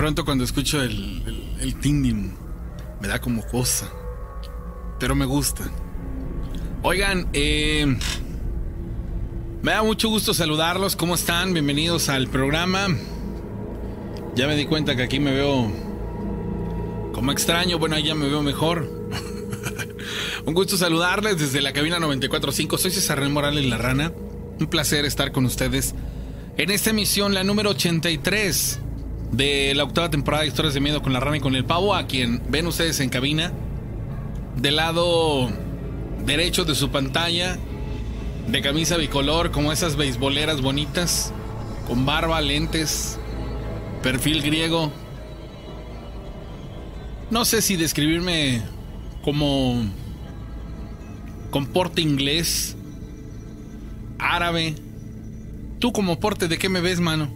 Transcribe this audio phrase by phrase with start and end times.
[0.00, 1.22] pronto cuando escucho el,
[1.60, 2.04] el, el
[3.02, 3.92] me da como cosa.
[4.98, 5.70] Pero me gusta.
[6.82, 7.98] Oigan, eh,
[9.60, 10.96] me da mucho gusto saludarlos.
[10.96, 11.52] ¿Cómo están?
[11.52, 12.86] Bienvenidos al programa.
[14.34, 15.70] Ya me di cuenta que aquí me veo
[17.12, 17.78] como extraño.
[17.78, 18.88] Bueno, ahí ya me veo mejor.
[20.46, 22.78] Un gusto saludarles desde la cabina 945.
[22.78, 24.14] Soy César Morales La Rana.
[24.58, 25.94] Un placer estar con ustedes
[26.56, 28.80] en esta emisión, la número 83
[29.32, 31.94] de la octava temporada de Historias de Miedo con la Rana y con el Pavo,
[31.94, 33.52] a quien ven ustedes en cabina.
[34.56, 35.50] Del lado
[36.24, 37.58] derecho de su pantalla,
[38.48, 41.32] de camisa bicolor, como esas beisboleras bonitas,
[41.86, 43.18] con barba, lentes,
[44.02, 44.92] perfil griego.
[47.30, 48.62] No sé si describirme
[49.22, 49.84] como
[51.50, 52.76] con porte inglés,
[54.18, 54.74] árabe.
[55.78, 57.30] ¿Tú como porte de qué me ves, mano?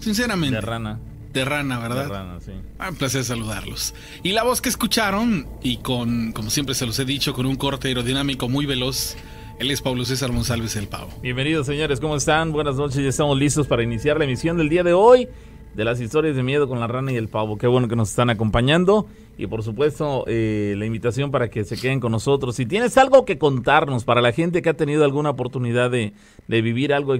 [0.00, 0.56] Sinceramente.
[0.56, 0.98] De rana.
[1.32, 2.02] De rana, ¿verdad?
[2.04, 2.52] De rana, sí.
[2.78, 3.94] Ah, un placer saludarlos.
[4.22, 7.54] Y la voz que escucharon, y con, como siempre se los he dicho, con un
[7.54, 9.16] corte aerodinámico muy veloz,
[9.60, 11.10] él es Pablo César Monsalves el Pavo.
[11.22, 12.50] Bienvenidos, señores, ¿cómo están?
[12.50, 15.28] Buenas noches, ya estamos listos para iniciar la emisión del día de hoy
[15.74, 17.56] de las historias de miedo con la rana y el pavo.
[17.56, 19.06] Qué bueno que nos están acompañando
[19.38, 22.56] y por supuesto eh, la invitación para que se queden con nosotros.
[22.56, 26.12] Si tienes algo que contarnos para la gente que ha tenido alguna oportunidad de,
[26.48, 27.14] de vivir algo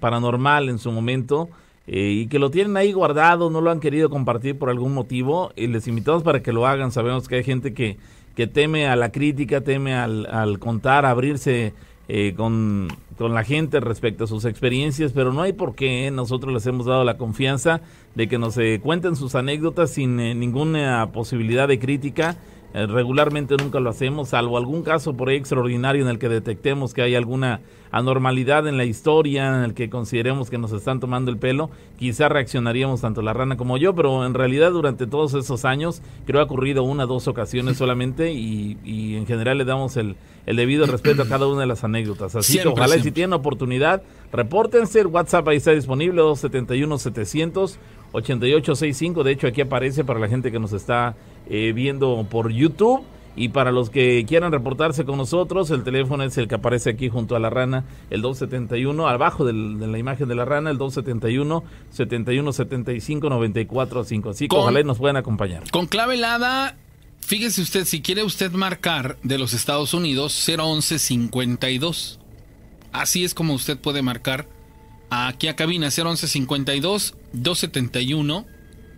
[0.00, 1.48] paranormal en su momento,
[1.86, 5.52] eh, y que lo tienen ahí guardado, no lo han querido compartir por algún motivo,
[5.56, 6.92] y les invitamos para que lo hagan.
[6.92, 7.98] Sabemos que hay gente que,
[8.34, 11.74] que teme a la crítica, teme al, al contar, abrirse
[12.08, 16.06] eh, con, con, la gente respecto a sus experiencias, pero no hay por qué.
[16.06, 16.10] ¿eh?
[16.10, 17.80] Nosotros les hemos dado la confianza
[18.14, 23.90] de que nos cuenten sus anécdotas sin ninguna posibilidad de crítica eh, regularmente nunca lo
[23.90, 27.60] hacemos, salvo algún caso por ahí extraordinario en el que detectemos que hay alguna
[27.92, 32.28] anormalidad en la historia, en el que consideremos que nos están tomando el pelo, quizá
[32.28, 36.44] reaccionaríamos tanto la rana como yo, pero en realidad durante todos esos años creo ha
[36.44, 40.16] ocurrido una o dos ocasiones solamente y, y, en general le damos el,
[40.46, 42.34] el, debido respeto a cada una de las anécdotas.
[42.34, 47.78] Así que ojalá si tienen oportunidad, repórtense, el WhatsApp ahí está disponible, 271 700
[48.14, 49.24] 8865.
[49.24, 51.16] De hecho, aquí aparece para la gente que nos está
[51.48, 53.04] eh, viendo por YouTube.
[53.36, 57.08] Y para los que quieran reportarse con nosotros, el teléfono es el que aparece aquí
[57.08, 61.64] junto a la rana, el 271, abajo de la imagen de la rana, el 271
[61.90, 64.30] 7175 945.
[64.30, 65.68] Así que ojalá nos puedan acompañar.
[65.72, 66.76] Con clave helada,
[67.18, 72.20] fíjese usted, si quiere usted marcar de los Estados Unidos 011 52.
[72.92, 74.46] Así es como usted puede marcar
[75.10, 78.46] aquí a cabina 011 52 271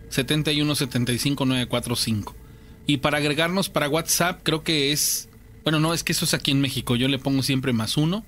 [0.09, 2.35] 71 75 945.
[2.85, 5.29] Y para agregarnos para WhatsApp, creo que es.
[5.63, 6.95] Bueno, no, es que eso es aquí en México.
[6.95, 8.23] Yo le pongo siempre más uno.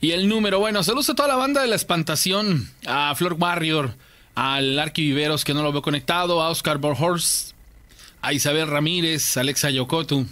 [0.00, 3.94] Y el número, bueno, saludos a toda la banda de la espantación, a Flor Warrior,
[4.34, 7.52] al Arqui Viveros, que no lo veo conectado, a Oscar Borhorst,
[8.22, 10.26] a Isabel Ramírez, a Alexa Yokotu,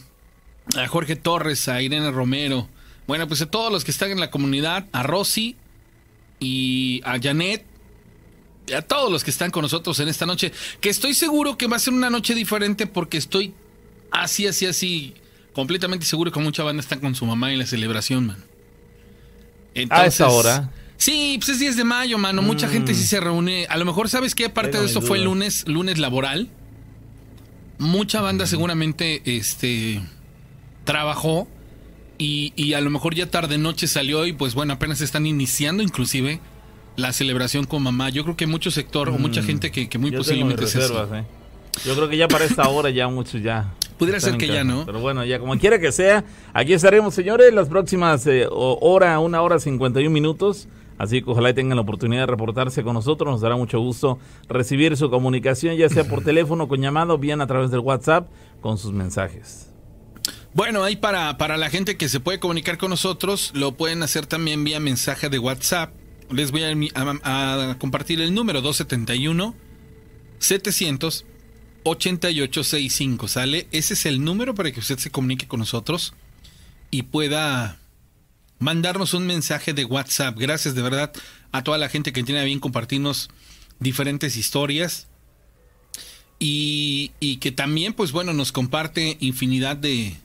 [0.75, 2.67] a Jorge Torres, a Irene Romero.
[3.07, 5.57] Bueno, pues a todos los que están en la comunidad, a Rosy
[6.41, 7.65] y a Janet,
[8.77, 11.77] a todos los que están con nosotros en esta noche, que estoy seguro que va
[11.77, 13.55] a ser una noche diferente porque estoy
[14.11, 15.15] así, así, así,
[15.53, 18.45] completamente seguro que mucha banda está con su mamá en la celebración, man.
[19.75, 20.73] Entonces, a esa hora.
[20.97, 22.43] Sí, pues es 10 de mayo, mano.
[22.43, 22.71] Mucha mm.
[22.71, 23.67] gente sí se reúne.
[23.71, 24.47] A lo mejor, ¿sabes qué?
[24.47, 26.49] Aparte de eso fue el lunes, lunes laboral.
[27.79, 30.03] Mucha banda seguramente este
[30.85, 31.47] trabajó
[32.19, 35.83] y, y, a lo mejor ya tarde noche salió y pues bueno, apenas están iniciando
[35.83, 36.41] inclusive
[36.99, 38.11] la celebración con mamá.
[38.11, 39.45] Yo creo que mucho sector o mucha mm.
[39.45, 41.25] gente que, muy posiblemente se eh.
[41.85, 43.73] Yo creo que ya para esta hora ya muchos ya.
[43.99, 44.85] Pudiera ser que ya no.
[44.85, 49.43] Pero bueno, ya como quiera que sea, aquí estaremos, señores, las próximas eh, hora, una
[49.43, 50.69] hora 51 minutos.
[50.99, 53.31] Así que ojalá tengan la oportunidad de reportarse con nosotros.
[53.31, 54.19] Nos dará mucho gusto
[54.49, 58.29] recibir su comunicación, ya sea por teléfono, con llamado, bien a través del WhatsApp,
[58.61, 59.68] con sus mensajes.
[60.55, 64.27] Bueno, ahí para, para la gente que se puede comunicar con nosotros, lo pueden hacer
[64.27, 65.93] también vía mensaje de WhatsApp
[66.31, 69.55] les voy a, compartir el número 271
[70.39, 71.25] 700
[71.85, 73.67] 8865, ¿sale?
[73.71, 76.13] Ese es el número para que usted se comunique con nosotros
[76.91, 77.79] y pueda
[78.59, 80.37] mandarnos un mensaje de WhatsApp.
[80.39, 81.13] Gracias de verdad
[81.53, 83.31] a toda la gente que tiene a bien compartirnos
[83.79, 85.07] diferentes historias
[86.39, 90.17] y, y que también, pues bueno, nos comparte infinidad de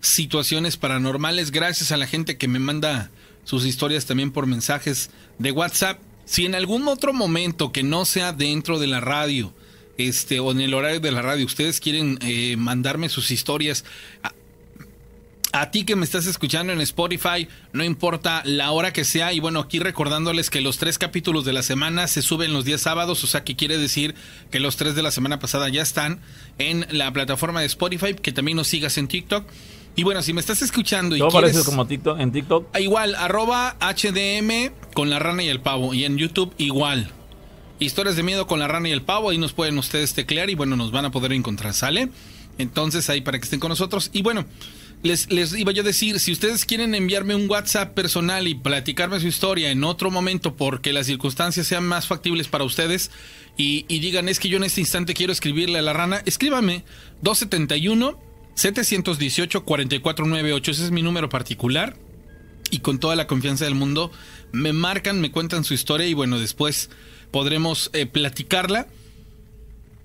[0.00, 1.50] situaciones paranormales.
[1.50, 3.10] Gracias a la gente que me manda
[3.44, 6.00] sus historias también por mensajes de WhatsApp.
[6.24, 9.54] Si en algún otro momento que no sea dentro de la radio,
[9.98, 13.84] este, o en el horario de la radio, ustedes quieren eh, mandarme sus historias,
[15.52, 19.32] A ti que me estás escuchando en Spotify, no importa la hora que sea.
[19.32, 22.82] Y bueno, aquí recordándoles que los tres capítulos de la semana se suben los días
[22.82, 24.14] sábados, o sea que quiere decir
[24.50, 26.20] que los tres de la semana pasada ya están
[26.58, 29.46] en la plataforma de Spotify, que también nos sigas en TikTok.
[29.96, 31.64] Y bueno, si me estás escuchando y ¿Cómo quieres...
[31.64, 32.68] como TikTok, en TikTok?
[32.74, 35.94] Ah, igual, arroba HDM con la rana y el pavo.
[35.94, 37.10] Y en YouTube igual.
[37.78, 39.30] Historias de miedo con la rana y el pavo.
[39.30, 42.10] Ahí nos pueden ustedes teclear y bueno, nos van a poder encontrar, ¿sale?
[42.58, 44.10] Entonces ahí para que estén con nosotros.
[44.12, 44.44] Y bueno,
[45.02, 49.18] les, les iba yo a decir, si ustedes quieren enviarme un WhatsApp personal y platicarme
[49.20, 53.10] su historia en otro momento porque las circunstancias sean más factibles para ustedes
[53.56, 56.84] y, digan es que yo en este instante quiero escribirle a la rana, escríbame
[57.22, 58.25] 271
[58.56, 61.96] 718 4498, ese es mi número particular
[62.70, 64.10] y con toda la confianza del mundo
[64.52, 66.90] me marcan, me cuentan su historia y bueno, después
[67.30, 68.86] podremos eh, platicarla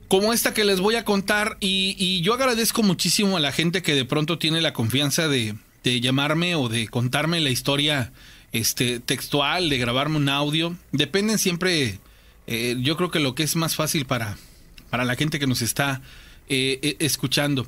[0.09, 3.95] como esta que les voy a contar y, yo agradezco muchísimo a la gente que
[3.95, 8.11] de pronto tiene la confianza de, llamarme o de contarme la historia
[8.51, 10.75] este, textual, de grabarme un audio.
[10.91, 11.99] Dependen siempre,
[12.45, 14.37] eh, yo creo que lo que es más fácil para,
[14.89, 16.01] para la gente que nos está
[16.49, 17.65] eh, escuchando.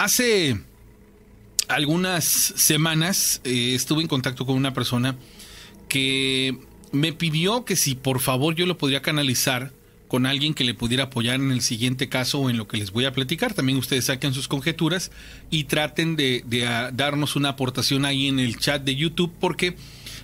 [0.00, 0.58] Hace
[1.68, 5.14] algunas semanas eh, estuve en contacto con una persona
[5.90, 6.56] que
[6.90, 9.72] me pidió que si por favor yo lo podría canalizar
[10.08, 12.92] con alguien que le pudiera apoyar en el siguiente caso o en lo que les
[12.92, 13.52] voy a platicar.
[13.52, 15.10] También ustedes saquen sus conjeturas
[15.50, 19.76] y traten de, ah, darnos una aportación ahí en el chat de YouTube porque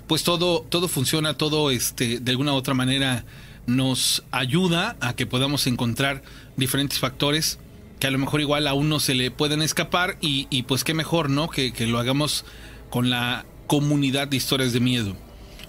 [0.06, 3.26] pues todo, todo funciona, todo este, de alguna u otra manera
[3.67, 6.22] nos ayuda a que podamos encontrar
[6.56, 7.58] diferentes factores
[7.98, 11.31] que a lo mejor igual a uno se le pueden escapar y, pues qué mejor,
[11.31, 11.48] ¿no?
[11.48, 12.44] Que, que lo hagamos
[12.90, 15.16] con la comunidad de historias de miedo.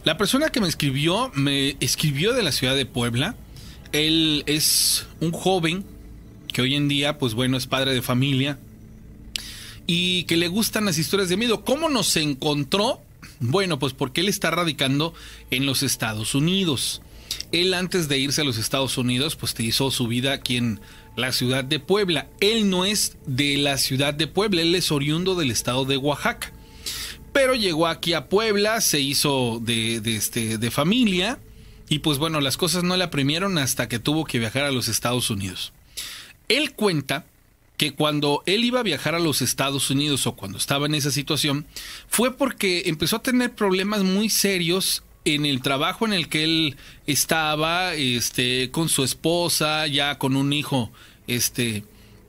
[0.04, 3.36] La persona que me escribió, me escribió de la ciudad de Puebla,
[3.92, 5.86] él es un joven
[6.54, 8.58] que hoy en día, pues bueno, es padre de familia
[9.86, 11.64] y que le gustan las historias de miedo.
[11.64, 13.02] ¿Cómo nos encontró?
[13.40, 15.14] Bueno, pues porque él está radicando
[15.50, 17.02] en los Estados Unidos.
[17.52, 20.80] Él antes de irse a los Estados Unidos, pues te hizo su vida aquí en
[21.16, 22.28] la ciudad de Puebla.
[22.40, 26.52] Él no es de la ciudad de Puebla, él es oriundo del estado de Oaxaca.
[27.34, 31.40] Pero llegó aquí a Puebla, se hizo de, este, de familia
[31.90, 34.88] y pues bueno, las cosas no le apremieron hasta que tuvo que viajar a los
[34.88, 35.74] Estados Unidos.
[36.50, 37.26] Él cuenta
[37.78, 41.12] que cuando él iba a viajar a los Estados Unidos o cuando estaba en esa
[41.12, 41.68] situación,
[42.08, 45.04] fue porque empezó a tener problemas muy serios
[45.36, 50.54] en el trabajo en el que él estaba, este, con su esposa, ya con un
[50.54, 50.92] hijo,
[51.28, 51.84] este,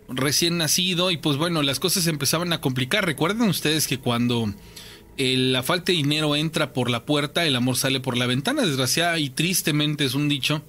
[0.09, 3.05] recién nacido, y pues bueno, las cosas empezaban a complicar.
[3.07, 4.53] Recuerden ustedes que cuando
[5.17, 8.63] la falta de dinero entra por la puerta, el amor sale por la ventana.
[8.63, 10.63] Desgraciada y tristemente es un dicho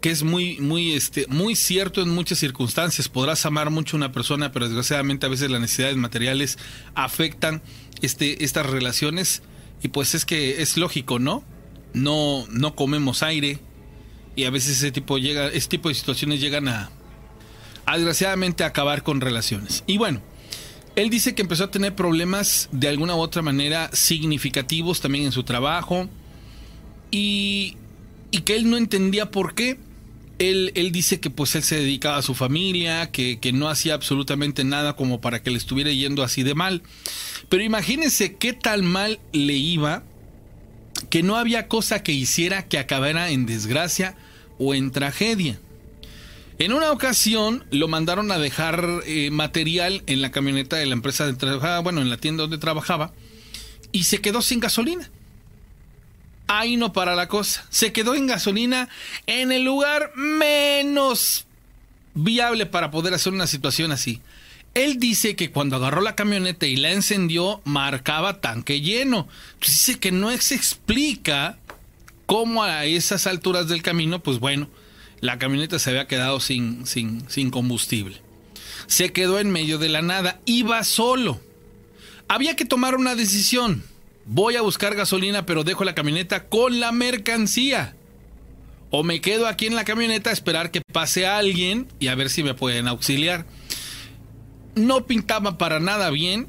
[0.00, 3.08] que es muy, muy, este, muy cierto en muchas circunstancias.
[3.08, 6.58] Podrás amar mucho a una persona, pero desgraciadamente a veces las necesidades materiales
[6.94, 7.62] afectan
[8.02, 9.42] este, estas relaciones.
[9.82, 11.44] Y pues es que es lógico, ¿no?
[11.92, 13.58] No, no comemos aire.
[14.34, 16.90] Y a veces ese tipo llega, este tipo de situaciones llegan a,
[17.86, 19.84] a desgraciadamente a acabar con relaciones.
[19.86, 20.20] Y bueno,
[20.96, 25.32] él dice que empezó a tener problemas de alguna u otra manera significativos también en
[25.32, 26.08] su trabajo
[27.10, 27.76] y,
[28.44, 29.78] que él no entendía por qué.
[30.38, 33.94] Él, él, dice que pues él se dedicaba a su familia, que, que, no hacía
[33.94, 36.82] absolutamente nada como para que le estuviera yendo así de mal.
[37.48, 40.02] Pero imagínense qué tal mal le iba
[41.10, 44.16] que no había cosa que hiciera que acabara en desgracia
[44.58, 45.58] o en tragedia.
[46.58, 51.26] En una ocasión lo mandaron a dejar eh, material en la camioneta de la empresa
[51.26, 53.12] de trabajaba, bueno, en la tienda donde trabajaba,
[53.92, 55.10] y se quedó sin gasolina.
[56.48, 57.66] Ahí no para la cosa.
[57.70, 58.88] Se quedó en gasolina
[59.26, 61.46] en el lugar menos
[62.14, 64.20] viable para poder hacer una situación así.
[64.74, 69.26] Él dice que cuando agarró la camioneta y la encendió, marcaba tanque lleno.
[69.60, 71.58] dice que no se explica
[72.26, 74.68] cómo a esas alturas del camino, pues bueno,
[75.20, 78.20] la camioneta se había quedado sin, sin, sin combustible.
[78.86, 81.40] Se quedó en medio de la nada, iba solo.
[82.28, 83.82] Había que tomar una decisión.
[84.26, 87.94] Voy a buscar gasolina, pero dejo la camioneta con la mercancía.
[88.90, 92.28] O me quedo aquí en la camioneta a esperar que pase alguien y a ver
[92.28, 93.46] si me pueden auxiliar.
[94.74, 96.48] No pintaba para nada bien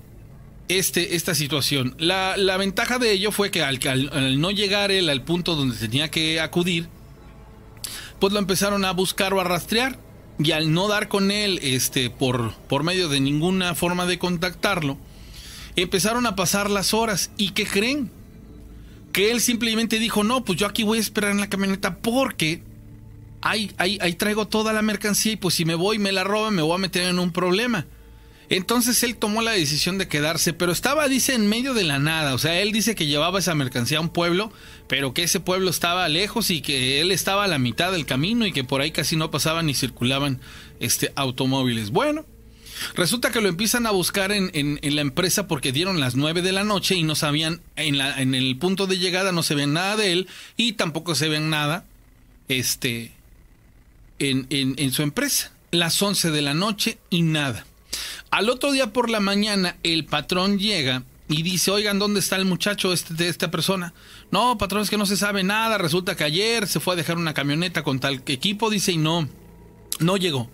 [0.69, 1.95] este, esta situación.
[1.99, 6.09] La, ventaja de ello fue que al, al, no llegar él al punto donde tenía
[6.09, 6.89] que acudir,
[8.19, 9.99] pues lo empezaron a buscar o a rastrear.
[10.39, 14.97] Y al no dar con él este, por, por medio de ninguna forma de contactarlo,
[15.83, 17.31] empezaron a pasar las horas.
[17.37, 18.11] ¿Y qué creen?
[19.11, 22.61] Que él simplemente dijo, no, pues yo aquí voy a esperar en la camioneta porque
[23.41, 26.23] ahí, ahí, ahí traigo toda la mercancía y pues si me voy y me la
[26.23, 27.85] roban me voy a meter en un problema.
[28.49, 32.33] Entonces él tomó la decisión de quedarse, pero estaba, dice, en medio de la nada.
[32.33, 34.53] O sea, él dice que llevaba esa mercancía a un pueblo,
[34.87, 38.45] pero que ese pueblo estaba lejos y que él estaba a la mitad del camino
[38.45, 40.39] y que por ahí casi no pasaban ni circulaban
[40.79, 41.91] este, automóviles.
[41.91, 42.25] Bueno,
[42.95, 46.51] resulta que lo empiezan a buscar en, en, la empresa porque dieron las nueve de
[46.51, 49.73] la noche y no sabían, en, la, en el punto de llegada no se ven
[49.73, 51.85] nada de él y tampoco se ven nada
[52.47, 53.11] este,
[54.19, 55.51] en, su empresa.
[55.71, 57.65] Las once de la noche y nada.
[58.31, 62.45] Al otro día por la mañana, el patrón llega y dice, oigan, ¿dónde está el
[62.45, 63.93] muchacho este, de esta persona?
[64.31, 65.77] No, patrón, es que no se sabe nada.
[65.77, 69.27] Resulta que ayer se fue a dejar una camioneta con tal equipo, dice, y no,
[69.99, 70.49] no llegó.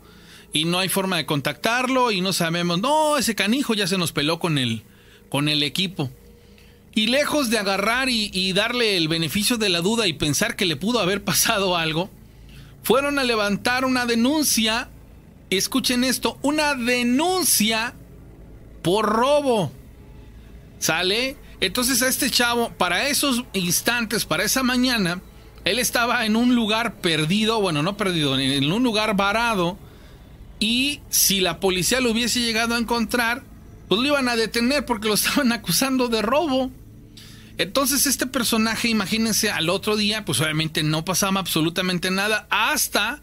[0.53, 2.79] Y no hay forma de contactarlo y no sabemos.
[2.79, 4.83] No, ese canijo ya se nos peló con el,
[5.29, 6.09] con el equipo.
[6.95, 10.65] Y lejos de agarrar y, y darle el beneficio de la duda y pensar que
[10.65, 12.09] le pudo haber pasado algo,
[12.83, 14.89] fueron a levantar una denuncia
[15.57, 17.93] escuchen esto, una denuncia
[18.81, 19.71] por robo.
[20.79, 21.37] ¿Sale?
[21.61, 25.21] Entonces a este chavo, para esos instantes, para esa mañana,
[25.63, 29.77] él estaba en un lugar perdido, bueno, no perdido, en un lugar varado,
[30.63, 33.43] y si la policía lo hubiese llegado a encontrar,
[33.89, 36.71] pues lo iban a detener porque lo estaban acusando de robo.
[37.57, 43.21] Entonces este personaje, imagínense, al otro día, pues obviamente no pasaba absolutamente nada hasta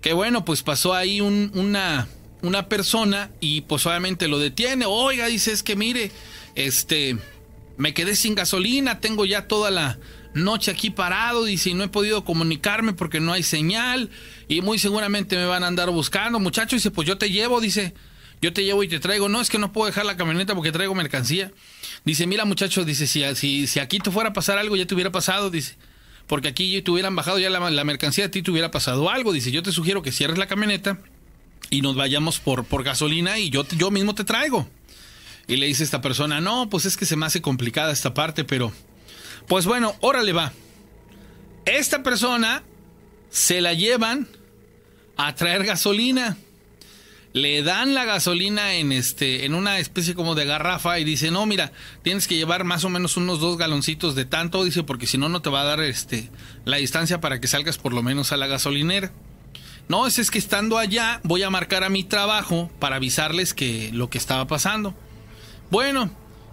[0.00, 2.08] que bueno, pues pasó ahí una,
[2.42, 4.86] una persona y pues obviamente lo detiene.
[4.88, 6.10] Oiga, dice, es que mire,
[6.56, 7.16] este,
[7.76, 10.00] me quedé sin gasolina, tengo ya toda la
[10.36, 14.10] noche aquí parado, dice, y no he podido comunicarme porque no hay señal
[14.48, 16.38] y muy seguramente me van a andar buscando.
[16.38, 17.94] Muchacho, dice, pues yo te llevo, dice,
[18.40, 19.28] yo te llevo y te traigo.
[19.28, 21.52] No, es que no puedo dejar la camioneta porque traigo mercancía.
[22.04, 24.94] Dice, mira muchacho, dice, si, si, si aquí te fuera a pasar algo, ya te
[24.94, 25.76] hubiera pasado, dice
[26.26, 29.32] porque aquí te hubieran bajado ya la, mercancía, a ti te hubiera pasado algo.
[29.32, 30.98] Dice, yo te sugiero que cierres la camioneta
[31.70, 34.68] y nos vayamos por, por gasolina y yo, yo mismo te traigo.
[35.46, 38.44] Y le dice esta persona, no, pues es que se me hace complicada esta parte,
[38.44, 38.72] pero...
[39.48, 40.52] Pues bueno, órale va.
[41.64, 42.62] Esta persona
[43.30, 44.28] se la llevan
[45.16, 46.36] a traer gasolina.
[47.32, 51.44] Le dan la gasolina en este en una especie como de garrafa y dice no
[51.44, 51.70] mira
[52.02, 55.28] tienes que llevar más o menos unos dos galoncitos de tanto dice porque si no
[55.28, 56.30] no te va a dar este
[56.64, 59.12] la distancia para que salgas por lo menos a la gasolinera
[59.86, 63.90] no es, es que estando allá voy a marcar a mi trabajo para avisarles que
[63.92, 64.94] lo que estaba pasando
[65.70, 66.10] bueno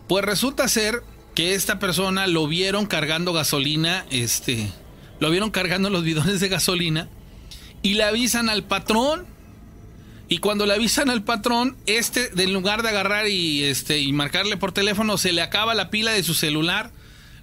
[0.10, 1.02] pues resulta ser
[1.36, 4.72] que esta persona lo vieron cargando gasolina este
[5.20, 7.08] lo vieron cargando los bidones de gasolina
[7.82, 9.26] y le avisan al patrón
[10.34, 14.58] y cuando le avisan al patrón, este, en lugar de agarrar y, este, y marcarle
[14.58, 16.92] por teléfono, se le acaba la pila de su celular.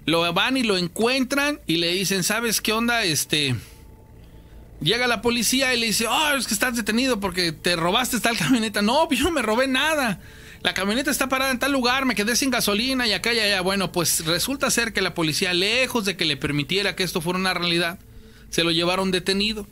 [0.05, 3.05] Lo van y lo encuentran y le dicen, ¿sabes qué onda?
[3.05, 3.55] Este.
[4.81, 8.37] Llega la policía y le dice, oh, es que estás detenido porque te robaste tal
[8.37, 8.81] camioneta.
[8.81, 10.19] No, yo no me robé nada.
[10.61, 13.61] La camioneta está parada en tal lugar, me quedé sin gasolina y acá y allá.
[13.61, 17.39] Bueno, pues resulta ser que la policía, lejos de que le permitiera que esto fuera
[17.39, 17.97] una realidad,
[18.51, 19.65] se lo llevaron detenido.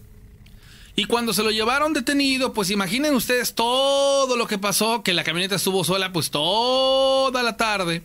[0.95, 5.23] Y cuando se lo llevaron detenido, pues imaginen ustedes todo lo que pasó, que la
[5.23, 8.01] camioneta estuvo sola pues toda la tarde.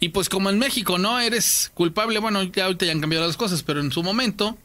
[0.00, 3.36] Y pues como en México no eres culpable, bueno, ya ahorita ya han cambiado las
[3.36, 4.58] cosas, pero en su momento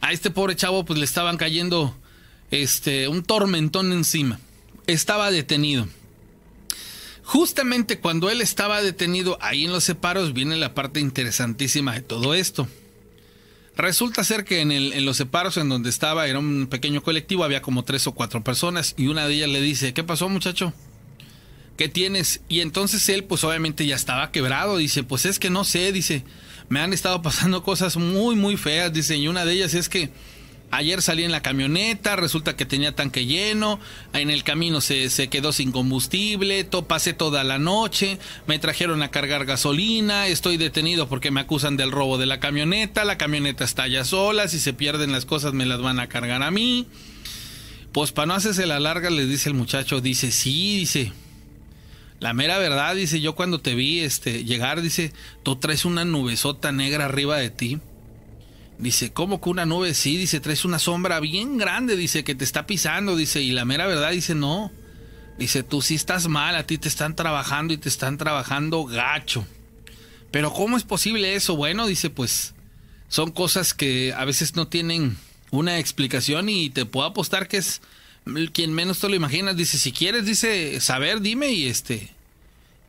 [0.00, 1.94] a este pobre chavo pues le estaban cayendo
[2.50, 4.40] este un tormentón encima.
[4.86, 5.86] Estaba detenido.
[7.30, 12.34] Justamente cuando él estaba detenido ahí en los separos viene la parte interesantísima de todo
[12.34, 12.66] esto.
[13.76, 17.84] Resulta ser que en, los separos en donde estaba, era un pequeño colectivo, había como
[17.84, 20.72] tres o cuatro personas y una de ellas le dice, ¿qué pasó muchacho?
[21.76, 22.40] ¿Qué tienes?
[22.48, 26.24] Y entonces él pues obviamente ya estaba quebrado, dice, pues es que no sé, dice,
[26.68, 30.10] me han estado pasando cosas muy, muy feas, dice, y una de ellas es que
[30.72, 33.80] Ayer salí en la camioneta, resulta que tenía tanque lleno,
[34.12, 39.02] en el camino se, se quedó sin combustible, to, pasé toda la noche, me trajeron
[39.02, 43.64] a cargar gasolina, estoy detenido porque me acusan del robo de la camioneta, la camioneta
[43.64, 46.86] está ya sola, si se pierden las cosas me las van a cargar a mí.
[47.90, 51.12] Pues para no hacerse la larga, le dice el muchacho, dice, sí, dice,
[52.20, 55.12] la mera verdad, dice, yo cuando te vi este, llegar, dice,
[55.42, 57.80] tú traes una nubesota negra arriba de ti
[58.80, 59.92] Dice, ¿cómo que una nube?
[59.92, 63.66] Sí, dice, traes una sombra bien grande, dice, que te está pisando, dice, y la
[63.66, 64.72] mera verdad dice, no.
[65.38, 69.46] Dice, tú sí estás mal, a ti te están trabajando y te están trabajando gacho.
[70.30, 71.56] Pero ¿cómo es posible eso?
[71.56, 72.54] Bueno, dice, pues
[73.08, 75.18] son cosas que a veces no tienen
[75.50, 77.82] una explicación y te puedo apostar que es
[78.52, 79.56] quien menos te lo imaginas.
[79.56, 82.14] Dice, si quieres, dice, saber, dime y este,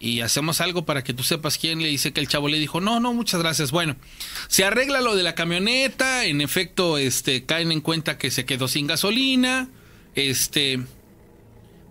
[0.02, 2.82] y hacemos algo para que tú sepas quién le dice que el chavo le dijo,
[2.82, 3.70] no, no, muchas gracias.
[3.70, 3.96] Bueno,
[4.48, 8.68] se arregla lo de la camioneta, en efecto, este, caen en cuenta que se quedó
[8.68, 9.70] sin gasolina,
[10.16, 10.80] este,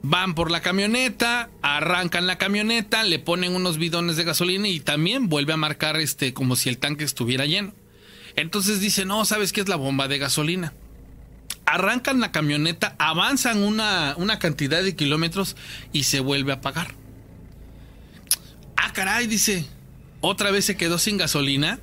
[0.03, 5.29] Van por la camioneta, arrancan la camioneta, le ponen unos bidones de gasolina y también
[5.29, 7.75] vuelve a marcar este como si el tanque estuviera lleno.
[8.35, 10.73] Entonces dice, no, ¿sabes qué es la bomba de gasolina?
[11.67, 15.55] Arrancan la camioneta, avanzan una, una cantidad de kilómetros
[15.93, 16.95] y se vuelve a apagar.
[18.83, 19.67] Ah, caray, dice,
[20.23, 21.81] otra vez se quedó sin gasolina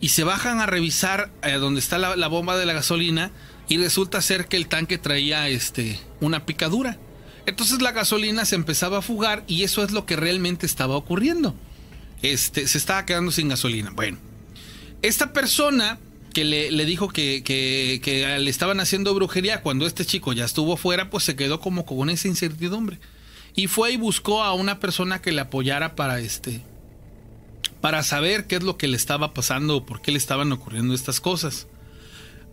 [0.00, 3.30] y se bajan a revisar eh, donde está la, bomba de la gasolina
[3.68, 6.98] y resulta ser que el tanque traía este, una picadura.
[7.46, 11.54] Entonces la gasolina se empezaba a fugar y eso es lo que realmente estaba ocurriendo.
[12.20, 13.90] Este, se estaba quedando sin gasolina.
[13.90, 14.18] Bueno,
[15.00, 15.98] esta persona
[16.34, 20.76] que le, le dijo que, que, le estaban haciendo brujería cuando este chico ya estuvo
[20.76, 22.98] fuera, pues se quedó como con esa incertidumbre.
[23.54, 26.62] Y fue y buscó a una persona que le apoyara para este.
[27.80, 30.94] para saber qué es lo que le estaba pasando o por qué le estaban ocurriendo
[30.94, 31.66] estas cosas.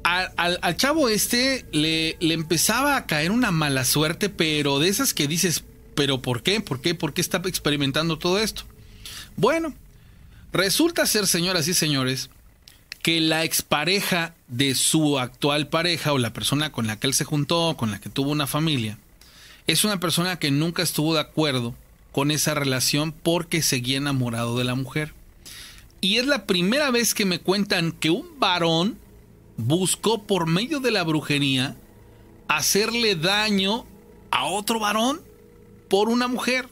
[0.03, 5.27] Al, chavo este le, le, empezaba a caer una mala suerte, pero de esas que
[5.27, 6.61] dices, ¿pero por qué?
[6.61, 6.95] ¿Por qué?
[6.95, 8.63] ¿Por qué está experimentando todo esto?
[9.35, 9.73] Bueno,
[10.53, 12.29] resulta ser, señoras y señores,
[13.03, 17.25] que la expareja de su actual pareja o la persona con la que él se
[17.25, 18.97] juntó, con la que tuvo una familia,
[19.67, 21.75] es una persona que nunca estuvo de acuerdo
[22.13, 25.13] con esa relación porque seguía enamorado de la mujer.
[25.99, 28.97] Y es la primera vez que me cuentan que un varón
[29.57, 31.75] buscó por medio de la brujería
[32.47, 33.85] hacerle daño
[34.31, 35.21] a otro varón
[35.89, 36.69] por una mujer.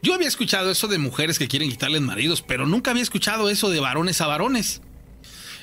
[0.00, 3.70] Yo había escuchado eso de mujeres que quieren quitarles maridos, pero nunca había escuchado eso
[3.70, 4.82] de varones a varones.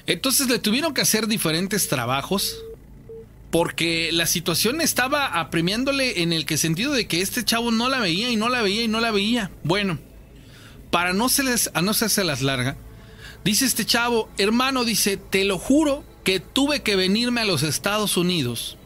[0.06, 2.58] Entonces le tuvieron que hacer diferentes trabajos
[3.56, 8.00] porque la situación estaba apremiándole en el que sentido de que este chavo no la
[8.00, 9.50] veía y no la veía y no la veía.
[9.64, 9.98] Bueno,
[10.92, 12.76] para no se les, a no hacerse las larga,
[13.46, 18.18] dice este chavo, hermano, dice, te lo juro que tuve que venirme a los Estados
[18.18, 18.78] Unidos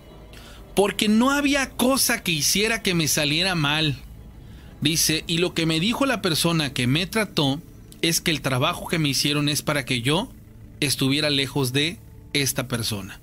[0.76, 3.98] porque no había cosa que hiciera que me saliera mal.
[4.82, 7.60] Dice, y lo que me dijo la persona que me trató
[8.04, 10.32] es que el trabajo que me hicieron es para que yo
[10.80, 11.98] estuviera lejos de
[12.34, 13.20] esta persona.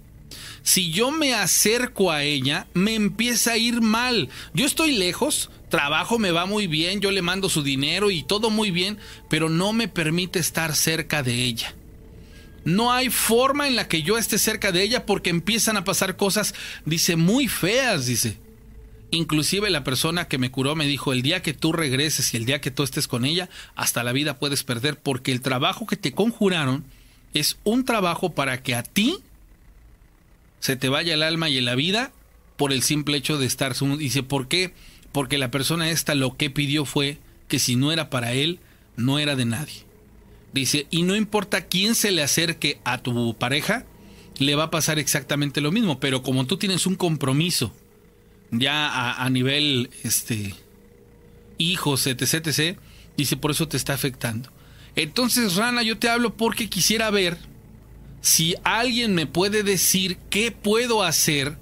[0.66, 4.28] Si yo me acerco a ella, me empieza a ir mal.
[4.52, 8.50] Yo estoy lejos, trabajo me va muy bien, yo le mando su dinero y todo
[8.50, 8.98] muy bien,
[9.30, 11.72] pero no me permite estar cerca de ella.
[12.64, 16.16] No hay forma en la que yo esté cerca de ella porque empiezan a pasar
[16.16, 16.52] cosas,
[16.84, 18.36] dice, muy feas, dice.
[19.12, 22.44] Inclusive la persona que me curó me dijo, el día que tú regreses y el
[22.44, 25.96] día que tú estés con ella, hasta la vida puedes perder porque el trabajo que
[25.96, 26.84] te conjuraron
[27.34, 29.20] es un trabajo para que a ti
[30.66, 32.10] se te vaya el alma y la vida
[32.56, 33.76] por el simple hecho de estar.
[33.98, 34.74] Dice, ¿por qué?
[35.12, 38.58] Porque la persona esta lo que pidió fue que si no era para él,
[38.96, 39.84] no era de nadie.
[40.52, 43.84] Dice, y no importa quién se le acerque a tu pareja,
[44.38, 47.72] le va a pasar exactamente lo mismo, pero como tú tienes un compromiso
[48.50, 50.52] ya a, a nivel este
[51.58, 52.76] hijos, etc, etc,
[53.16, 54.50] dice, por eso te está afectando.
[54.96, 57.38] Entonces, Rana, yo te hablo porque quisiera ver
[58.26, 61.56] si alguien me puede decir qué puedo hacer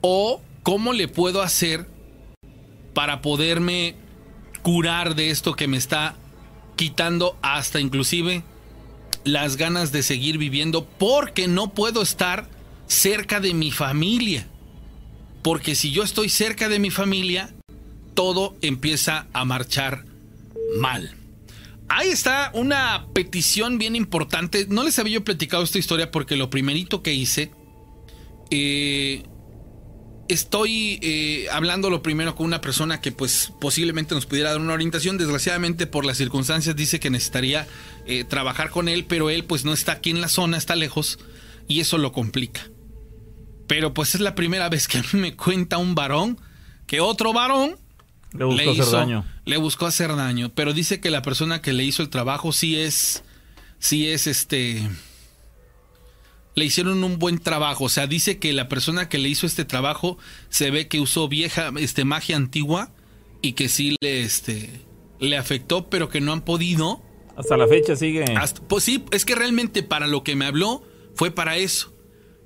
[0.00, 1.86] o cómo le puedo hacer
[2.94, 3.94] para poderme
[4.62, 6.16] curar de esto que me está
[6.74, 8.42] quitando hasta inclusive
[9.24, 12.48] las ganas de seguir viviendo porque no puedo estar
[12.86, 14.46] cerca de mi familia.
[15.42, 17.52] Porque si yo estoy cerca de mi familia,
[18.14, 20.06] todo empieza a marchar
[20.78, 21.14] mal.
[21.88, 24.66] Ahí está una petición bien importante.
[24.68, 27.50] No les había yo platicado esta historia porque lo primerito que hice
[28.50, 29.24] eh,
[30.28, 34.72] estoy eh, hablando lo primero con una persona que pues posiblemente nos pudiera dar una
[34.72, 35.18] orientación.
[35.18, 37.66] Desgraciadamente por las circunstancias dice que necesitaría
[38.06, 41.18] eh, trabajar con él, pero él pues no está aquí en la zona, está lejos
[41.68, 42.70] y eso lo complica.
[43.66, 46.40] Pero pues es la primera vez que me cuenta un varón
[46.86, 47.76] que otro varón
[48.34, 49.24] le buscó, le, hizo, hacer daño.
[49.44, 50.52] le buscó hacer daño.
[50.54, 53.24] Pero dice que la persona que le hizo el trabajo sí es,
[53.78, 54.82] sí es este
[56.54, 57.84] le hicieron un buen trabajo.
[57.84, 60.18] O sea, dice que la persona que le hizo este trabajo
[60.48, 62.90] se ve que usó vieja este, magia antigua
[63.42, 64.70] y que sí le, este,
[65.18, 67.02] le afectó, pero que no han podido.
[67.36, 68.24] Hasta la fecha sigue.
[68.36, 71.93] Hasta, pues sí, es que realmente para lo que me habló fue para eso.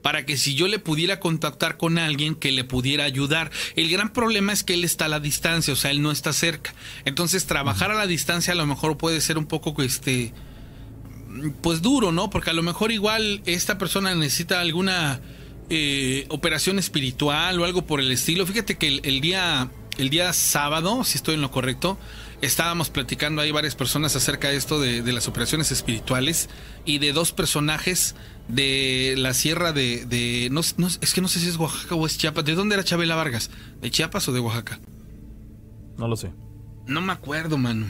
[0.02, 3.50] Para que si yo le pudiera contactar con alguien que le pudiera ayudar.
[3.74, 6.32] El gran problema es que él está a la distancia, o sea, él no está
[6.32, 6.74] cerca.
[7.04, 10.32] Entonces, trabajar a la distancia a lo mejor puede ser un poco este
[11.60, 12.30] pues duro, ¿no?
[12.30, 15.20] Porque a lo mejor igual esta persona necesita alguna
[15.70, 18.46] eh, operación espiritual o algo por el estilo.
[18.46, 21.98] Fíjate que el, día el día sábado, si estoy en lo correcto,
[22.40, 26.48] estábamos platicando ahí varias personas acerca de esto de, de las operaciones espirituales
[26.84, 28.14] y de dos personajes
[28.48, 30.04] de la sierra de...
[30.06, 32.44] de no, no, es que no sé si es Oaxaca o es Chiapas.
[32.44, 33.50] ¿De dónde era Chabela Vargas?
[33.80, 34.80] ¿De Chiapas o de Oaxaca?
[35.96, 36.30] No lo sé.
[36.86, 37.86] No me acuerdo, mano.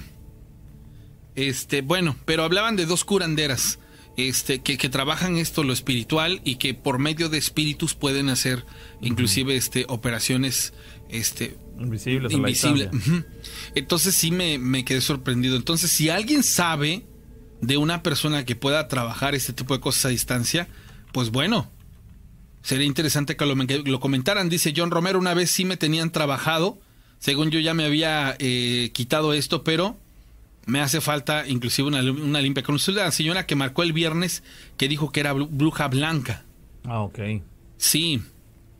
[1.36, 3.78] Este, bueno, pero hablaban de dos curanderas.
[4.16, 8.64] Este, que, que, trabajan esto, lo espiritual, y que por medio de espíritus pueden hacer
[9.00, 10.72] inclusive este, operaciones
[11.08, 12.32] este, invisibles.
[12.32, 12.90] Invisible.
[13.76, 15.54] Entonces sí me, me, quedé sorprendido.
[15.54, 17.06] Entonces, si alguien sabe
[17.60, 20.68] de una persona que pueda trabajar este tipo de cosas a distancia,
[21.12, 21.70] pues bueno,
[22.62, 24.48] sería interesante que lo, que lo comentaran.
[24.48, 26.78] Dice John Romero, una vez sí me tenían trabajado,
[27.18, 29.98] según yo ya me había eh, quitado esto, pero
[30.66, 32.62] me hace falta inclusive una, una limpia.
[32.62, 34.42] Conocí la señora que marcó el viernes
[34.76, 36.44] que dijo que era bruja blanca.
[36.84, 37.18] Ah, ok.
[37.78, 38.22] Sí,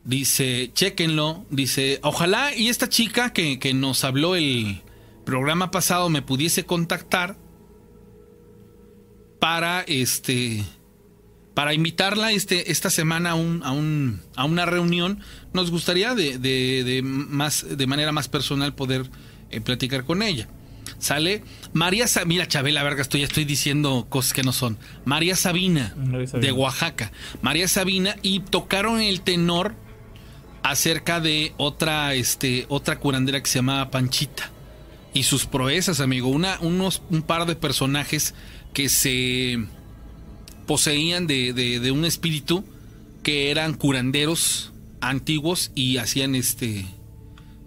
[0.05, 4.83] dice, chéquenlo, dice, ojalá y esta chica que, que nos habló el
[5.25, 7.37] programa pasado me pudiese contactar
[9.39, 10.65] para este
[11.55, 15.19] para invitarla este, esta semana a, un, a, un, a una reunión.
[15.53, 19.11] Nos gustaría de, de, de, más, de manera más personal poder
[19.51, 20.49] eh, platicar con ella.
[21.01, 24.79] Sale María Sabina, mira Chabela Verga, estoy, estoy diciendo cosas que no son.
[25.05, 27.11] María Sabina, María Sabina, de Oaxaca.
[27.43, 29.75] María Sabina y tocaron el tenor
[30.63, 34.53] acerca de otra, este, otra curandera que se llamaba Panchita.
[35.13, 36.29] Y sus proezas, amigo.
[36.29, 38.35] Una, unos, un par de personajes
[38.73, 39.59] que se
[40.67, 42.65] poseían de, de, un espíritu
[43.23, 46.87] que eran curanderos antiguos y hacían este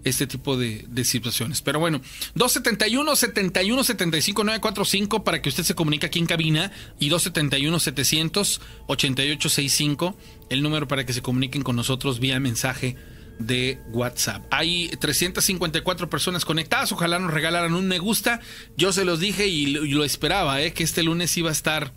[0.04, 1.62] este tipo de, de, situaciones.
[1.62, 2.00] Pero bueno,
[2.34, 8.60] 271 71 75 945 para que usted se comunique aquí en cabina y 271 700
[8.88, 10.16] 8865
[10.50, 12.96] el número para que se comuniquen con nosotros vía mensaje
[13.38, 14.44] de WhatsApp.
[14.50, 18.40] Hay 354 personas conectadas, ojalá nos regalaran un me gusta.
[18.76, 20.72] Yo se los dije y lo, esperaba, ¿eh?
[20.72, 21.92] que este lunes iba a estar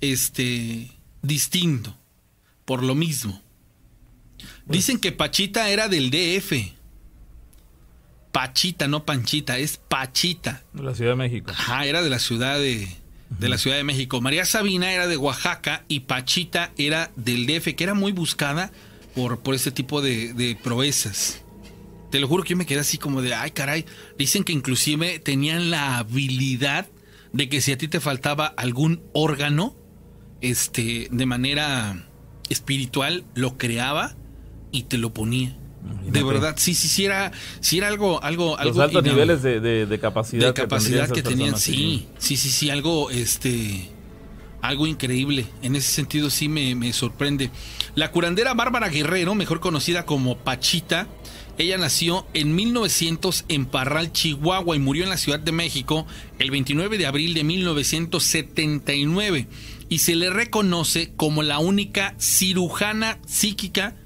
[0.00, 0.90] este
[1.22, 1.96] distinto
[2.64, 3.40] por lo mismo.
[4.66, 6.72] Dicen que Pachita era del DF.
[8.32, 10.62] Pachita, no Panchita, es Pachita.
[10.72, 11.50] De la Ciudad de México.
[11.50, 12.88] Ajá, era de la ciudad de,
[13.28, 14.20] de la Ciudad de México.
[14.20, 18.72] María Sabina era de Oaxaca y Pachita era del DF, que era muy buscada
[19.14, 21.42] por, por este tipo de, de proezas.
[22.10, 23.86] Te lo juro que yo me quedé así como de, ay caray,
[24.18, 26.86] dicen que inclusive tenían la habilidad
[27.32, 29.74] de que si a ti te faltaba algún órgano,
[30.40, 32.06] este, de manera
[32.50, 34.14] espiritual, lo creaba
[34.70, 35.56] y te lo ponía.
[35.82, 36.18] Imagínate.
[36.18, 39.60] De verdad, sí, sí, sí era, sí era algo, algo, Los algo altos niveles de,
[39.60, 43.90] de, de, capacidad, de capacidad que, que tenían, sí, sí, sí, sí, algo, este,
[44.62, 45.44] algo increíble.
[45.60, 47.50] En ese sentido sí me, me sorprende.
[47.94, 51.08] La curandera Bárbara Guerrero, mejor conocida como Pachita,
[51.58, 56.06] ella nació en 1900 en Parral, Chihuahua y murió en la Ciudad de México
[56.38, 59.48] el 29 de abril de 1979
[59.90, 63.96] y se le reconoce como la única cirujana psíquica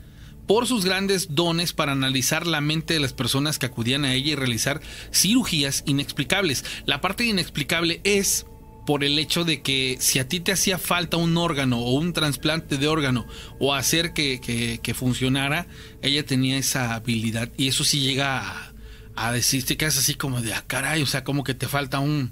[0.49, 4.33] por sus grandes dones para analizar la mente de las personas que acudían a ella
[4.33, 4.81] y realizar
[5.13, 6.65] cirugías inexplicables.
[6.85, 8.47] La parte inexplicable es
[8.87, 12.13] por el hecho de que si a ti te hacía falta un órgano o un
[12.13, 13.27] trasplante de órgano
[13.59, 15.67] o hacer que, que, que funcionara,
[16.01, 18.73] ella tenía esa habilidad y eso sí llega
[19.15, 21.99] a, decirte que es así como de, ah, caray, o sea, como que te falta
[21.99, 22.31] un,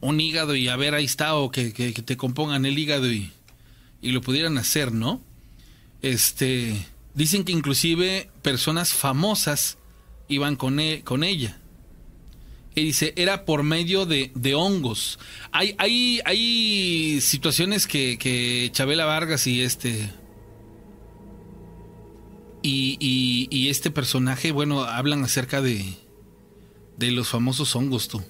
[0.00, 3.12] un hígado y a ver, ahí está, o que, que, que te compongan el hígado
[3.12, 3.30] y,
[4.00, 5.20] y lo pudieran hacer, ¿no?
[6.02, 9.76] Este, dicen que inclusive personas famosas
[10.28, 11.60] iban con, e, con ella
[12.74, 15.18] y dice, era por medio de, de hongos.
[15.50, 20.10] Hay, hay, hay situaciones que, que Chabela Vargas y este.
[22.62, 25.94] Y, y, y, este personaje, bueno, hablan acerca de,
[26.98, 28.22] de los famosos hongos, tú.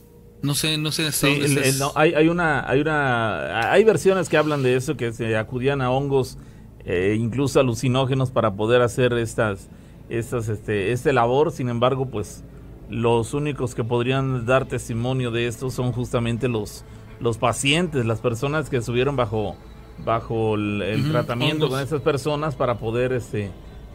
[0.42, 4.29] No sé, no sé sí, el, el, no, hay, hay, una, hay una, hay versiones
[4.29, 6.38] que hablan de eso, que se acudían a hongos,
[6.85, 9.68] eh, incluso alucinógenos, para poder hacer estas,
[10.09, 11.50] estas, este, este labor.
[11.50, 12.44] Sin embargo, pues
[12.90, 16.85] los únicos que podrían dar testimonio de esto son justamente los,
[17.20, 19.57] los pacientes, las personas que estuvieron bajo,
[20.05, 21.79] bajo el, el uh -huh, tratamiento hongos.
[21.79, 23.50] con esas personas para poder este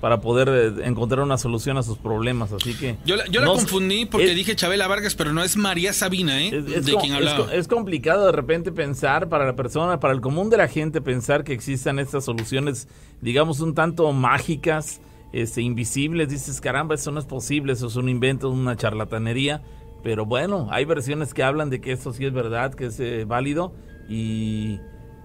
[0.06, 2.98] para poder eh, encontrar una solución a sus problemas, así que...
[3.06, 5.94] Yo la, yo no, la confundí porque es, dije Chabela Vargas, pero no es María
[5.94, 6.50] Sabina, ¿eh?
[6.50, 7.52] Es, es de quien hablaba.
[7.54, 11.44] Es, complicado de repente pensar para la persona, para el común de la gente, pensar
[11.44, 12.88] que existan estas soluciones,
[13.22, 15.02] digamos, un tanto mágicas,
[15.36, 19.62] este, invisibles, dices, caramba, eso no es posible, eso es un invento, una charlatanería,
[20.02, 23.26] pero bueno, hay versiones que hablan de que eso sí es verdad, que es eh,
[23.26, 23.74] válido
[24.08, 24.80] y,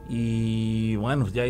[0.08, 1.44] y bueno, ya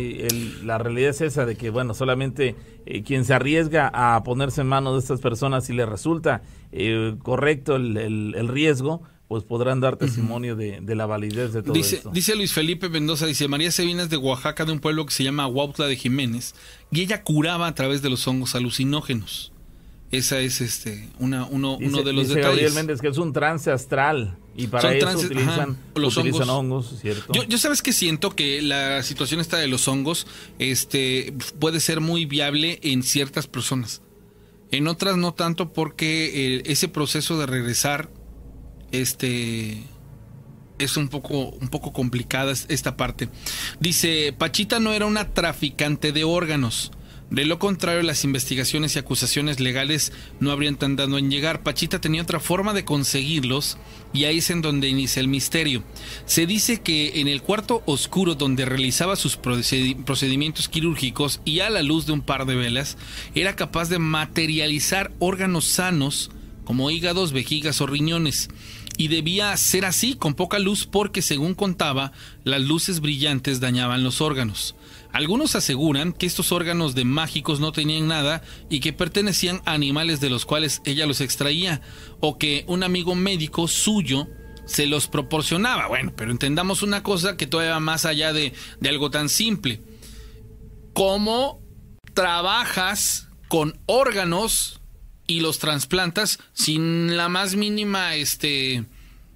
[0.63, 4.67] la realidad es esa de que, bueno, solamente eh, quien se arriesga a ponerse en
[4.67, 10.57] manos de estas personas y le resulta eh, correcto el, riesgo, pues podrán dar testimonio
[10.57, 12.09] de, la validez de todo dice, esto.
[12.09, 15.23] Dice Luis Felipe Mendoza, dice, María Sevina es de Oaxaca, de un pueblo que se
[15.23, 16.53] llama Huautla de Jiménez,
[16.91, 19.53] y ella curaba a través de los hongos alucinógenos.
[20.11, 22.57] Esa es este una, uno, uno de los dice detalles.
[22.57, 26.93] Gabriel Méndez que es un trance astral y para eso utilizan, los hongos.
[26.99, 27.31] ¿cierto?
[27.31, 30.27] Yo, yo, sabes que siento que la situación esta de los hongos
[30.59, 34.01] este, puede ser muy viable en ciertas personas.
[34.71, 38.09] En otras no tanto porque eh, ese proceso de regresar
[38.91, 39.83] este
[40.79, 43.29] es un poco, un poco complicada esta parte.
[43.79, 46.91] Dice, Pachita no era una traficante de órganos
[47.31, 51.63] de lo contrario, las investigaciones y acusaciones legales no habrían tardado en llegar.
[51.63, 53.77] Pachita tenía otra forma de conseguirlos
[54.11, 55.81] y ahí es en donde inicia el misterio.
[56.25, 61.83] Se dice que en el cuarto oscuro donde realizaba sus procedimientos quirúrgicos y a la
[61.83, 62.97] luz de un par de velas,
[63.33, 66.31] era capaz de materializar órganos sanos
[66.65, 68.49] como hígados, vejigas o riñones.
[68.97, 72.11] Y debía ser así, con poca luz, porque según contaba,
[72.43, 74.75] las luces brillantes dañaban los órganos.
[75.11, 80.19] Algunos aseguran que estos órganos de mágicos no tenían nada y que pertenecían a animales
[80.21, 81.81] de los cuales ella los extraía,
[82.19, 84.27] o que un amigo médico suyo
[84.65, 85.87] se los proporcionaba.
[85.87, 88.53] Bueno, pero entendamos una cosa que todavía va más allá de,
[88.87, 89.81] algo tan simple.
[90.93, 91.61] ¿Cómo
[92.13, 94.80] trabajas con órganos
[95.27, 98.83] y los trasplantas sin la más mínima este,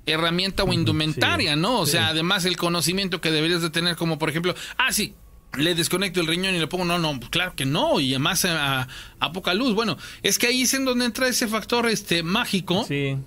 [0.05, 1.79] herramienta o indumentaria, ¿no?
[1.79, 5.15] O sea, además el conocimiento que deberías de tener, como por ejemplo, ah, sí,
[5.57, 8.87] le desconecto el riñón y le pongo, no, no, claro que no, y además a,
[9.33, 9.73] poca luz.
[9.73, 12.83] Bueno, es que ahí es en donde entra ese factor este mágico.
[12.83, 13.17] Sí.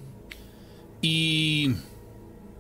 [1.01, 1.75] Y.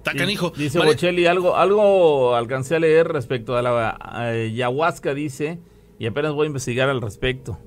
[0.02, 0.52] Tacanijo.
[0.56, 5.58] dice Bocelli, algo, algo alcancé a leer respecto a la ayahuasca, dice,
[5.98, 7.58] y apenas voy a investigar al respecto.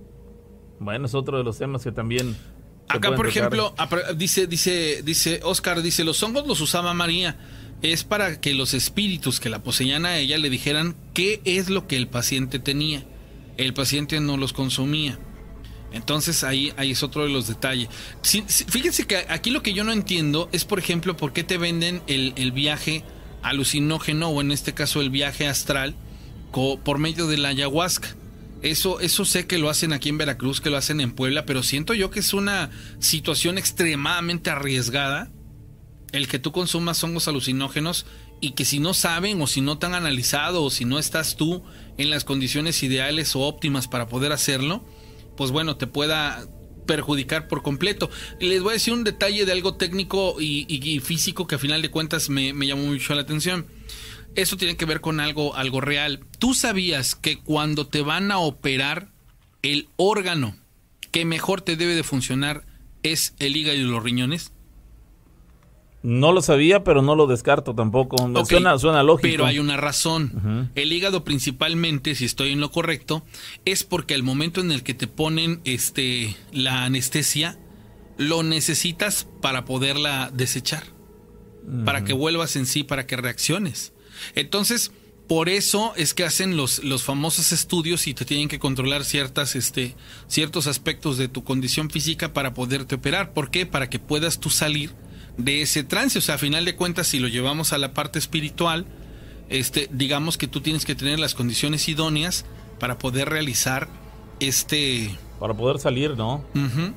[0.82, 2.36] Bueno, es otro de los temas que también.
[2.88, 3.74] Acá, por ejemplo,
[4.18, 7.38] dice, dice, dice Oscar, dice, los hongos los usaba María
[7.84, 11.88] es para que los espíritus que la poseían a ella le dijeran qué es lo
[11.88, 13.04] que el paciente tenía.
[13.58, 15.20] El paciente no los consumía.
[15.92, 17.90] Entonces ahí, ahí es otro de los detalles.
[18.24, 22.02] fíjense que aquí lo que yo no entiendo es, por ejemplo, por qué te venden
[22.08, 23.04] el, el viaje
[23.44, 25.96] alucinógeno o en este caso el viaje astral
[26.84, 28.16] por medio de la ayahuasca.
[28.62, 31.64] Eso, eso sé que lo hacen aquí en Veracruz, que lo hacen en Puebla, pero
[31.64, 32.70] siento yo que es una
[33.00, 35.32] situación extremadamente arriesgada
[36.12, 38.06] el que tú consumas hongos alucinógenos
[38.42, 41.38] y que si no saben o si no te han analizado o si no estás
[41.38, 41.64] tú
[41.98, 44.84] en las condiciones ideales o óptimas para poder hacerlo,
[45.38, 46.46] pues bueno, te pueda
[46.86, 48.10] perjudicar por completo.
[48.40, 51.92] Les voy a decir un detalle de algo técnico y, físico que a final de
[51.92, 53.68] cuentas me, me, llamó mucho la atención.
[54.36, 56.22] Eso tiene que ver con algo, algo real.
[56.40, 59.10] ¿Tú sabías que cuando te van a operar
[59.62, 60.56] el órgano
[61.12, 62.64] que mejor te debe de funcionar
[63.04, 64.54] es el hígado y los riñones?
[66.04, 68.18] No lo sabía, pero no lo descarto tampoco.
[68.46, 69.28] suena, suena, lógico.
[69.30, 70.72] Pero hay una razón.
[70.74, 73.24] El hígado principalmente, si estoy en lo correcto,
[73.66, 77.60] es porque al momento en el que te ponen este la anestesia,
[78.18, 80.84] lo necesitas para poderla desechar.
[81.86, 83.94] Para que vuelvas en sí, para que reacciones.
[84.36, 84.92] Entonces,
[85.28, 89.56] por eso es que hacen los, los famosos estudios y te tienen que controlar ciertas,
[89.56, 89.96] este,
[90.28, 93.32] ciertos aspectos de tu condición física para poderte operar.
[93.32, 93.66] ¿Por qué?
[93.66, 94.94] Para que puedas tú salir
[95.38, 96.20] de ese trance.
[96.20, 98.86] O sea, a final de cuentas, si lo llevamos a la parte espiritual,
[99.48, 102.46] este, digamos que tú tienes que tener las condiciones idóneas
[102.80, 103.88] para poder realizar
[104.42, 105.18] este...
[105.40, 106.44] Para poder salir, ¿no?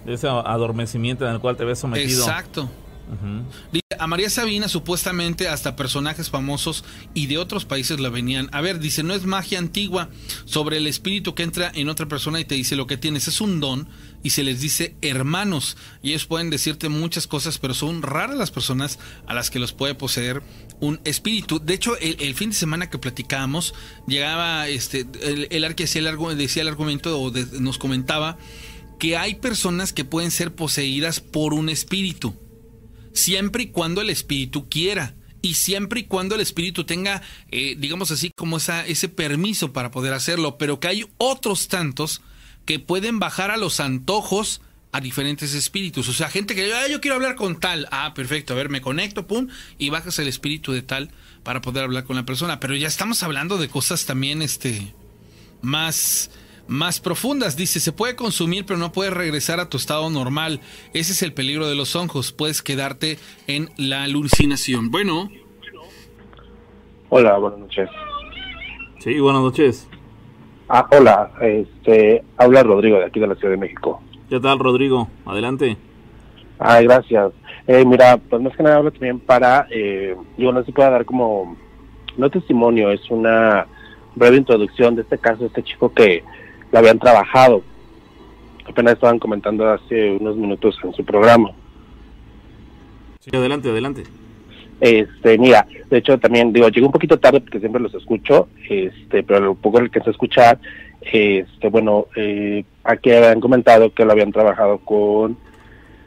[0.04, 2.26] De ese adormecimiento en el cual te ves sometido.
[2.26, 2.68] Exacto.
[3.98, 8.78] A María Sabina supuestamente hasta personajes famosos y de otros países la venían a ver.
[8.78, 10.10] Dice, no es magia antigua
[10.44, 13.28] sobre el espíritu que entra en otra persona y te dice lo que tienes.
[13.28, 13.88] Es un don
[14.22, 15.76] y se les dice hermanos.
[16.02, 19.72] Y ellos pueden decirte muchas cosas, pero son raras las personas a las que los
[19.72, 20.42] puede poseer
[20.80, 21.60] un espíritu.
[21.60, 23.74] De hecho, el, fin de semana que platicábamos,
[24.06, 25.74] llegaba este, el, el
[26.36, 28.38] decía el argumento o nos comentaba
[28.98, 32.34] que hay personas que pueden ser poseídas por un espíritu
[33.14, 38.10] siempre y cuando el espíritu quiera y siempre y cuando el espíritu tenga, eh, digamos
[38.10, 42.20] así, como esa, ese permiso para poder hacerlo, pero que hay otros tantos
[42.64, 44.60] que pueden bajar a los antojos
[44.92, 46.08] a diferentes espíritus.
[46.08, 47.88] O sea, gente que ah, yo quiero hablar con tal.
[47.90, 51.10] Ah, perfecto, a ver, me conecto, pum, y bajas el espíritu de tal
[51.42, 52.58] para poder hablar con la persona.
[52.60, 54.94] Pero ya estamos hablando de cosas también, este,
[55.60, 56.30] más
[56.66, 57.56] más profundas.
[57.56, 60.60] Dice, se puede consumir pero no puedes regresar a tu estado normal.
[60.92, 62.32] Ese es el peligro de los hongos.
[62.32, 64.90] Puedes quedarte en la alucinación.
[64.90, 65.30] Bueno.
[67.08, 67.88] Hola, buenas noches.
[68.98, 69.88] Sí, buenas noches.
[70.68, 74.02] Ah, hola, este, habla Rodrigo de aquí de la Ciudad de México.
[74.30, 75.08] ¿Qué tal, Rodrigo?
[75.26, 75.76] Adelante.
[76.58, 77.32] Ay, gracias.
[77.66, 81.04] Eh, mira, pues más que nada hablo también para, eh, digo, no se puede dar
[81.04, 81.56] como,
[82.16, 83.66] no testimonio, es una
[84.14, 86.24] breve introducción de este caso, de este chico que
[86.74, 87.62] lo habían trabajado.
[88.68, 91.52] Apenas estaban comentando hace unos minutos en su programa.
[93.20, 94.02] Sí, adelante, adelante.
[94.80, 99.22] Este, mira, de hecho también digo, llegué un poquito tarde porque siempre los escucho, este,
[99.22, 100.58] pero lo poco que se escuchar,
[101.00, 105.36] este, bueno, eh, aquí habían comentado que lo habían trabajado con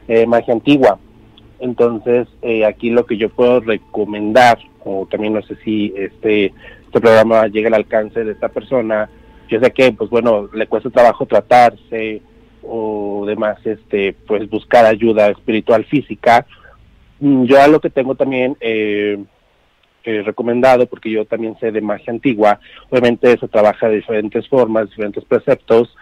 [0.06, 0.98] eh, magia antigua.
[1.60, 6.52] Entonces, eh, aquí lo que yo puedo recomendar, o también no sé si este,
[6.84, 9.08] este programa llega al alcance de esta persona,
[9.48, 12.22] yo sé que, pues bueno, le cuesta trabajo tratarse
[12.62, 16.46] o demás, este, pues buscar ayuda espiritual física.
[17.20, 19.18] Mm, yo a lo que tengo también eh,
[20.04, 24.88] eh, recomendado, porque yo también sé de magia antigua, obviamente se trabaja de diferentes formas,
[24.88, 25.94] diferentes preceptos,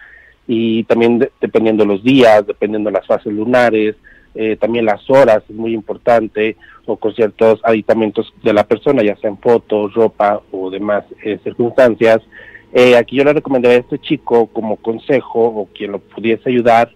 [0.47, 3.95] y también dependiendo los días, dependiendo las fases lunares,
[4.33, 6.55] eh, también las horas es muy importante,
[6.85, 12.21] o con ciertos aditamentos de la persona, ya sean fotos, ropa o demás eh, circunstancias.
[12.73, 16.91] Eh, aquí yo le recomendaría a este chico como consejo o quien lo pudiese ayudar,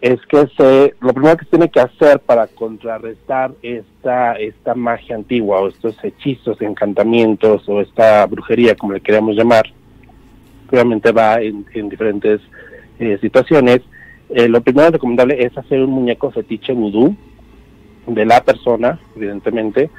[0.00, 5.60] es que se, lo primero que tiene que hacer para contrarrestar esta, esta magia antigua
[5.60, 9.64] o estos hechizos, encantamientos o esta brujería, como le queramos llamar,
[10.70, 12.42] obviamente va en, en diferentes
[12.98, 13.80] eh, situaciones.
[14.28, 17.16] Eh, lo primero recomendable es hacer un muñeco fetiche vudú
[18.06, 19.90] de la persona, evidentemente,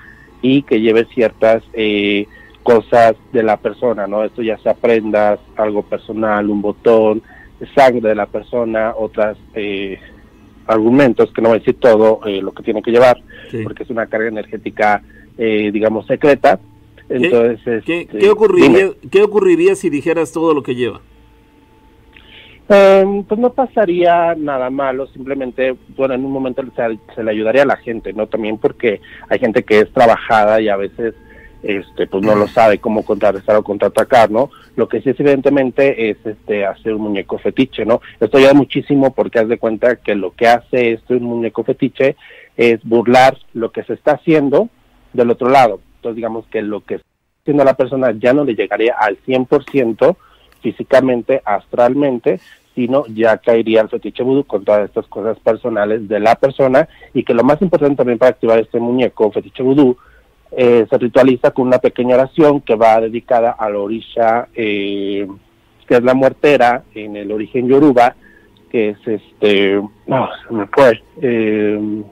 [0.41, 2.27] y que lleve ciertas eh,
[2.65, 4.23] cosas de la persona, ¿no?
[4.23, 7.21] Esto ya sea prendas, algo personal, un botón,
[7.75, 9.99] sangre de la persona, otras eh,
[10.65, 13.59] argumentos, que no voy a decir todo eh, lo que tiene que llevar, Sí.
[13.63, 15.03] porque es una carga energética,
[15.37, 16.59] eh, digamos, secreta.
[17.07, 18.93] Entonces, ¿Qué, este, qué ocurriría, dime.
[19.11, 21.01] ¿Qué ocurriría si dijeras todo lo que lleva?
[22.67, 27.61] Eh, pues no pasaría nada malo, simplemente, bueno, en un momento se, se le ayudaría
[27.61, 28.25] a la gente, ¿no?
[28.25, 31.13] También porque hay gente que es trabajada y a veces,
[31.63, 34.49] este, pues no lo sabe cómo contrarrestar o contraatacar, ¿no?
[34.75, 38.01] Lo que sí es evidentemente es, este, hacer un muñeco fetiche, ¿no?
[38.19, 42.15] Esto ayuda muchísimo porque haz de cuenta que lo que hace esto un muñeco fetiche
[42.55, 44.69] es burlar lo que se está haciendo
[45.13, 45.79] del otro lado.
[45.97, 47.07] Entonces, digamos que lo que está
[47.41, 50.15] haciendo la persona ya no le llegaría al 100%
[50.61, 52.39] físicamente, astralmente,
[52.75, 57.23] sino ya caería el fetiche vudú con todas estas cosas personales de la persona y
[57.23, 59.97] que lo más importante también para activar este muñeco fetiche vudú
[60.51, 65.27] eh, se ritualiza con una pequeña oración que va dedicada a la orisha eh,
[65.87, 68.15] que es la muertera en el origen yoruba
[68.71, 72.03] que es este no se me fue eh,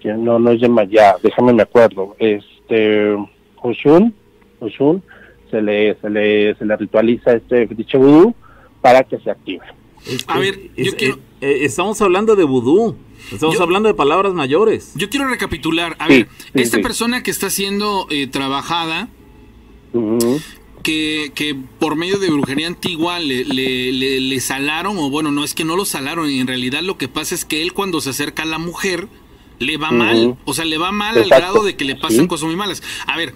[0.00, 3.16] que no no es ya déjame me acuerdo este
[3.62, 4.14] Oshun
[4.60, 5.02] Oshun
[5.50, 8.34] se le se le se le ritualiza este fetiche vudú
[8.80, 9.64] para que se active
[10.06, 12.94] Es- A es- ver, yo es- quiero- eh, eh, estamos hablando de vudú.
[13.32, 14.92] Estamos Yo- hablando de palabras mayores.
[14.94, 15.96] Yo quiero recapitular.
[15.98, 16.82] A Sí, ver, sí, esta sí.
[16.82, 19.08] persona que está siendo eh, trabajada,
[20.82, 25.44] que, que por medio de brujería antigua le, le, le- le salaron, o bueno, no
[25.44, 28.10] es que no lo salaron, en realidad lo que pasa es que él cuando se
[28.10, 29.08] acerca a la mujer,
[29.60, 32.26] le va mal, o sea, le va mal al grado de que le pasan sí.
[32.26, 32.82] cosas muy malas.
[33.06, 33.34] A ver,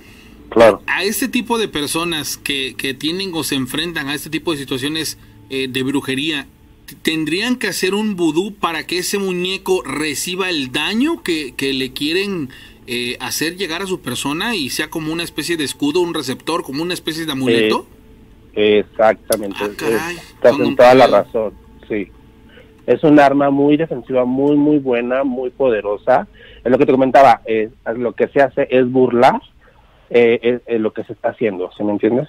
[0.51, 4.53] claro a este tipo de personas que, que tienen o se enfrentan a este tipo
[4.53, 5.17] de situaciones
[5.49, 6.47] eh, de brujería,
[7.03, 11.93] ¿tendrían que hacer un vudú para que ese muñeco reciba el daño que, que le
[11.93, 12.49] quieren
[12.87, 16.63] eh, hacer llegar a su persona y sea como una especie de escudo, un receptor,
[16.63, 17.87] como una especie de amuleto?
[18.55, 19.57] Exactamente.
[19.61, 20.17] Ah, caray.
[20.17, 21.53] Estás en toda la razón,
[21.89, 22.09] sí.
[22.87, 26.27] Es un arma muy defensiva, muy, muy buena, muy poderosa.
[26.65, 27.43] Es lo que te comentaba,
[27.97, 29.41] lo que se hace es burlar
[30.11, 32.27] eh, es- es lo que se está haciendo, ¿sí me entiendes?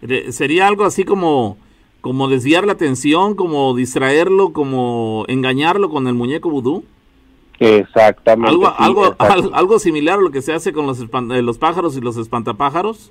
[0.00, 1.58] De- Sería algo así como,
[2.00, 6.84] como desviar la atención, como distraerlo, como engañarlo con el muñeco vudú.
[7.58, 8.50] Exactamente.
[8.50, 11.96] Algo, sí, algo, algo similar a lo que se hace con los, eh, los pájaros
[11.96, 13.10] y los espantapájaros.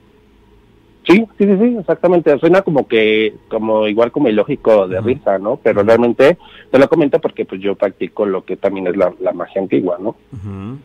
[1.06, 2.38] Sí, sí, sí, sí, exactamente.
[2.40, 5.58] Suena como que, como igual como ilógico de risa, ¿no?
[5.62, 6.38] Pero realmente
[6.70, 9.98] te lo comento porque pues yo practico lo que también es la, la magia antigua,
[10.02, 10.10] ¿no?
[10.10, 10.78] Ujú.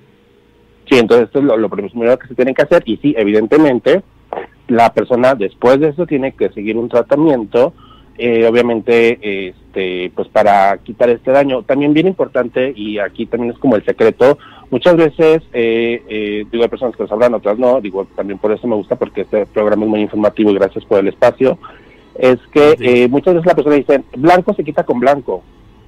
[0.89, 4.03] Sí, entonces esto es lo, lo primero que se tiene que hacer y sí, evidentemente
[4.69, 7.73] la persona después de eso tiene que seguir un tratamiento,
[8.19, 11.63] eh, obviamente, este, pues para quitar este daño.
[11.63, 14.39] También bien importante y aquí también es como el secreto.
[14.71, 17.81] Muchas veces eh, eh, digo hay personas que nos hablan, otras no.
[17.81, 20.99] Digo también por eso me gusta porque este programa es muy informativo y gracias por
[21.01, 21.59] el espacio.
[22.19, 22.85] Es que Sí.
[23.05, 25.43] eh, muchas veces la persona dice blanco se quita con blanco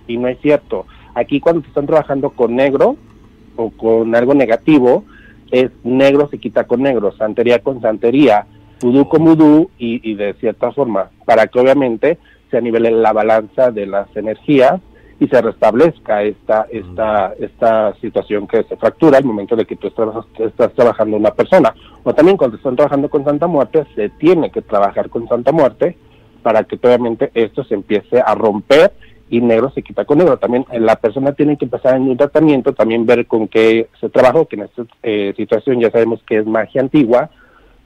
[0.07, 0.87] y no es cierto.
[1.15, 2.97] Aquí cuando te están trabajando con negro
[3.57, 5.05] o con algo negativo,
[5.51, 8.47] es negro se quita con negro, santería con santería.
[8.81, 12.19] Vudú con vudú y, de cierta forma, para que obviamente
[12.51, 14.81] se nivele la balanza de las energías
[15.21, 19.87] y se restablezca esta, esta, esta situación que se fractura al momento de que tú
[19.89, 20.09] estás,
[20.39, 21.75] estás trabajando una persona.
[22.03, 25.97] O también cuando están trabajando con Santa Muerte, se tiene que trabajar con Santa Muerte
[26.43, 28.93] para que obviamente esto se empiece a romper
[29.31, 30.39] y negro se quita con negro.
[30.39, 34.09] También eh, la persona tiene que empezar en un tratamiento, también ver con qué se
[34.09, 37.31] trabajó, que en esta eh, situación ya sabemos que es magia antigua,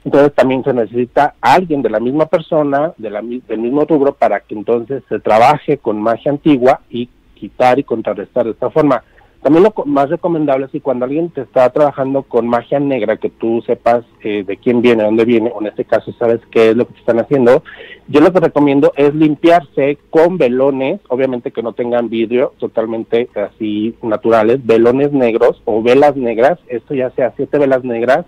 [0.05, 4.39] entonces también se necesita alguien de la misma persona, de la, del mismo rubro, para
[4.39, 9.03] que entonces se trabaje con magia antigua y quitar y contrarrestar de esta forma.
[9.41, 13.29] También lo más recomendable es que cuando alguien te está trabajando con magia negra, que
[13.29, 16.75] tú sepas eh, de quién viene, dónde viene, o en este caso sabes qué es
[16.75, 17.63] lo que te están haciendo,
[18.09, 23.95] yo lo que recomiendo es limpiarse con velones, obviamente que no tengan vidrio, totalmente así
[24.01, 28.25] naturales, velones negros o velas negras, esto ya sea siete velas negras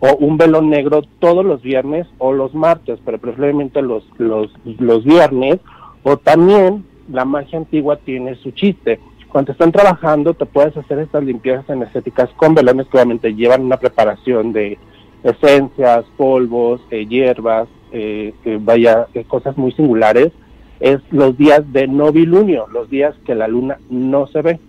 [0.00, 5.04] o un velón negro todos los viernes o los martes, pero preferiblemente los, los, los
[5.04, 5.58] viernes,
[6.02, 9.00] o también la magia antigua tiene su chiste.
[9.28, 13.76] Cuando están trabajando, te puedes hacer estas limpiezas energéticas con velones que obviamente llevan una
[13.76, 14.78] preparación de
[15.22, 20.32] esencias, polvos, eh, hierbas, eh, vaya, eh, cosas muy singulares.
[20.80, 24.60] Es los días de novilunio, los días que la luna no se ve.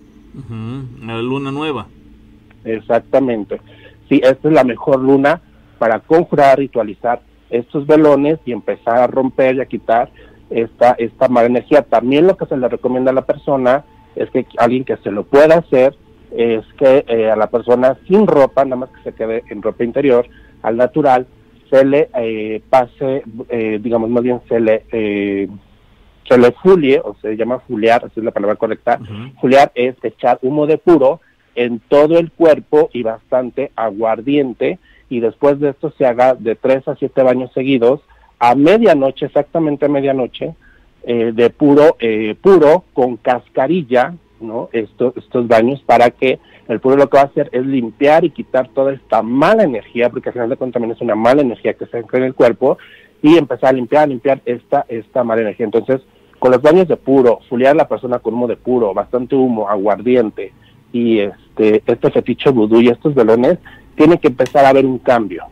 [1.05, 1.88] La luna nueva.
[2.65, 3.61] Exactamente.
[4.10, 5.41] Sí, esta es la mejor luna
[5.78, 10.10] para conjurar, ritualizar estos velones y empezar a romper y a quitar
[10.49, 11.84] esta, esta mala energía.
[11.84, 13.86] También lo que se le recomienda a la persona
[14.16, 15.95] es que alguien que se lo pueda hacer
[16.32, 19.84] es que eh, a la persona sin ropa, nada más que se quede en ropa
[19.84, 20.28] interior,
[20.62, 21.28] al natural,
[21.70, 27.36] se le eh, pase, eh, digamos más bien se le, se le fulie, o se
[27.36, 28.99] llama fulear, así es la palabra correcta.
[29.39, 31.22] Fulear es echar humo de puro
[31.56, 34.80] en todo el cuerpo y bastante aguardiente,
[35.10, 38.02] y después de esto se haga de tres a siete baños seguidos
[38.39, 40.56] a medianoche, exactamente a medianoche,
[41.04, 44.70] eh, de puro, eh, puro con cascarilla, ¿no?
[44.72, 48.30] Estos, estos baños para que el puro lo que va a hacer es limpiar y
[48.30, 51.74] quitar toda esta mala energía, porque al final de cuentas también es una mala energía
[51.74, 52.78] que se entra en el cuerpo,
[53.22, 55.66] y empezar a limpiar, a limpiar esta, esta mala energía.
[55.66, 56.02] Entonces,
[56.38, 59.68] con los baños de puro, fuliar a la persona con humo de puro, bastante humo,
[59.68, 60.54] aguardiente,
[60.92, 63.60] y este, este fetiche vudú y estos velones,
[63.96, 65.44] tiene que empezar a haber un cambio.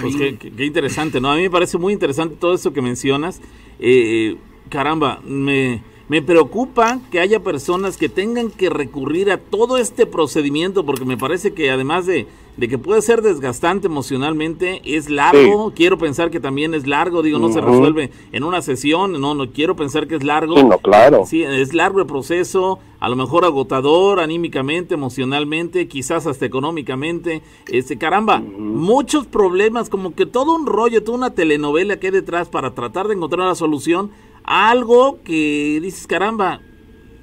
[0.00, 1.30] Pues qué, interesante, ¿no?
[1.30, 3.40] A mí me parece muy interesante todo eso que mencionas.
[3.78, 4.36] Eh,
[4.70, 10.84] caramba, me, me preocupa que haya personas que tengan que recurrir a todo este procedimiento
[10.84, 12.26] porque me parece que además de,
[12.56, 15.72] de que puede ser desgastante emocionalmente, es largo.
[15.74, 19.50] Quiero pensar que también es largo, digo, no se resuelve en una sesión, no, no
[19.52, 20.56] quiero pensar que es largo.
[20.56, 21.24] Sí, no, claro.
[21.26, 27.42] Sí, es largo el proceso, a lo mejor agotador anímicamente, emocionalmente, quizás hasta económicamente.
[27.68, 32.50] Este, caramba, muchos problemas, como que todo un rollo, toda una telenovela que hay detrás
[32.50, 34.10] para tratar de encontrar una solución.
[34.44, 36.60] Algo que dices, caramba,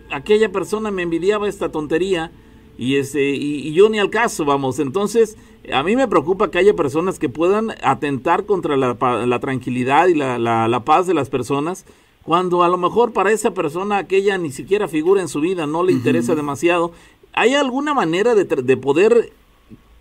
[0.10, 2.32] aquella persona me envidiaba esta tontería
[2.80, 4.80] y, ese, y, yo ni al caso, vamos.
[4.80, 5.36] Entonces,
[5.74, 10.16] a mí me preocupa que haya personas que puedan atentar contra la, la tranquilidad y
[10.16, 11.86] la, la, paz de las personas,
[12.24, 15.84] cuando a lo mejor para esa persona aquella ni siquiera figura en su vida, no
[15.84, 16.94] le interesa demasiado.
[17.34, 19.34] ¿Hay alguna manera de, de poder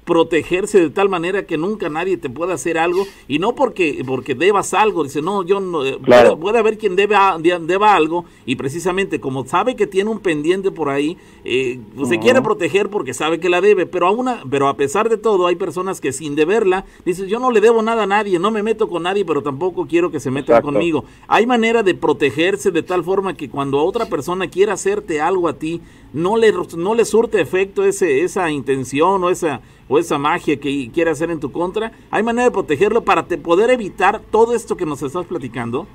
[0.08, 4.34] protegerse de tal manera que nunca nadie te pueda hacer algo y no porque porque
[4.34, 9.20] debas algo dice no yo no eh, puede, haber quien deba deba algo y precisamente
[9.20, 13.38] como sabe que tiene un pendiente por ahí eh, pues se quiere proteger porque sabe
[13.38, 16.34] que la debe pero a una pero a pesar de todo hay personas que sin
[16.34, 19.42] deberla dice yo no le debo nada a nadie no me meto con nadie pero
[19.42, 21.04] tampoco quiero que se metan conmigo.
[21.26, 25.58] Hay manera de protegerse de tal forma que cuando otra persona quiera hacerte algo a
[25.58, 25.82] ti
[26.12, 30.90] no le no le surte efecto ese esa intención o esa o esa magia que
[30.92, 34.76] quiere hacer en tu contra, ¿hay manera de protegerlo para te poder evitar todo esto
[34.76, 35.86] que nos estás platicando?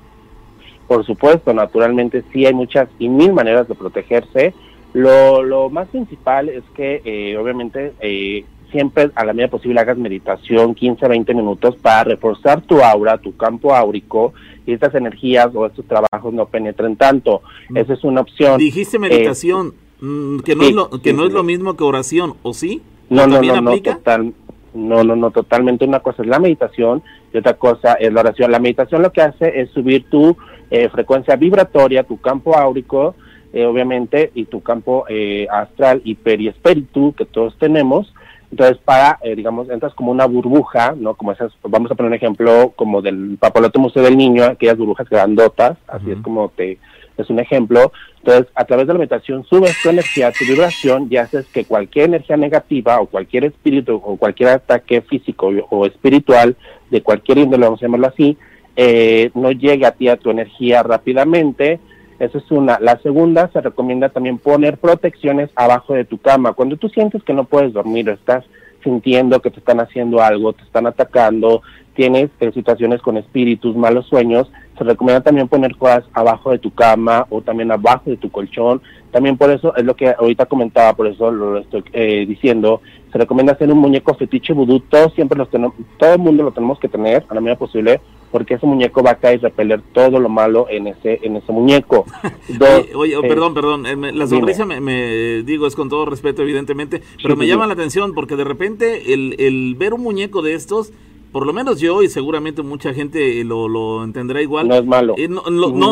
[0.86, 4.54] Por supuesto, naturalmente sí hay muchas y mil maneras de protegerse.
[4.92, 9.96] Lo, lo más principal es que eh, obviamente eh, siempre a la medida posible hagas
[9.96, 14.34] meditación 15 20 minutos para reforzar tu aura, tu campo áurico
[14.66, 17.42] y estas energías o estos trabajos no penetren tanto.
[17.68, 17.76] Mm.
[17.76, 18.58] Esa es una opción.
[18.58, 22.52] Dijiste meditación, mm, que no, es, lo, que no es lo mismo que oración, ¿o
[22.52, 22.82] sí?
[23.10, 24.32] No, no, no, no, total,
[24.74, 25.84] no, no, no, totalmente.
[25.84, 27.02] Una cosa es la meditación
[27.32, 28.50] y otra cosa es la oración.
[28.50, 30.36] La meditación lo que hace es subir tu
[30.70, 33.14] eh, frecuencia vibratoria, tu campo áurico,
[33.52, 38.12] eh, obviamente, y tu campo eh, astral y periespíritu que todos tenemos.
[38.50, 41.14] Entonces, para, digamos, entras como una burbuja, ¿no?
[41.14, 45.08] Como esas, vamos a poner un ejemplo como del papalote museo del niño, aquellas burbujas
[45.08, 46.78] grandotas, así es como te,
[47.16, 47.92] es un ejemplo.
[48.18, 52.06] Entonces, a través de la meditación subes tu energía, tu vibración y haces que cualquier
[52.06, 56.56] energía negativa o cualquier espíritu o cualquier ataque físico o espiritual
[56.90, 58.36] de cualquier índole, vamos a llamarlo así,
[58.76, 61.80] eh, no llegue a ti a tu energía rápidamente.
[62.18, 62.78] Esa es una.
[62.80, 66.52] La segunda, se recomienda también poner protecciones abajo de tu cama.
[66.52, 68.44] Cuando tú sientes que no puedes dormir, estás
[68.84, 71.62] sintiendo que te están haciendo algo, te están atacando,
[71.94, 76.72] tienes eh, situaciones con espíritus, malos sueños, se recomienda también poner cosas abajo de tu
[76.72, 78.82] cama o también abajo de tu colchón.
[79.12, 82.80] También por eso es lo que ahorita comentaba, por eso lo, estoy eh, diciendo.
[83.14, 84.80] Se recomienda hacer un muñeco fetiche vudú.
[84.80, 88.00] Todos siempre los tenemos, todo el mundo lo tenemos que tener a la medida posible
[88.32, 91.52] porque ese muñeco va a caer y repeler todo lo malo en ese en ese
[91.52, 92.06] muñeco.
[92.96, 97.36] oye, eh, perdón, perdón, eh, la sonrisa me, digo es con todo respeto evidentemente, pero
[97.36, 100.92] me llama la atención porque de repente el, el ver un muñeco de estos
[101.34, 104.68] por lo menos yo y seguramente mucha gente lo, lo entenderá igual.
[104.68, 105.16] No es malo.
[105.18, 105.42] Eh, no,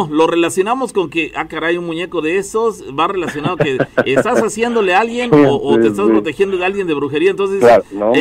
[0.09, 3.77] lo, relacionamos con que, ah, caray, un muñeco de esos va relacionado que
[4.07, 7.31] estás haciéndole a alguien o, te estás protegiendo de alguien de brujería.
[7.31, 7.61] Entonces,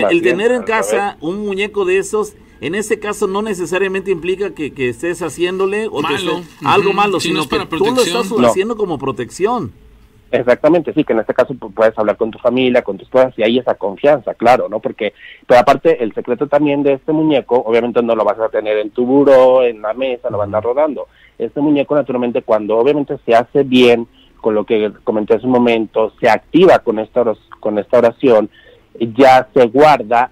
[0.10, 4.74] el, tener en casa un muñeco de esos, en ese caso no necesariamente implica que,
[4.90, 6.02] estés haciéndole o
[6.66, 9.72] algo malo, sino que tú lo estás haciendo como protección.
[10.32, 13.44] Exactamente, sí, que en este caso puedes hablar con tu familia, con tus cosas y
[13.44, 14.80] hay esa confianza, claro, ¿no?
[14.80, 15.14] Porque,
[15.46, 18.92] pero aparte, el secreto también de este muñeco, obviamente no lo vas a tener en
[18.92, 21.10] tu buró, en la mesa, lo va a andar rodando.
[21.38, 24.08] Este muñeco, naturalmente, cuando obviamente se hace bien,
[24.40, 27.26] con lo que comenté hace un momento, se activa con esta,
[27.60, 28.50] con esta oración,
[29.00, 30.32] ya se guarda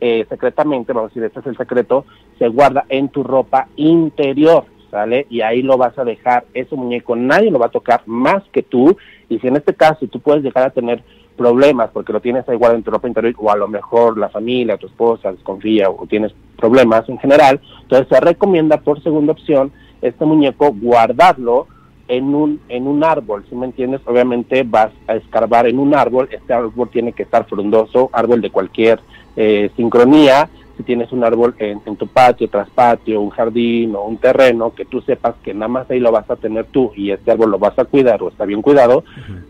[0.00, 2.04] eh, secretamente, vamos a decir, este es el secreto,
[2.40, 4.64] se guarda en tu ropa interior
[4.96, 5.26] ¿sale?
[5.28, 8.62] Y ahí lo vas a dejar, ese muñeco nadie lo va a tocar más que
[8.62, 8.96] tú,
[9.28, 11.02] y si en este caso tú puedes llegar a tener
[11.36, 14.78] problemas porque lo tienes igual en tu ropa interior o a lo mejor la familia,
[14.78, 19.70] tu esposa desconfía o tienes problemas en general, entonces se recomienda por segunda opción
[20.00, 21.66] este muñeco guardarlo
[22.08, 24.00] en un en un árbol, si me entiendes?
[24.06, 28.48] Obviamente vas a escarbar en un árbol, este árbol tiene que estar frondoso, árbol de
[28.48, 28.98] cualquier
[29.36, 34.18] eh, sincronía, si tienes un árbol en, tu patio, tras patio, un jardín o un
[34.18, 37.30] terreno, que tú sepas que nada más ahí lo vas a tener tú y este
[37.30, 39.04] árbol lo vas a cuidar o está bien cuidado,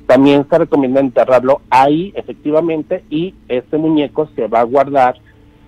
[0.07, 5.17] también se recomienda enterrarlo ahí efectivamente y este muñeco se va a guardar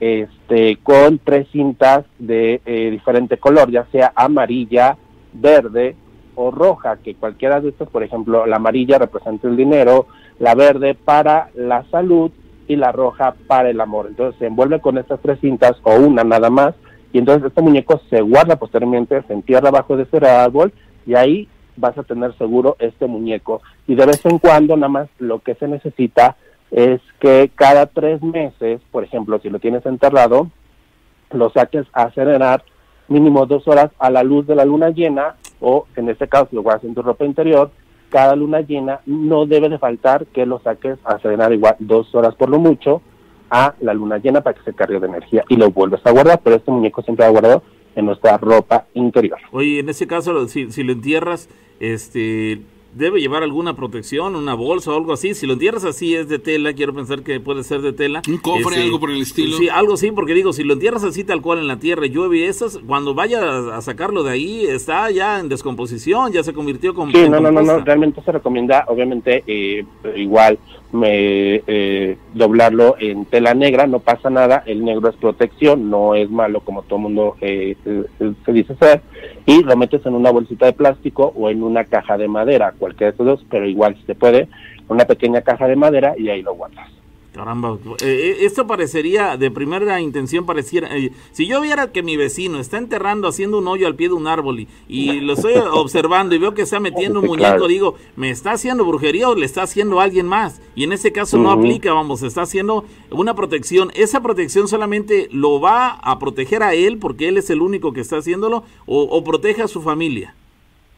[0.01, 4.97] este con tres cintas de eh, diferente color, ya sea amarilla,
[5.33, 5.97] verde
[6.37, 10.07] o roja, que cualquiera de estos, por ejemplo, la amarilla representa el dinero,
[10.39, 12.31] la verde para la salud
[12.69, 14.07] y la roja para el amor.
[14.07, 16.75] Entonces se envuelve con estas tres cintas o una nada más
[17.13, 20.73] y entonces este muñeco se guarda posteriormente, se entierra abajo de ese árbol
[21.07, 23.63] y ahí vas a tener seguro este muñeco.
[23.87, 26.37] Y de vez en cuando nada más lo que se necesita
[26.71, 30.51] es que cada tres meses, por ejemplo, si lo tienes enterrado,
[31.33, 32.63] lo saques a acelerar
[33.09, 36.63] mínimo dos horas a la luz de la luna llena o en este caso lo
[36.63, 37.71] guardas en tu ropa interior
[38.11, 42.35] cada luna llena no debe de faltar que lo saques a cenar igual dos horas
[42.35, 43.03] por lo mucho
[43.51, 46.41] a la luna llena para que se cargue de energía y lo vuelves a guardar,
[46.43, 47.63] pero este muñeco siempre ha guardado
[47.97, 49.39] en nuestra ropa interior.
[49.53, 51.49] Oye, en ese caso, si, si lo entierras,
[51.81, 52.63] este,
[52.95, 55.35] debe llevar alguna protección, una bolsa o algo así.
[55.35, 58.23] Si lo entierras así es de tela, quiero pensar que puede ser de tela.
[58.29, 59.57] Un cofre, este, algo por el estilo.
[59.57, 62.39] Sí, algo así, porque digo, si lo entierras así tal cual en la tierra, llueve
[62.39, 66.95] y esas, cuando vaya a sacarlo de ahí, está ya en descomposición, ya se convirtió
[66.95, 67.13] con...
[67.13, 69.85] Sí, no, no, no, no, realmente se recomienda, obviamente, eh,
[70.17, 70.59] igual
[70.93, 76.31] me, eh, doblarlo en tela negra, no pasa nada, el negro es protección, no es
[76.31, 77.77] malo como todo mundo eh,
[78.45, 79.03] se dice ser,
[79.47, 83.07] y lo metes en una bolsita de plástico o en una caja de madera, cualquiera
[83.07, 84.49] de estos dos, pero igual si se puede,
[84.89, 86.98] una pequeña caja de madera y ahí lo guardas.
[87.39, 92.17] Caramba, eh, eh, esto parecería, de primera intención pareciera, eh, si yo viera que mi
[92.17, 96.35] vecino está enterrando, haciendo un hoyo al pie de un árbol y, lo estoy observando
[96.35, 99.63] y veo que está metiendo un muñeco, digo, ¿me está haciendo brujería o le está
[99.63, 100.61] haciendo a alguien más?
[100.75, 103.93] Y en ese caso no aplica, vamos, está haciendo una protección.
[103.95, 108.01] ¿Esa protección solamente lo va a proteger a él porque él es el único que
[108.01, 110.35] está haciéndolo o, o protege a su familia?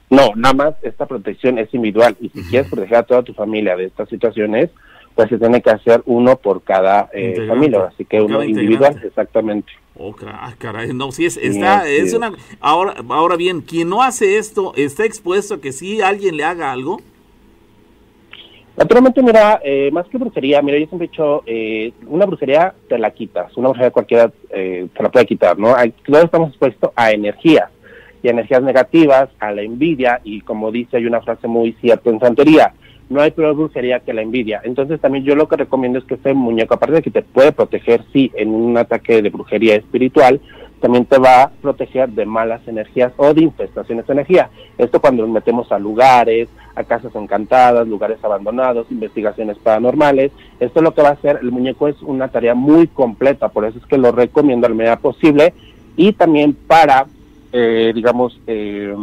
[0.08, 3.76] No, nada más esta protección es individual y si quieres proteger a toda tu familia
[3.76, 4.70] de estas situaciones,
[5.14, 9.72] pues se tiene que hacer uno por cada eh, familia, así que uno individual, exactamente.
[9.96, 10.14] Oh,
[10.58, 15.04] caray, no, sí, es, está, es una, ahora, ahora bien, quien no hace esto, ¿está
[15.04, 17.00] expuesto a que si alguien le haga algo?
[18.76, 22.98] Naturalmente, mira, eh, más que brujería, mira, yo siempre he dicho, eh, una brujería te
[22.98, 25.74] la quitas, una brujería cualquiera eh, te la puede quitar, ¿no?
[26.06, 27.68] Todos estamos expuestos a energías,
[28.22, 32.20] y energías negativas, a la envidia, y como dice, hay una frase muy cierta en
[32.20, 32.72] santería,
[33.10, 34.62] no hay peor brujería que la envidia.
[34.64, 37.52] Entonces también yo lo que recomiendo es que este muñeco, aparte de que te puede
[37.52, 40.40] proteger, sí, en un ataque de brujería espiritual,
[40.80, 44.48] también te va a proteger de malas energías o de infestaciones de energía.
[44.78, 50.30] Esto cuando nos metemos a lugares, a casas encantadas, lugares abandonados, investigaciones paranormales.
[50.60, 51.40] Esto es lo que va a hacer.
[51.42, 54.76] El muñeco es una tarea muy completa, por eso es que lo recomiendo a la
[54.76, 55.52] medida posible
[55.96, 57.06] y también para,
[57.52, 58.94] eh, digamos, eh,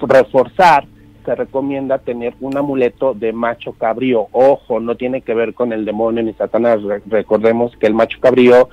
[0.00, 0.86] reforzar
[1.28, 4.28] se recomienda tener un amuleto de macho cabrío.
[4.32, 6.80] Ojo, no tiene que ver con el demonio ni Satanás.
[7.06, 8.70] recordemos que el macho cabrío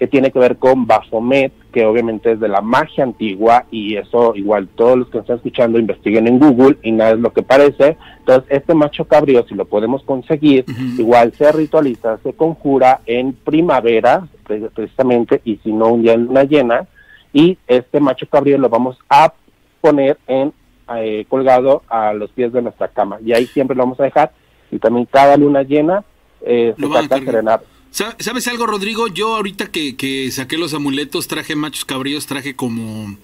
[0.00, 4.34] que tiene que ver con Baphomet, que obviamente es de la magia antigua y eso
[4.34, 7.96] igual todos los que están escuchando investiguen en Google y nada es lo que parece.
[8.18, 10.64] Entonces, este macho cabrío, si lo podemos conseguir,
[10.98, 14.26] igual se ritualiza, se conjura en primavera,
[14.74, 16.88] precisamente, y si no un día en luna llena,
[17.32, 19.32] y este macho cabrío lo vamos a
[19.80, 20.52] poner en
[21.00, 24.32] eh, colgado a los pies de nuestra cama y ahí siempre lo vamos a dejar
[24.70, 26.04] y también cada luna llena
[26.42, 27.62] eh, se saca a serenar
[27.92, 29.06] ¿Sabes algo, Rodrigo?
[29.08, 33.18] Yo ahorita que, que saqué los amuletos, traje machos cabríos, traje como,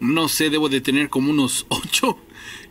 [0.00, 2.18] no sé, debo de tener como unos ocho.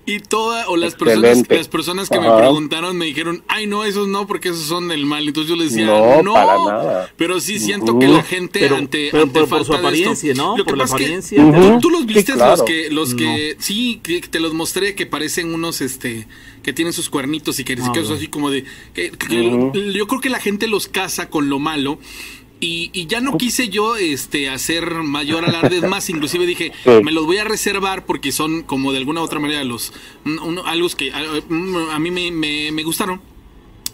[0.10, 4.08] Y todas, o las personas, las personas que me preguntaron me dijeron, ay no, esos
[4.08, 5.28] no, porque esos son del mal.
[5.28, 6.34] Entonces yo les decía, no,
[7.18, 10.56] pero sí siento que la gente ante, ante por, su apariencia, ¿no?
[10.64, 11.44] por la apariencia.
[11.82, 15.82] tú, los viste los que, los que, sí, que te los mostré que parecen unos,
[15.82, 16.26] este,
[16.64, 19.12] que tienen sus cuernitos y que, ah, así como de, que,
[19.94, 22.00] yo creo que la gente los casa con lo malo
[22.60, 26.72] y, ya no quise yo este hacer mayor alarde, más, inclusive dije,
[27.04, 29.94] me los voy a reservar porque son como de alguna u otra manera los
[30.66, 33.22] algo que a, mí me, me, gustaron.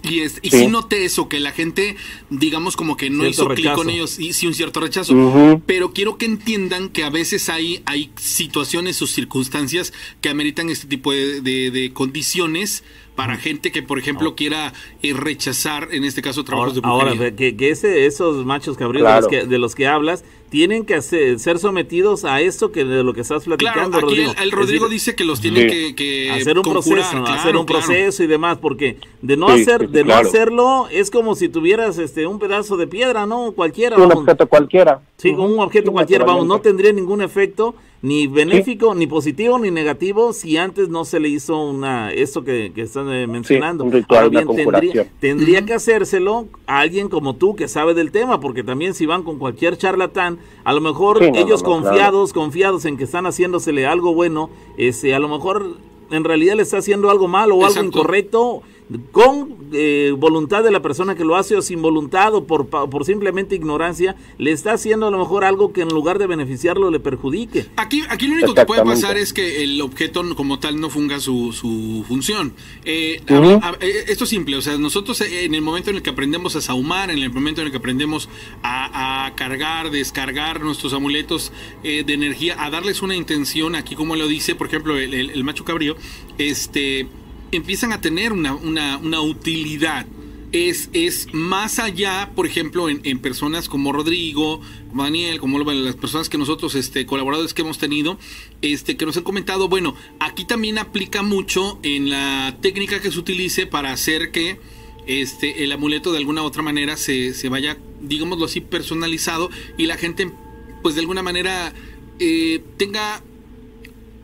[0.03, 0.67] Y, es, y sí.
[0.67, 1.95] noté eso, que la gente,
[2.29, 5.61] digamos, como que no hizo clic con ellos, y sí un cierto rechazo.
[5.65, 10.87] Pero quiero que entiendan que a veces hay, hay situaciones o circunstancias que ameritan este
[10.87, 12.83] tipo de, de condiciones
[13.15, 17.11] para gente que, por ejemplo, quiera eh, rechazar, en este caso, trabajos de brujería.
[17.11, 20.85] Ahora, que, que ese, esos machos cabríos de, los que, de los que hablas tienen
[20.85, 24.87] que ser sometidos a esto que de lo que estás platicando, claro, aquí El, Rodrigo
[24.87, 29.35] dice que los tiene que, hacer un proceso, hacer un proceso y demás, porque de
[29.35, 33.53] no hacer, de no hacerlo es como si tuvieras este un pedazo de piedra, ¿no?
[33.53, 33.97] Cualquiera.
[33.97, 35.01] Un objeto cualquiera.
[35.17, 37.73] Sí, un objeto cualquiera, vamos, no tendría ningún efecto
[38.03, 42.73] ni benéfico, ni positivo, ni negativo, si antes no se le hizo una esto que,
[42.75, 43.85] que están eh, mencionando.
[43.85, 48.61] un ritual, tendría, tendría que hacérselo a alguien como tú que sabe del tema, porque
[48.61, 53.25] también si van con cualquier charlatán, a lo mejor ellos confiados, confiados en que están
[53.25, 55.77] haciéndosele algo bueno, ese, a lo mejor
[56.11, 58.63] en realidad le está haciendo algo malo o algo incorrecto
[59.11, 63.05] con eh, voluntad de la persona que lo hace o sin voluntad o por, por
[63.05, 66.99] simplemente ignorancia, le está haciendo a lo mejor algo que en lugar de beneficiarlo le
[66.99, 67.65] perjudique.
[67.77, 71.19] Aquí, aquí lo único que puede pasar es que el objeto como tal no funga
[71.19, 72.53] su, su función.
[72.85, 76.55] Eh, eh, esto es simple, o sea, nosotros en el momento en el que aprendemos
[76.55, 78.29] a saumar, en el momento en el que aprendemos
[78.61, 84.55] a, cargar, descargar nuestros amuletos de energía, a darles una intención, aquí como lo dice,
[84.55, 85.95] por ejemplo, el, el macho cabrío,
[86.37, 87.07] este
[87.57, 90.05] empiezan a tener una, una, utilidad.
[90.51, 94.61] Es, es, más allá, por ejemplo, en, personas como Rodrigo,
[94.93, 98.19] Daniel, como las personas que nosotros, este, colaboradores que hemos tenido,
[98.61, 103.17] este, que nos han comentado, bueno, aquí también aplica mucho en la técnica que se
[103.17, 104.59] utilice para hacer que
[105.07, 109.87] este, el amuleto de alguna u otra manera se, se vaya, digámoslo así, personalizado y
[109.87, 110.31] la gente,
[110.83, 111.73] pues de alguna manera,
[112.19, 113.23] eh, tenga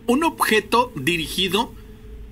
[0.07, 1.73] un objeto dirigido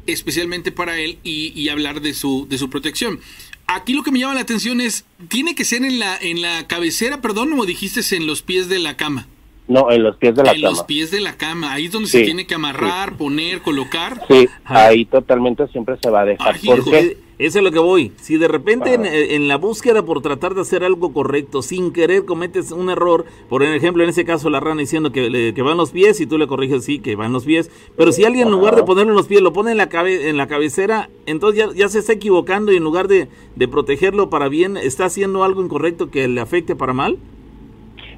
[0.07, 3.19] especialmente para él y, hablar de su, de su protección.
[3.67, 6.67] Aquí lo que me llama la atención es, ¿tiene que ser en la, en la
[6.67, 9.27] cabecera, perdón, o dijiste en los pies de la cama?
[9.67, 10.55] No, en los pies de la cama.
[10.55, 14.21] En los pies de la cama, ahí es donde se tiene que amarrar, poner, colocar.
[14.27, 16.55] Sí, ahí totalmente siempre se va a dejar.
[16.65, 18.13] porque eso es lo que voy.
[18.19, 18.95] Si de repente
[19.35, 23.61] en, la búsqueda por tratar de hacer algo correcto, sin querer cometes un error, por
[23.61, 26.47] ejemplo, en ese caso la rana diciendo que, que van los pies y tú le
[26.47, 29.27] corriges, sí, que van los pies, pero si alguien en lugar de ponerlo en los
[29.27, 32.71] pies lo pone en la, cabe, en la cabecera, entonces ya, ya, se está equivocando
[32.71, 36.75] y en lugar de, de protegerlo para bien, está haciendo algo incorrecto que le afecte
[36.75, 37.19] para mal.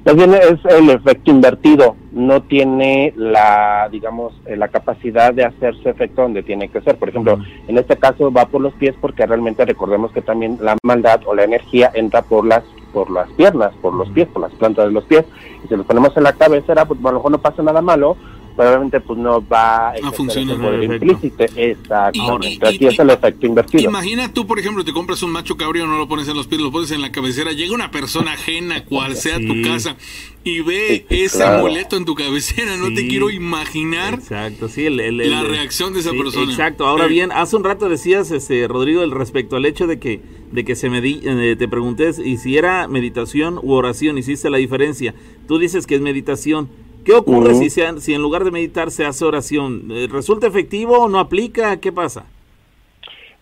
[0.04, 5.74] Más bien es el efecto invertido, no tiene la, digamos, eh, la capacidad de hacer
[5.76, 6.96] su efecto donde tiene que ser.
[6.96, 7.38] Por ejemplo,
[7.68, 11.34] en este caso va por los pies porque realmente recordemos que también la maldad o
[11.34, 14.92] la energía entra por las por las piernas, por los pies, por las plantas de
[14.92, 15.24] los pies.
[15.64, 18.16] Y si los ponemos en la cabecera, pues a lo mejor no pasa nada malo,
[18.60, 21.44] probablemente pues no va a funcionar el implícito.
[21.56, 22.68] Exactamente.
[22.68, 23.88] Aquí es el efecto invertido.
[23.88, 26.60] Imagina tú, por ejemplo, te compras un macho cabrío, no lo pones en los pies,
[26.60, 29.96] lo pones en la cabecera, llega una persona ajena, cual sea tu casa,
[30.44, 35.94] y ve ese amuleto en tu cabecera, no te quiero imaginar exacto, sí, la reacción
[35.94, 36.50] de esa persona.
[36.50, 40.20] Exacto, ahora bien, hace un rato decías, este, Rodrigo, el respecto al hecho de que
[40.52, 44.58] de que se me eh, te pregunté y si era meditación u oración, hiciste la
[44.58, 45.14] diferencia.
[45.46, 46.68] Tú dices que es meditación.
[47.04, 49.84] ¿Qué ocurre si, si en lugar de meditar se hace oración?
[49.90, 50.98] Eh, ¿Resulta efectivo?
[50.98, 51.78] o ¿No aplica?
[51.78, 52.24] ¿Qué pasa?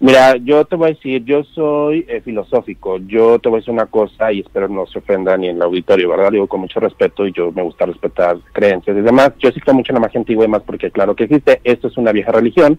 [0.01, 3.75] Mira, yo te voy a decir, yo soy eh, filosófico, yo te voy a decir
[3.75, 6.31] una cosa y espero no se ofenda ni en el auditorio, ¿verdad?
[6.31, 9.33] Digo con mucho respeto y yo me gusta respetar creencias y demás.
[9.41, 11.89] Yo sí creo mucho en la magia antigua y más porque claro que existe, esto
[11.89, 12.79] es una vieja religión.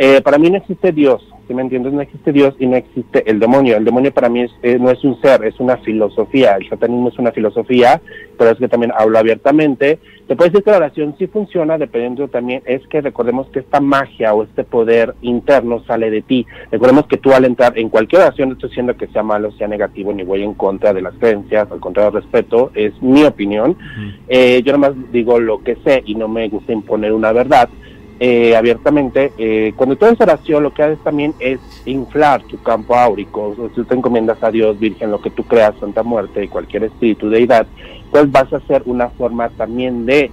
[0.00, 1.92] Eh, para mí no existe Dios, si me entiendes?
[1.92, 3.76] No existe Dios y no existe el demonio.
[3.76, 6.54] El demonio para mí es, eh, no es un ser, es una filosofía.
[6.54, 8.00] El satanismo es una filosofía,
[8.38, 9.98] pero es que también hablo abiertamente.
[10.28, 13.80] Te puedo decir que la oración sí funciona, dependiendo también, es que recordemos que esta
[13.80, 16.46] magia o este poder interno sale de ti.
[16.70, 19.66] Recordemos que tú al entrar en cualquier oración, no estoy diciendo que sea malo, sea
[19.66, 23.76] negativo, ni voy en contra de las creencias, al contrario, respeto, es mi opinión.
[24.28, 27.68] eh, yo nomás digo lo que sé y no me gusta imponer una verdad
[28.20, 32.96] eh, abiertamente, eh, cuando tú haces oración, lo que haces también es inflar tu campo
[32.96, 33.54] áurico.
[33.56, 36.84] si tú te encomiendas a Dios, Virgen, lo que tú creas, Santa Muerte y cualquier
[36.84, 37.66] espíritu, deidad,
[38.10, 40.32] pues vas a hacer una forma también de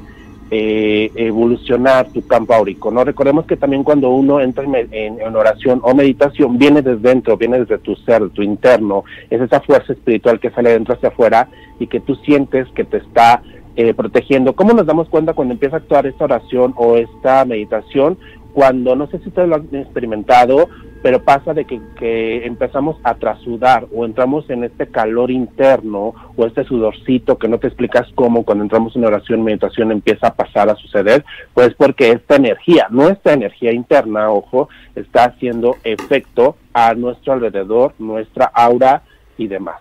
[0.49, 2.89] eh, evolucionar tu campo áurico.
[2.89, 3.03] ¿no?
[3.03, 7.59] Recordemos que también cuando uno entra en, en, oración o meditación, viene desde dentro, viene
[7.59, 11.49] desde tu ser, tu interno, es esa fuerza espiritual que sale de dentro hacia afuera
[11.79, 13.43] y que tú sientes que te está
[13.75, 14.55] eh, protegiendo.
[14.55, 18.17] ¿Cómo nos damos cuenta cuando empieza a actuar esta oración o esta meditación?
[18.53, 20.69] Cuando, no sé si ustedes lo han experimentado,
[21.05, 26.63] pero pasa de que, empezamos a trasudar o entramos en este calor interno o este
[26.63, 30.75] sudorcito que no te explicas cómo cuando entramos en oración, meditación empieza a pasar a
[30.75, 31.23] suceder,
[31.53, 38.45] pues porque esta energía, nuestra energía interna, ojo, está haciendo efecto a nuestro alrededor, nuestra
[38.45, 39.03] aura
[39.37, 39.79] y demás.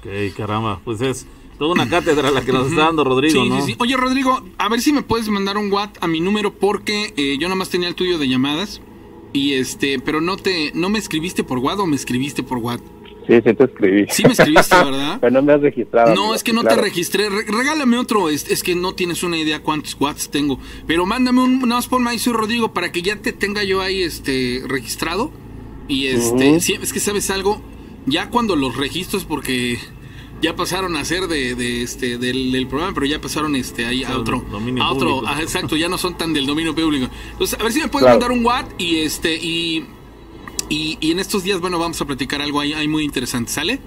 [0.00, 1.28] Ok, caramba, pues es
[1.58, 3.60] Toda una cátedra la que nos está dando Rodrigo, ¿no?
[3.60, 3.76] Sí, sí.
[3.78, 7.36] Oye, Rodrigo, a ver si me puedes mandar un WhatsApp a mi número porque eh,
[7.38, 8.80] yo nada más tenía el tuyo de llamadas
[9.32, 12.86] y este, pero no te, no me escribiste por WhatsApp o me escribiste por WhatsApp.
[13.26, 14.06] Sí, sí te escribí.
[14.08, 15.18] Sí me escribiste, ¿verdad?
[15.20, 16.14] pero no me has registrado.
[16.14, 17.28] No, es que no te registré.
[17.28, 18.30] regálame otro.
[18.30, 20.58] Es, es, que no tienes una idea cuántos WhatsApp tengo.
[20.86, 23.82] Pero mándame un, nada más ponme ahí soy Rodrigo para que ya te tenga yo
[23.82, 25.30] ahí este registrado.
[25.88, 27.60] Y este, es que sabes algo,
[28.06, 29.78] ya cuando los registros porque
[30.40, 34.44] ya pasaron a ser de, este del, programa, pero ya pasaron este ahí a otro,
[34.80, 37.08] a otro, exacto, ya no son tan del dominio público.
[37.32, 39.86] Entonces, a ver si me puedes mandar un WhatsApp y este y,
[40.68, 43.78] y, en estos días, bueno, vamos a platicar algo ahí, muy interesante, ¿sale?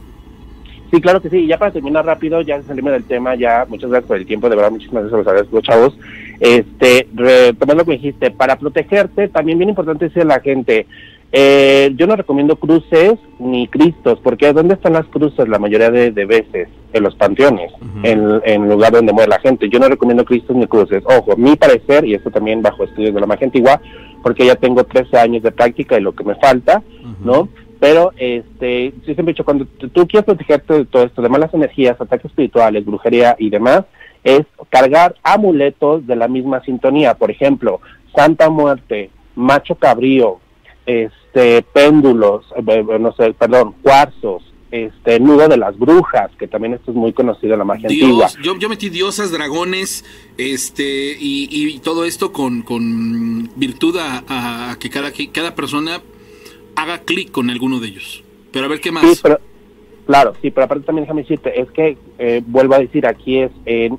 [0.91, 1.47] Sí, claro que sí.
[1.47, 4.57] Ya para terminar rápido, ya salimos del tema, ya muchas gracias por el tiempo, de
[4.57, 5.97] verdad, muchísimas gracias a los, los chavos.
[6.41, 10.87] Este, retomando lo que dijiste, para protegerte, también bien importante a la gente,
[11.33, 16.25] eh, yo no recomiendo cruces ni cristos, porque ¿dónde están las cruces la mayoría de,
[16.25, 16.67] veces?
[16.93, 17.71] En los panteones,
[18.03, 19.69] en, en lugar donde muere la gente.
[19.69, 21.01] Yo no recomiendo cristos ni cruces.
[21.05, 23.79] Ojo, mi parecer, y esto también bajo estudios de la magia antigua,
[24.21, 26.83] porque ya tengo 13 años de práctica y lo que me falta,
[27.23, 27.47] ¿no?
[27.79, 31.53] Pero, este, sí siempre he dicho, cuando tú quieres protegerte de todo esto, de malas
[31.53, 33.85] energías, ataques espirituales, brujería y demás,
[34.23, 37.15] es cargar amuletos de la misma sintonía.
[37.15, 37.81] Por ejemplo,
[38.15, 40.39] Santa Muerte, Macho Cabrío,
[40.91, 46.91] este, péndulos, eh, no sé, perdón, cuarzos, este nudo de las brujas, que también esto
[46.91, 48.29] es muy conocido en la magia antigua.
[48.41, 50.05] Yo, yo metí diosas, dragones,
[50.37, 56.01] este, y, todo esto con, con virtud a, que cada, que cada persona
[56.75, 58.23] haga clic con alguno de ellos.
[58.51, 59.21] Pero a ver qué más.
[60.11, 63.51] Claro, sí, pero aparte también déjame decirte, es que, eh, vuelvo a decir, aquí es,
[63.65, 63.97] en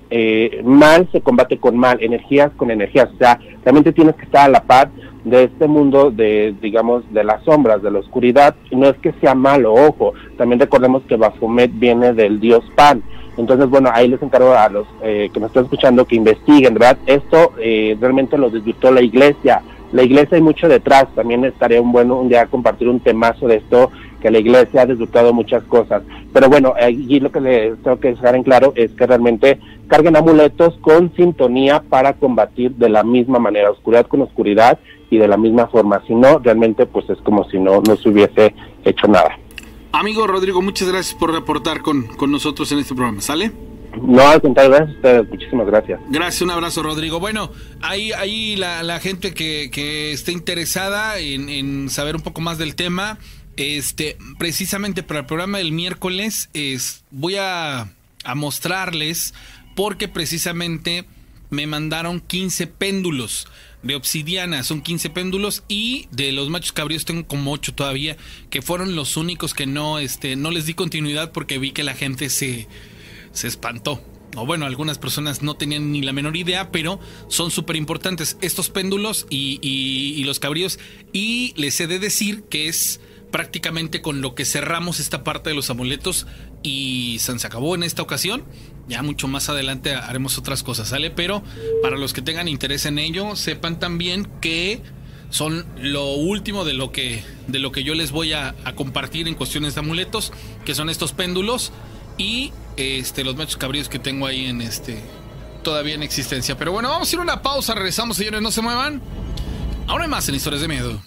[0.64, 4.52] mal se combate con mal, energías con energías, o sea, realmente tienes que estar a
[4.52, 4.90] la par
[5.24, 9.34] de este mundo de, digamos, de las sombras, de la oscuridad, no es que sea
[9.34, 13.02] malo, ojo, también recordemos que Baphomet viene del dios Pan,
[13.38, 16.98] entonces, bueno, ahí les encargo a los eh, que me están escuchando que investiguen, ¿verdad?
[17.06, 21.92] Esto eh, realmente lo desvirtuó la iglesia, la iglesia hay mucho detrás, también estaría un
[21.92, 23.90] bueno un día compartir un temazo de esto,
[24.22, 26.02] que la iglesia ha desvirtuado muchas cosas,
[26.32, 29.58] pero bueno, allí lo que les tengo que dejar en claro es que realmente
[29.88, 34.78] carguen amuletos con sintonía para combatir de la misma manera, oscuridad con oscuridad,
[35.12, 36.02] y de la misma forma.
[36.06, 39.38] Si no, realmente pues es como si no, no se hubiese hecho nada.
[39.92, 43.20] Amigo Rodrigo, muchas gracias por reportar con, con nosotros en este programa.
[43.20, 43.52] ¿Sale?
[44.00, 45.28] No, al contrario, gracias a ustedes.
[45.28, 46.00] Muchísimas gracias.
[46.08, 47.20] Gracias, un abrazo, Rodrigo.
[47.20, 47.50] Bueno,
[47.82, 52.56] ahí, ahí la, la gente que, que esté interesada en, en, saber un poco más
[52.56, 53.18] del tema,
[53.56, 57.92] este, precisamente para el programa del miércoles, es, voy a,
[58.24, 59.34] a mostrarles,
[59.74, 61.06] porque precisamente
[61.50, 63.46] me mandaron 15 péndulos
[63.82, 68.16] de obsidiana, son 15 péndulos y de los machos cabríos tengo como 8 todavía,
[68.48, 71.94] que fueron los únicos que no, este, no les di continuidad porque vi que la
[71.94, 72.68] gente se,
[73.32, 74.02] se espantó.
[74.34, 76.98] O bueno, algunas personas no tenían ni la menor idea, pero
[77.28, 80.78] son súper importantes estos péndulos y, y, los cabríos.
[81.12, 83.00] Y les he de decir que es
[83.32, 86.28] prácticamente con lo que cerramos esta parte de los amuletos
[86.62, 88.44] y se acabó en esta ocasión.
[88.86, 91.10] Ya mucho más adelante haremos otras cosas, ¿sale?
[91.10, 91.42] Pero
[91.82, 94.82] para los que tengan interés en ello, sepan también que
[95.30, 99.34] son lo último de lo que, de lo que yo les voy a, compartir en
[99.34, 100.32] cuestiones de amuletos,
[100.64, 101.72] que son estos péndulos
[102.18, 105.00] y este, los machos cabríos que tengo ahí en este
[105.62, 106.58] todavía en existencia.
[106.58, 109.00] Pero bueno, vamos a ir a una pausa, regresamos señores, no se muevan.
[109.86, 111.00] Ahora más en historias de miedo.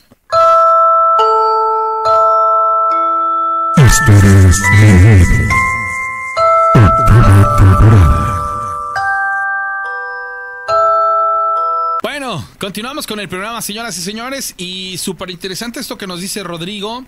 [12.02, 16.44] Bueno, continuamos con el programa, señoras y señores, y súper interesante esto que nos dice
[16.44, 17.06] Rodrigo.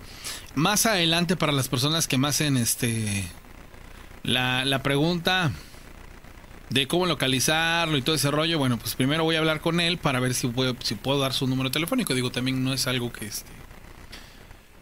[0.55, 3.23] Más adelante para las personas que más en este
[4.23, 5.51] la, la pregunta
[6.69, 8.59] de cómo localizarlo y todo ese rollo.
[8.59, 11.34] Bueno, pues primero voy a hablar con él para ver si puedo, si puedo dar
[11.34, 12.13] su número telefónico.
[12.13, 13.51] Digo, también no es algo que este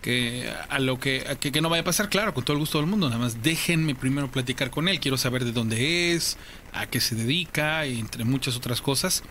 [0.06, 2.86] que a lo que, que, no vaya a pasar, claro, con todo el gusto del
[2.86, 3.10] mundo.
[3.10, 4.99] Nada más déjenme primero platicar con él.
[4.99, 6.38] Quiero saber de dónde es,
[6.74, 9.24] a qué se dedica, entre muchas otras cosas,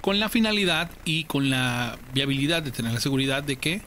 [0.00, 3.82] con la finalidad y con la viabilidad de tener la seguridad de que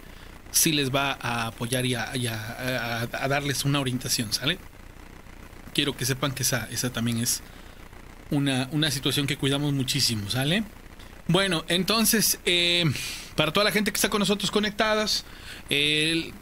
[0.52, 4.60] sí les va a apoyar y a, darles una orientación, ¿sale?
[5.74, 7.42] Quiero que sepan que esa, esa también es
[8.30, 10.64] una, una situación que cuidamos muchísimo, ¿sale?
[11.28, 12.86] Bueno, entonces, eh,
[13.36, 15.26] para toda la gente que está con nosotros conectadas,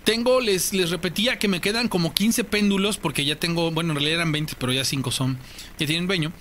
[0.06, 3.98] tengo, les, les repetía que me quedan como 15 péndulos, porque ya tengo, bueno, en
[3.98, 5.38] realidad eran 20, pero ya 5 son,
[5.78, 6.32] que tienen dueño.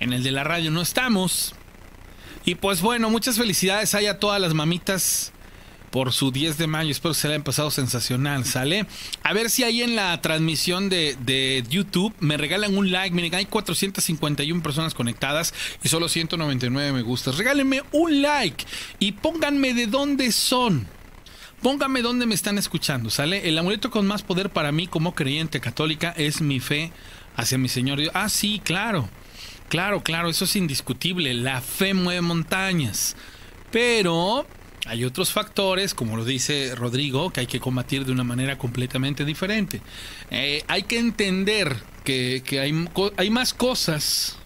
[0.00, 1.54] En el de la radio no estamos.
[2.44, 5.33] Y pues bueno, muchas felicidades hay a todas las mamitas
[5.94, 6.90] por su 10 de mayo.
[6.90, 8.84] Espero que se le hayan pasado sensacional, ¿sale?
[9.22, 13.14] A ver si ahí en la transmisión de, YouTube me regalan un like.
[13.14, 17.38] Miren, hay 451 personas conectadas y solo 199 me gustas.
[17.38, 18.64] Regálenme un like
[18.98, 20.88] y pónganme de dónde son.
[21.62, 23.48] Pónganme dónde me están escuchando, ¿sale?
[23.48, 26.90] El amuleto con más poder para mí como creyente católica es mi fe
[27.36, 28.10] hacia mi Señor Dios.
[28.14, 29.08] Ah, sí, claro.
[29.68, 31.34] Claro, claro, eso es indiscutible.
[31.34, 33.14] La fe mueve montañas.
[33.70, 34.44] Pero
[34.86, 39.24] hay otros factores, como lo dice Rodrigo, que hay que combatir de una manera completamente
[39.24, 39.80] diferente.
[40.30, 44.36] Eh, hay que entender que, hay, hay, más cosas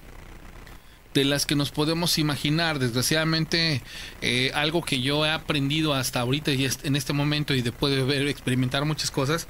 [1.12, 2.78] de las que nos podemos imaginar.
[2.78, 3.82] Desgraciadamente,
[4.22, 8.04] eh, algo que yo he aprendido hasta ahorita y en este momento y después de
[8.04, 9.48] ver, experimentar muchas cosas,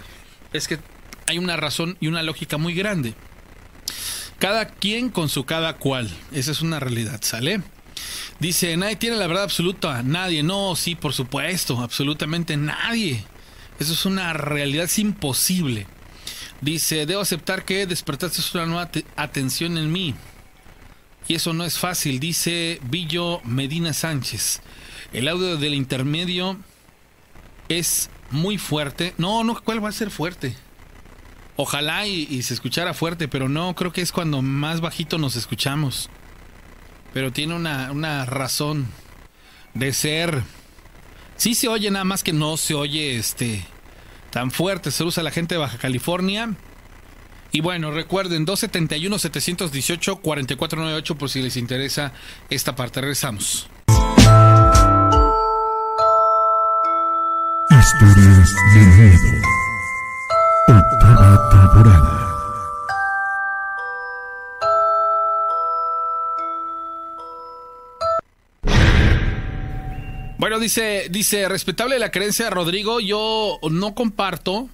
[0.55, 0.78] es que
[1.26, 3.12] hay una razón y una lógica muy grande.
[4.39, 6.09] Cada quien con su cada cual.
[6.32, 7.61] Esa es una realidad, ¿sale?
[8.38, 10.42] Dice, nadie tiene la verdad absoluta, nadie.
[10.42, 13.24] No, sí, por supuesto, absolutamente nadie.
[13.78, 15.86] Eso es una realidad, es imposible.
[16.61, 20.14] Dice, debo aceptar que despertaste una nueva atención en mí.
[21.28, 24.62] Y eso no es fácil, dice Villo Medina Sánchez.
[25.12, 26.56] El audio del intermedio
[27.68, 29.14] es muy fuerte.
[29.18, 30.56] No, no, ¿cuál va a ser fuerte?
[31.56, 36.09] Ojalá y se escuchara fuerte, pero no, creo que es cuando más bajito nos escuchamos
[37.12, 38.88] pero tiene una, razón
[39.74, 40.42] de ser.
[41.36, 43.66] Sí se oye, nada más que no se oye este
[44.30, 44.90] tan fuerte.
[44.90, 46.54] Se usa la gente de Baja California.
[47.50, 52.12] Y bueno, recuerden, 271-718-4498 por si les interesa
[52.50, 53.00] esta parte.
[53.00, 53.70] Regresamos.
[57.70, 59.40] Historias de miedo.
[60.68, 62.27] Octava temporada.
[70.39, 74.68] Bueno, dice, dice, respetable la creencia Rodrigo, yo no comparto.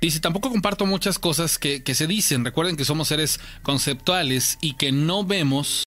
[0.00, 2.44] Dice, tampoco comparto muchas cosas que, que se dicen.
[2.44, 5.84] Recuerden que somos seres conceptuales y que no vemos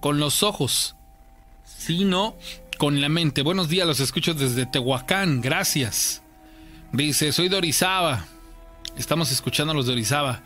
[0.00, 0.96] con los ojos,
[1.64, 2.34] sino
[2.78, 3.42] con la mente.
[3.42, 6.22] Buenos días, los escucho desde Tehuacán, gracias.
[6.92, 8.24] Dice, soy de Orizaba.
[8.96, 10.42] Estamos escuchando a los de Orizaba.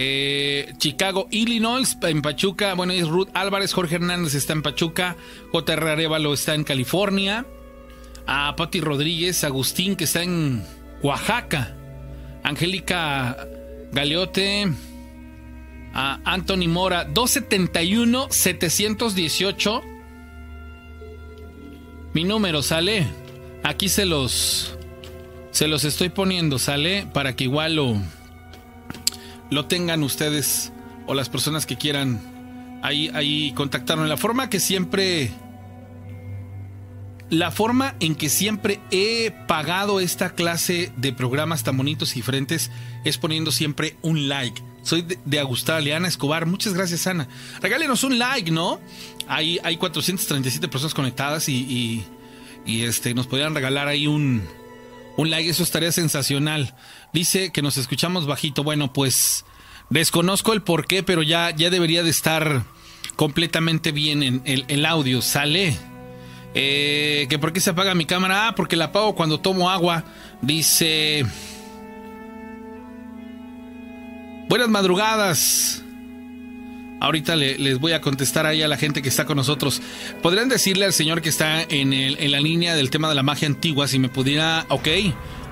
[0.00, 2.74] Eh, Chicago, Illinois, en Pachuca.
[2.74, 5.16] Bueno, es Ruth Álvarez, Jorge Hernández está en Pachuca,
[5.50, 5.90] J.R.
[5.90, 7.46] Arevalo está en California.
[8.24, 10.62] A Patti Rodríguez, Agustín, que está en
[11.02, 11.74] Oaxaca.
[12.44, 13.36] Angélica
[13.90, 14.72] Galeote.
[15.94, 19.82] A Anthony Mora, 271-718.
[22.14, 23.04] Mi número sale.
[23.64, 24.78] Aquí se los.
[25.50, 27.08] Se los estoy poniendo, sale.
[27.12, 27.96] Para que igual lo
[29.50, 30.72] lo tengan ustedes
[31.06, 32.20] o las personas que quieran
[32.82, 33.54] ahí, ahí.
[34.06, 35.30] La forma que siempre...
[37.30, 42.70] La forma en que siempre he pagado esta clase de programas tan bonitos y diferentes
[43.04, 44.62] es poniendo siempre un like.
[44.82, 46.46] Soy de, de Australia, Ana Escobar.
[46.46, 47.28] Muchas gracias, Ana.
[47.60, 48.80] Regálenos un like, ¿no?
[49.26, 52.06] Hay, hay 437 personas conectadas y,
[52.64, 54.42] y, este, nos podrían regalar ahí un,
[55.18, 55.50] un like.
[55.50, 56.74] Eso estaría sensacional.
[57.12, 58.64] Dice que nos escuchamos bajito.
[58.64, 59.44] Bueno, pues
[59.90, 62.64] desconozco el por qué, pero ya, ya debería de estar
[63.16, 65.20] completamente bien en el, el audio.
[65.20, 65.76] Sale.
[66.54, 68.48] Eh, que por qué se apaga mi cámara.
[68.48, 70.04] Ah, porque la apago cuando tomo agua.
[70.40, 71.26] Dice...
[74.48, 75.82] Buenas madrugadas.
[77.00, 79.80] Ahorita le, les voy a contestar ahí a la gente que está con nosotros.
[80.22, 83.86] ¿Podrían decirle al señor que está en, la línea del tema de la magia antigua
[83.88, 84.66] si me pudiera...
[84.68, 84.88] Ok,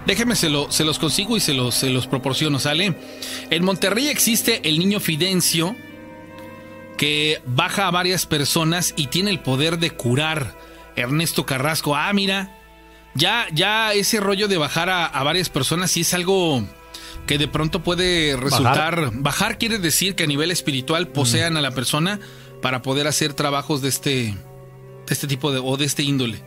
[0.07, 2.95] déjeme, se, se los consigo y se los, se los proporciono, ¿sale?
[3.51, 5.77] En Monterrey existe el niño Fidencio
[6.97, 10.55] que baja a varias personas y tiene el poder de curar.
[10.97, 12.59] Ernesto Carrasco, ah, mira,
[13.15, 16.67] ya, ya ese rollo de bajar a, a varias personas sí es algo
[17.27, 19.11] que de pronto puede resultar...
[19.13, 22.21] Bajar, quiere decir que a nivel espiritual posean a la persona
[22.63, 24.37] para poder hacer trabajos de este, de
[25.11, 26.43] este tipo de, o de este índole.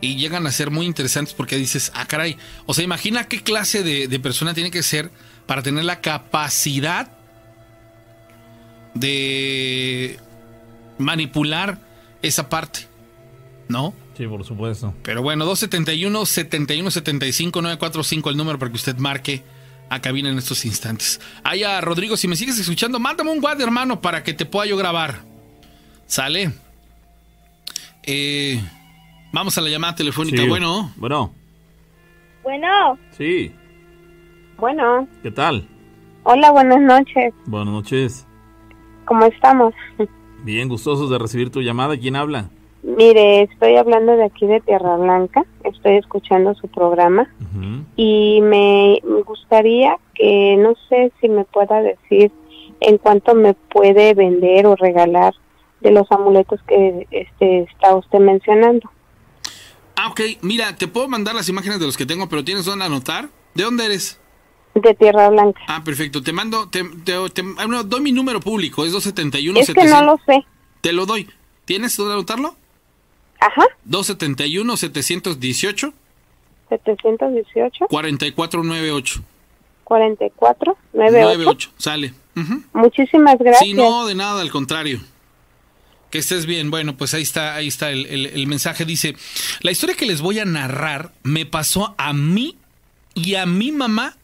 [0.00, 3.82] Y llegan a ser muy interesantes porque dices, ah, caray, o sea, imagina qué clase
[3.82, 5.10] de, de persona tiene que ser
[5.46, 7.12] para tener la capacidad
[8.94, 10.18] de
[10.98, 11.78] manipular
[12.22, 12.88] esa parte,
[13.68, 13.94] ¿no?
[14.16, 14.94] Sí, por supuesto.
[15.02, 19.42] Pero bueno, 271 71 75 945 el número para que usted marque
[19.94, 21.20] a cabina en estos instantes.
[21.44, 24.76] Allá, Rodrigo, si me sigues escuchando, mándame un WhatsApp, hermano, para que te pueda yo
[24.76, 25.20] grabar.
[26.06, 26.52] ¿Sale?
[28.02, 28.60] Eh,
[29.32, 30.42] vamos a la llamada telefónica.
[30.42, 30.48] Sí.
[30.48, 30.92] Bueno.
[30.96, 31.32] Bueno,
[32.42, 33.52] Bueno, sí.
[34.58, 35.06] bueno.
[35.22, 35.68] ¿Qué tal?
[36.24, 37.34] Hola, buenas noches.
[37.46, 38.26] Buenas noches.
[39.04, 39.74] ¿Cómo estamos?
[40.44, 41.96] Bien, gustosos de recibir tu llamada.
[41.96, 42.48] ¿Quién habla?
[42.82, 45.44] Mire, estoy hablando de aquí de Tierra Blanca.
[45.64, 47.28] Estoy escuchando su programa
[47.96, 52.32] y me gustaría que no sé si me pueda decir
[52.80, 55.32] en cuánto me puede vender o regalar
[55.80, 58.90] de los amuletos que este está usted mencionando.
[59.96, 60.20] Ah, ok.
[60.42, 63.28] Mira, te puedo mandar las imágenes de los que tengo, pero ¿tienes dónde anotar?
[63.54, 64.18] ¿De dónde eres?
[64.74, 65.60] De Tierra Blanca.
[65.68, 66.22] Ah, perfecto.
[66.22, 69.84] Te mando, te, te- te- ah, no, doy mi número público, es 271 es que
[69.84, 70.44] no lo sé.
[70.80, 71.28] Te lo doy.
[71.64, 72.56] ¿Tienes dónde anotarlo?
[73.46, 75.92] Ajá, 271 718
[76.68, 79.22] 718 4498
[79.84, 81.38] 44 98.
[81.38, 81.70] 98.
[81.76, 82.14] Sale.
[82.36, 82.62] Ujú.
[82.72, 83.60] Muchísimas gracias.
[83.68, 85.00] Sí, no, de nada, al contrario.
[86.10, 86.70] Que estés bien.
[86.70, 88.84] Bueno, pues ahí está, ahí está el, el- el mensaje.
[88.84, 89.16] Dice,
[89.60, 92.56] la historia que les voy a narrar me pasó a mí
[93.14, 94.16] y a mi mamá,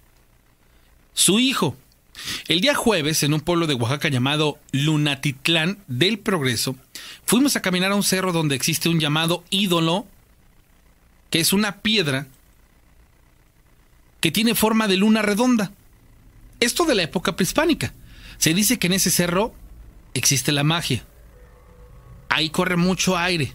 [1.12, 1.76] su hijo.
[2.48, 6.74] El día jueves, en un pueblo de Oaxaca llamado Lunatitlán del Progreso,
[7.28, 10.06] fuimos a caminar a un cerro donde existe un llamado ídolo,
[11.28, 12.26] que es una piedra
[14.20, 15.70] que tiene forma de luna redonda.
[16.58, 17.92] Esto de la época prehispánica.
[18.38, 19.52] Se dice que en ese cerro
[20.14, 21.04] existe la magia.
[22.30, 23.52] Ahí corre mucho aire.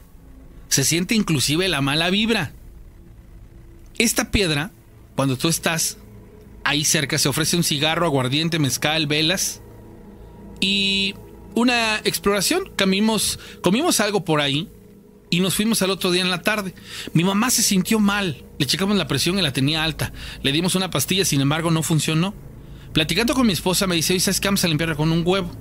[0.68, 2.52] Se siente inclusive la mala vibra.
[3.98, 4.70] Esta piedra,
[5.16, 5.98] cuando tú estás
[6.64, 9.62] ahí cerca, se ofrece un cigarro, aguardiente, mezcal, velas
[10.60, 11.16] y
[11.56, 12.72] una exploración.
[12.78, 14.70] Comimos, comimos algo por ahí
[15.30, 16.74] y nos fuimos al otro día en la tarde.
[17.14, 18.44] Mi mamá se sintió mal.
[18.60, 20.14] Le checamos la presión y la tenía alta.
[20.44, 22.34] Le dimos una pastilla, sin embargo, no funcionó.
[22.94, 24.48] Platicando con mi esposa me dice, ¿sabes qué?
[24.48, 25.52] Vamos a limpiarla con un huevo.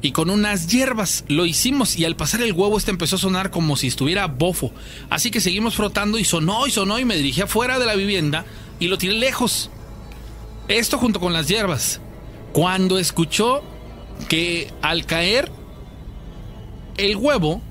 [0.00, 3.50] Y con unas hierbas lo hicimos y al pasar el huevo este empezó a sonar
[3.50, 4.72] como si estuviera bofo.
[5.10, 8.44] Así que seguimos frotando y sonó y sonó y me dirigí afuera de la vivienda
[8.78, 9.70] y lo tiré lejos.
[10.68, 12.00] Esto junto con las hierbas.
[12.52, 13.64] Cuando escuchó
[14.28, 15.50] que al caer
[16.96, 17.62] el huevo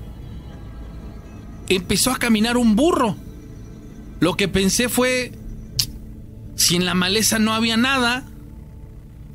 [1.68, 3.16] empezó a caminar un burro.
[4.20, 5.32] Lo que pensé fue,
[6.56, 8.24] si en la maleza no había nada,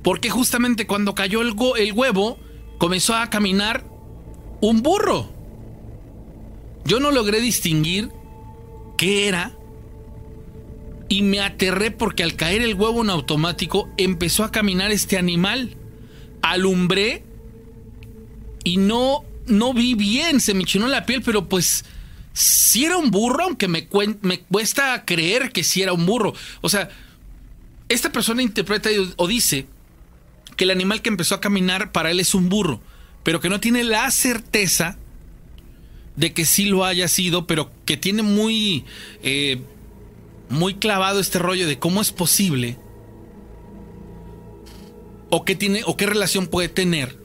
[0.01, 2.37] porque justamente cuando cayó el, el huevo,
[2.77, 3.85] comenzó a caminar
[4.61, 5.29] un burro.
[6.85, 8.11] Yo no logré distinguir
[8.97, 9.53] qué era
[11.07, 15.77] y me aterré porque al caer el huevo en automático empezó a caminar este animal.
[16.43, 17.23] Alumbré
[18.63, 21.83] y no, no vi bien, se me chinó la piel, pero pues
[22.33, 26.33] si era un burro, aunque me, cuesta creer que si era un burro.
[26.61, 26.89] O sea,
[27.89, 29.67] esta persona interpreta o dice
[30.57, 32.81] que el animal que empezó a caminar para él es un burro,
[33.23, 34.97] pero que no tiene la certeza
[36.15, 38.85] de que sí lo haya sido, pero que tiene muy,
[39.23, 39.61] eh,
[40.49, 42.77] muy clavado este rollo de cómo es posible
[45.35, 47.17] o qué tiene o qué relación puede tener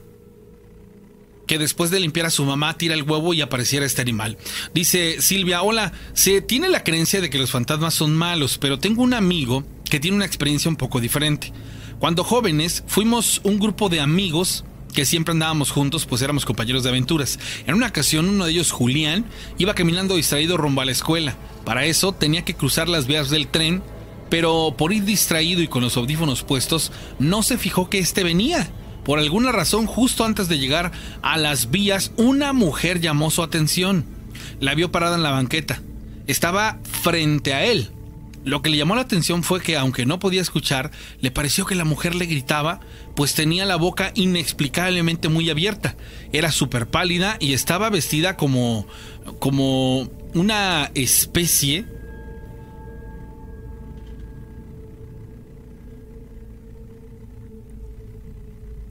[1.45, 4.37] que después de limpiar a su mamá tira el huevo y apareciera este animal.
[4.73, 9.03] Dice Silvia, hola, se tiene la creencia de que los fantasmas son malos, pero tengo
[9.03, 11.53] un amigo que tiene una experiencia un poco diferente.
[11.99, 16.89] Cuando jóvenes fuimos un grupo de amigos que siempre andábamos juntos, pues éramos compañeros de
[16.89, 17.37] aventuras.
[17.67, 19.25] En una ocasión uno de ellos, Julián,
[19.59, 21.35] iba caminando distraído rumbo a la escuela.
[21.63, 23.83] Para eso tenía que cruzar las vías del tren,
[24.29, 28.69] pero por ir distraído y con los audífonos puestos, no se fijó que este venía.
[29.03, 34.05] Por alguna razón, justo antes de llegar a las vías, una mujer llamó su atención.
[34.59, 35.81] La vio parada en la banqueta.
[36.27, 37.89] Estaba frente a él.
[38.45, 41.75] Lo que le llamó la atención fue que, aunque no podía escuchar, le pareció que
[41.75, 42.79] la mujer le gritaba,
[43.15, 45.95] pues tenía la boca inexplicablemente muy abierta.
[46.31, 48.87] Era súper pálida y estaba vestida como.
[49.39, 51.85] como una especie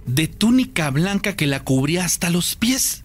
[0.08, 3.04] de túnica blanca que la cubría hasta los pies.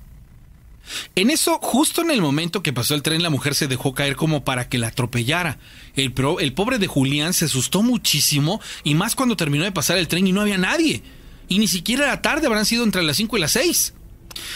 [1.16, 4.16] En eso, justo en el momento que pasó el tren, la mujer se dejó caer
[4.16, 5.58] como para que la atropellara.
[5.95, 10.28] El, pobre de Julián se asustó muchísimo, y más cuando terminó de pasar el tren
[10.28, 11.04] y no había nadie.
[11.47, 13.93] Y ni siquiera era tarde, habrán sido entre las 5 y las 6.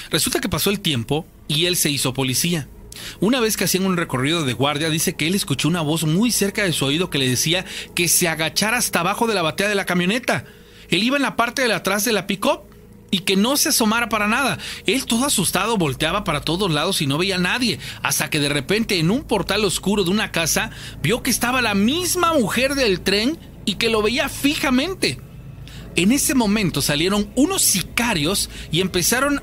[0.10, 2.68] Resulta que pasó el tiempo y él se hizo policía.
[3.20, 6.32] Una vez que hacían un recorrido de guardia, dice que él escuchó una voz muy
[6.32, 9.70] cerca de su oído que le decía que se agachara hasta abajo de la batea
[9.70, 10.46] de la camioneta.
[10.90, 12.62] Él iba en la parte de atrás de la pick-up
[13.12, 14.58] y que no se asomara para nada.
[14.86, 18.50] Él todo asustado volteaba para todos lados y no veía a nadie, hasta que de
[18.50, 20.72] repente en un portal oscuro de una casa
[21.02, 25.20] vio que estaba la misma mujer del tren y que lo veía fijamente.
[25.96, 29.42] En ese momento salieron unos sicarios y empezaron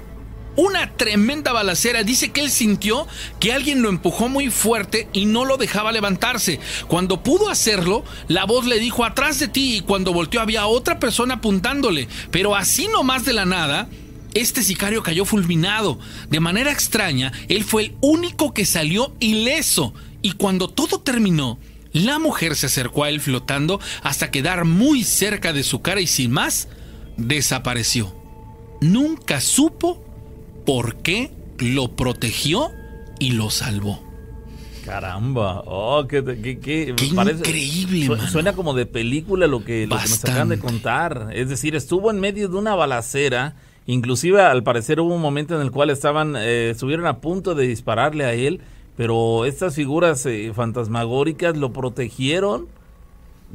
[0.56, 2.02] una tremenda balacera.
[2.02, 3.06] Dice que él sintió
[3.40, 6.60] que alguien lo empujó muy fuerte y no lo dejaba levantarse.
[6.88, 10.98] Cuando pudo hacerlo, la voz le dijo atrás de ti y cuando volteó había otra
[10.98, 12.08] persona apuntándole.
[12.30, 13.88] Pero así nomás de la nada,
[14.34, 15.98] este sicario cayó fulminado.
[16.28, 19.94] De manera extraña, él fue el único que salió ileso.
[20.22, 21.58] Y cuando todo terminó,
[21.92, 26.08] la mujer se acercó a él flotando hasta quedar muy cerca de su cara y
[26.08, 26.68] sin más,
[27.16, 28.14] desapareció.
[28.80, 30.03] Nunca supo
[30.64, 32.70] por qué lo protegió
[33.18, 34.00] y lo salvó.
[34.84, 36.22] Caramba, oh, qué,
[36.60, 38.18] qué, increíble.
[38.28, 41.30] Suena como de película lo que, lo que nos acaban de contar.
[41.32, 43.56] Es decir, estuvo en medio de una balacera.
[43.86, 47.66] Inclusive, al parecer, hubo un momento en el cual estaban, eh, estuvieron a punto de
[47.66, 48.60] dispararle a él,
[48.96, 52.68] pero estas figuras eh, fantasmagóricas lo protegieron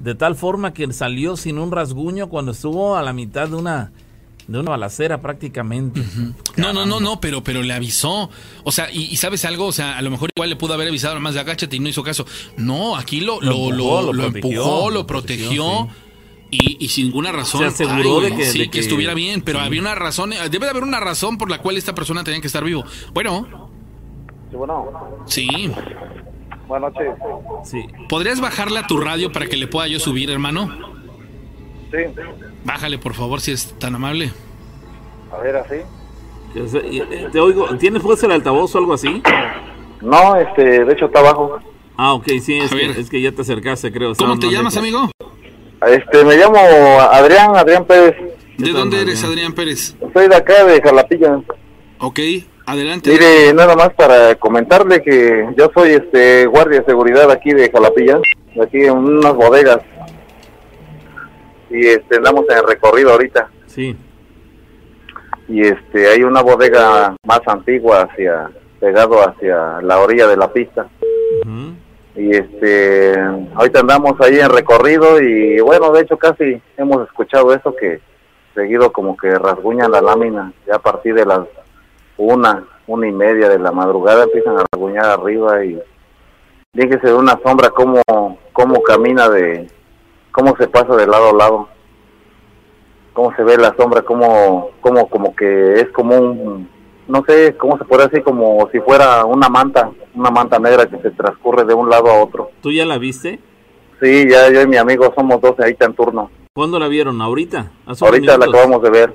[0.03, 3.91] de tal forma que salió sin un rasguño cuando estuvo a la mitad de una
[4.49, 6.01] de una balacera prácticamente.
[6.57, 8.31] No, no, no, no, pero, pero le avisó.
[8.63, 11.19] O sea, y, sabes algo, o sea, a lo mejor igual le pudo haber avisado
[11.19, 12.25] más de agáchate y no hizo caso.
[12.57, 15.87] No, aquí lo, lo, lo, empujó, lo, protegió.
[16.49, 17.61] y, sin ninguna razón.
[17.61, 20.83] Se aseguró de, que, sí, que, estuviera bien, pero había una razón, debe de haber
[20.83, 22.83] una razón por la cual esta persona tenía que estar vivo.
[23.13, 23.69] Bueno.
[24.49, 24.89] Sí, bueno.
[25.27, 25.71] Sí.
[26.67, 27.13] Buenas noches.
[27.65, 27.85] Sí.
[28.07, 30.88] ¿Podrías bajarle a tu radio para que le pueda yo subir, hermano?
[31.91, 31.97] Sí.
[32.63, 34.31] Bájale, por favor, si es tan amable.
[35.31, 35.75] A ver, así.
[36.55, 37.67] Eh, te oigo.
[37.77, 39.21] ¿Tienes fuerza el altavoz o algo así?
[40.01, 41.59] No, este, de hecho está abajo.
[41.97, 44.13] Ah, ok, sí, es, que, ya te acercaste, creo.
[44.15, 45.11] ¿Cómo te llamas, amigo?
[45.85, 46.57] Este, me llamo
[47.11, 48.15] Adrián, Adrián Pérez.
[48.57, 49.95] ¿De dónde eres, Adrián Pérez?
[50.13, 51.41] Soy de acá, de Jalapilla.
[51.99, 52.19] Ok,
[52.65, 53.11] adelante.
[53.11, 58.19] Mire, nada más para comentarle que yo soy este guardia de seguridad aquí de Jalapilla,
[58.61, 59.79] aquí en unas bodegas
[61.69, 63.49] y este, andamos en el recorrido ahorita.
[63.67, 63.95] Sí.
[65.47, 70.87] Y este, hay una bodega más antigua hacia, pegado hacia la orilla de la pista.
[72.15, 73.17] Y este,
[73.55, 78.01] ahorita andamos ahí en recorrido y bueno, de hecho casi hemos escuchado eso que
[78.53, 81.41] seguido como que rasguñan la lámina, ya a partir de las
[82.17, 85.81] una, una y media de la madrugada empiezan a rasguñar arriba y
[86.73, 88.01] fíjese de una sombra como,
[88.51, 89.69] como camina de,
[90.31, 91.69] cómo se pasa de lado a lado,
[93.13, 96.69] cómo se ve la sombra, cómo, cómo como que es como un,
[97.07, 100.97] no sé, cómo se puede decir, como si fuera una manta, una manta negra que
[100.99, 102.51] se transcurre de un lado a otro.
[102.61, 103.39] ¿Tú ya la viste?
[104.01, 106.31] Sí, ya yo y mi amigo somos dos ahí en turno.
[106.53, 107.21] ¿Cuándo la vieron?
[107.21, 107.71] ¿Ahorita?
[107.85, 109.13] Ahorita la acabamos de ver.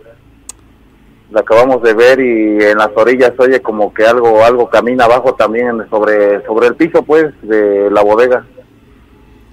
[1.30, 5.34] La acabamos de ver y en las orillas oye como que algo algo camina abajo
[5.34, 8.46] también sobre sobre el piso pues de la bodega.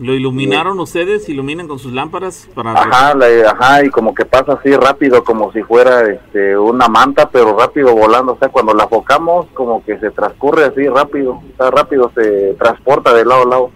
[0.02, 1.30] ¿Lo iluminaron ustedes?
[1.30, 2.50] ¿Iluminan con sus lámparas?
[2.56, 3.14] para Ajá,
[3.48, 7.94] ajá, y como que pasa así rápido, como si fuera este, una manta, pero rápido
[7.94, 8.34] volando.
[8.34, 11.34] O sea, cuando la enfocamos, como que se transcurre así rápido.
[11.34, 13.72] O sea, rápido se transporta de lado a lado.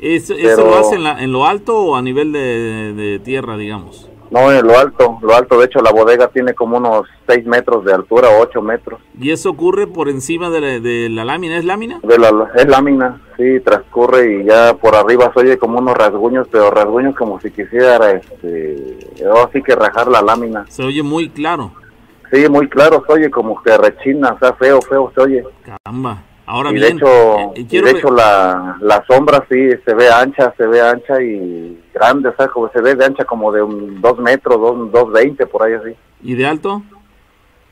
[0.00, 4.08] ¿Eso, lo hace en, lo alto o a nivel de, tierra, digamos?
[4.32, 7.84] No, en lo alto, lo alto, de hecho la bodega tiene como unos 6 metros
[7.84, 8.98] de altura, 8 metros.
[9.20, 11.58] ¿Y eso ocurre por encima de la, de la lámina?
[11.58, 12.00] ¿Es lámina?
[12.02, 16.48] De la, es lámina, sí, transcurre y ya por arriba se oye como unos rasguños,
[16.50, 18.96] pero rasguños como si quisiera, este,
[19.46, 20.64] así que rajar la lámina.
[20.68, 21.72] Se oye muy claro.
[22.32, 25.44] Sí, muy claro, se oye como que rechina, o sea, feo, feo se oye.
[25.62, 26.22] Caramba.
[26.44, 30.10] Ahora y bien, de hecho, eh, y de hecho la, la sombra sí se ve
[30.10, 33.62] ancha, se ve ancha y grande, o sea, como se ve de ancha como de
[33.62, 35.96] un 2 metros, 2, dos veinte por ahí así.
[36.22, 36.82] ¿y de alto?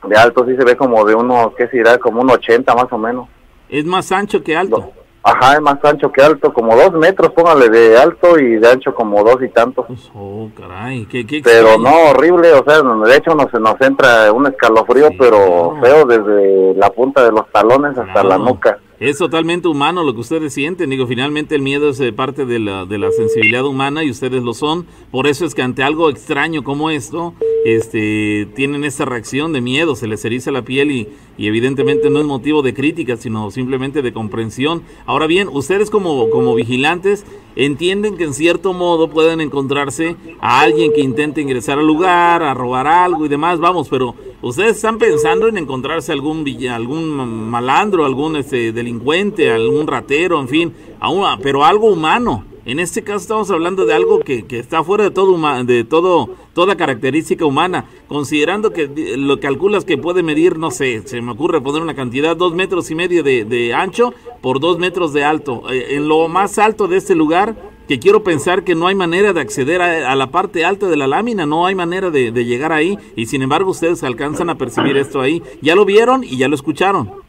[0.07, 1.97] De alto sí se ve como de uno, ¿qué será?
[1.97, 3.27] Como un 80 más o menos.
[3.69, 4.91] Es más ancho que alto.
[5.23, 8.93] Ajá, es más ancho que alto, como dos metros, póngale de alto y de ancho
[8.95, 9.85] como dos y tantos.
[10.15, 14.47] Oh, caray, qué, qué Pero no, horrible, o sea, de hecho nos, nos entra un
[14.47, 15.81] escalofrío, Sí, pero claro.
[15.81, 18.29] feo desde la punta de los talones hasta Claro.
[18.29, 18.79] la nuca.
[19.01, 20.91] Es totalmente humano lo que ustedes sienten.
[20.91, 24.43] Digo, finalmente el miedo es eh, parte de la, de la sensibilidad humana y ustedes
[24.43, 24.85] lo son.
[25.09, 27.33] Por eso es que ante algo extraño como esto,
[27.65, 32.19] este, tienen esta reacción de miedo, se les eriza la piel y, y evidentemente no
[32.19, 34.83] es motivo de crítica, sino simplemente de comprensión.
[35.07, 37.25] Ahora bien, ustedes como, como vigilantes
[37.55, 42.53] entienden que en cierto modo pueden encontrarse a alguien que intente ingresar al lugar, a
[42.53, 48.35] robar algo y demás, vamos, pero ustedes están pensando en encontrarse algún algún malandro, algún
[48.35, 52.45] este, delincuente, algún ratero, en fin, a una- pero algo humano.
[52.63, 56.29] En este caso estamos hablando de algo que, que está fuera de todo de todo
[56.53, 61.61] toda característica humana, considerando que lo calculas que puede medir, no sé, se me ocurre
[61.61, 65.63] poner una cantidad, dos metros y medio de, de ancho por dos metros de alto.
[65.71, 69.33] Eh, en lo más alto de este lugar, que quiero pensar que no hay manera
[69.33, 72.45] de acceder a, a la parte alta de la lámina, no hay manera de, de
[72.45, 75.41] llegar ahí, y sin embargo ustedes alcanzan a percibir esto ahí.
[75.61, 77.20] Ya lo vieron y ya lo escucharon.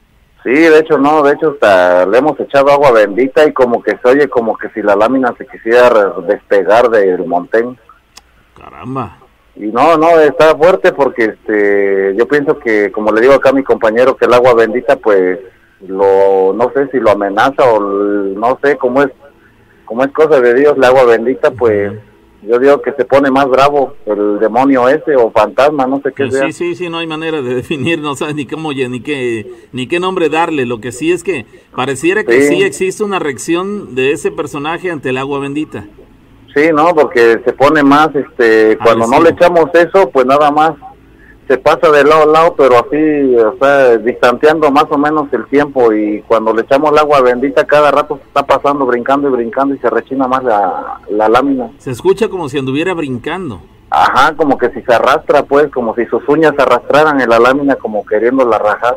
[0.45, 3.97] Sí, de hecho no, de hecho hasta le hemos echado agua bendita y como que
[3.97, 7.79] se oye como que si la lámina se quisiera despegar del montén.
[8.57, 9.19] Caramba.
[9.55, 13.55] Y no, no, está fuerte porque este, yo pienso que, como le digo acá a
[13.55, 15.39] mi compañero, que el agua bendita, pues,
[15.87, 19.11] lo, no sé si lo amenaza o no sé cómo es,
[19.85, 21.93] cómo es cosa de Dios, el agua bendita, pues,
[22.43, 26.25] yo digo que se pone más bravo el demonio ese o fantasma, no sé qué
[26.25, 26.47] Pues sea.
[26.47, 29.87] sí, sí, sí, no hay manera de definir, no sabes ni cómo, ni qué, ni
[29.87, 30.67] qué nombre darle.
[30.67, 32.57] Lo que sí es que pareciera que sí.
[32.57, 32.63] Sí.
[32.63, 35.87] existe una reacción de ese personaje ante el agua bendita.
[36.55, 40.73] Sí, no, porque se pone más, este, cuando no le echamos eso, pues nada más
[41.49, 45.47] se pasa de lado a lado, pero así, o sea, distanciando más o menos el
[45.47, 49.33] tiempo y cuando le echamos el agua bendita cada rato se está pasando, brincando y
[49.33, 51.71] brincando y se rechina más la, la lámina.
[51.79, 53.61] Se escucha como si anduviera brincando.
[53.91, 57.39] Ajá, como que si se arrastra, pues, como si sus uñas se arrastraran en la
[57.39, 58.97] lámina como queriéndola rajar.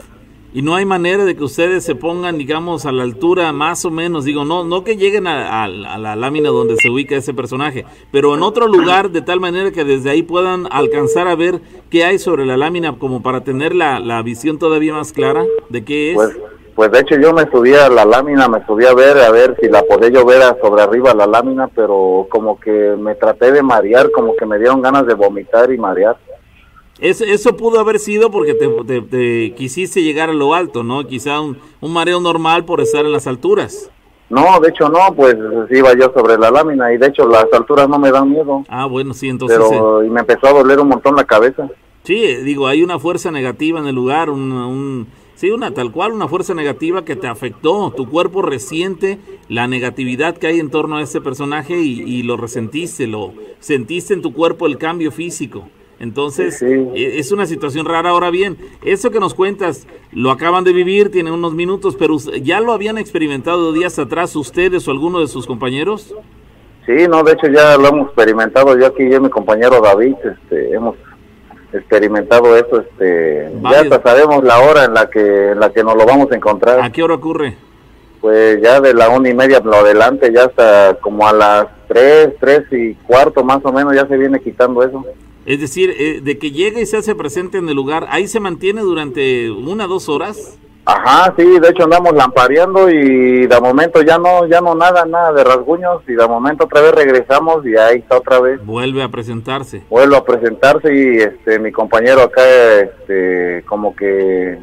[0.56, 3.91] Y no hay manera de que ustedes se pongan, digamos, a la altura más o
[3.91, 8.36] menos, digo, no, no que lleguen a, la lámina donde se ubica ese personaje, pero
[8.36, 11.60] en otro lugar de tal manera que desde ahí puedan alcanzar a ver
[11.90, 15.84] qué hay sobre la lámina como para tener la, la visión todavía más clara de
[15.84, 16.15] qué es.
[16.15, 16.38] Pues,
[16.73, 19.57] pues de hecho yo me subí a la lámina, me subí a ver, a ver
[19.60, 23.61] si la podía yo ver sobre arriba la lámina, pero como que me traté de
[23.61, 26.15] marear, como que me dieron ganas de vomitar y marear.
[27.00, 31.06] Es- eso pudo haber sido porque te, te- te quisiste llegar a lo alto, ¿no?
[31.06, 33.90] Quizá un, un mareo normal por estar en las alturas.
[34.30, 35.36] No, de hecho no, pues
[35.70, 38.86] iba yo sobre la lámina y de hecho las alturas no me dan miedo, Ah,
[38.88, 39.60] bueno, sí, entonces...
[39.60, 41.70] eh, pero y me empezó a doler un montón la cabeza.
[42.04, 45.92] Sí, eh, digo, hay una fuerza negativa en el lugar, un, un- sí, una tal
[45.92, 47.92] cual, una fuerza negativa que te afectó.
[47.96, 52.36] Tu cuerpo resiente la negatividad que hay en torno a ese personaje y, y lo
[52.38, 55.68] resentiste, lo sentiste en tu cuerpo el cambio físico.
[56.00, 56.90] Entonces, Sí, sí.
[56.96, 58.10] eh, es una situación rara.
[58.10, 62.60] Ahora bien, eso que nos cuentas, lo acaban de vivir, tienen unos minutos, pero ¿ya
[62.60, 66.14] lo habían experimentado días atrás ustedes o alguno de sus compañeros?
[66.86, 70.74] Sí, no, de hecho ya lo hemos experimentado, yo aquí y mi compañero David, este,
[70.74, 70.96] hemos
[71.74, 73.72] experimentado eso, este, Varios.
[73.90, 76.36] ya hasta sabemos la hora en la que en la que nos lo vamos a
[76.36, 76.80] encontrar.
[76.82, 77.58] ¿A qué hora ocurre?
[78.22, 82.30] Pues ya de la una y media lo adelante, ya hasta como a las tres,
[82.40, 85.04] tres y cuarto más o menos, ya se viene quitando eso.
[85.46, 88.40] Es decir, eh, de que llega y se hace presente en el lugar, ahí se
[88.40, 90.58] mantiene durante una, dos horas.
[90.88, 95.34] Ajá, sí, de hecho andamos lampareando y de momento ya no, ya no nada, nada
[95.34, 98.64] de rasguños y de momento otra vez regresamos y ahí está otra vez.
[98.64, 99.82] Vuelve a presentarse.
[99.90, 102.44] Vuelvo a presentarse y este, mi compañero acá,
[102.82, 104.60] este, como que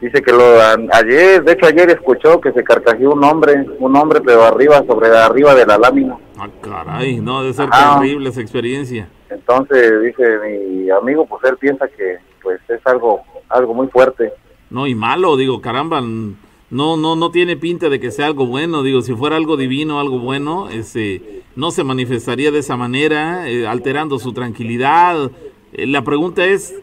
[0.00, 3.94] dice que lo, a- ayer, de hecho ayer escuchó que se carcajeó un hombre, un
[3.96, 6.16] hombre pero arriba, sobre arriba de la lámina.
[6.38, 8.00] Ah, caray, no, debe ser Ajá.
[8.00, 9.08] terrible esa experiencia.
[9.32, 14.32] Entonces dice mi amigo, pues él piensa que pues es algo, algo muy fuerte.
[14.70, 18.82] No, y malo, digo, caramba, no, no, no tiene pinta de que sea algo bueno,
[18.82, 23.66] digo, si fuera algo divino, algo bueno, este, no se manifestaría de esa manera, eh,
[23.66, 25.30] alterando su tranquilidad.
[25.72, 26.74] Eh, la pregunta es,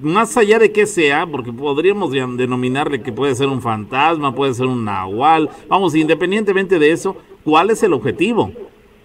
[0.00, 4.66] más allá de que sea, porque podríamos denominarle que puede ser un fantasma, puede ser
[4.66, 8.50] un nahual, vamos, independientemente de eso, ¿cuál es el objetivo?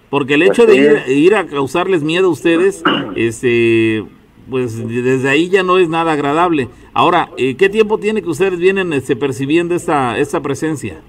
[0.09, 2.83] Porque el hecho de ir, ir a causarles miedo a ustedes,
[3.15, 4.05] este,
[4.49, 6.69] pues desde ahí ya no es nada agradable.
[6.93, 11.01] Ahora, eh, ¿qué tiempo tiene que ustedes vienen este, percibiendo esta, esta presencia?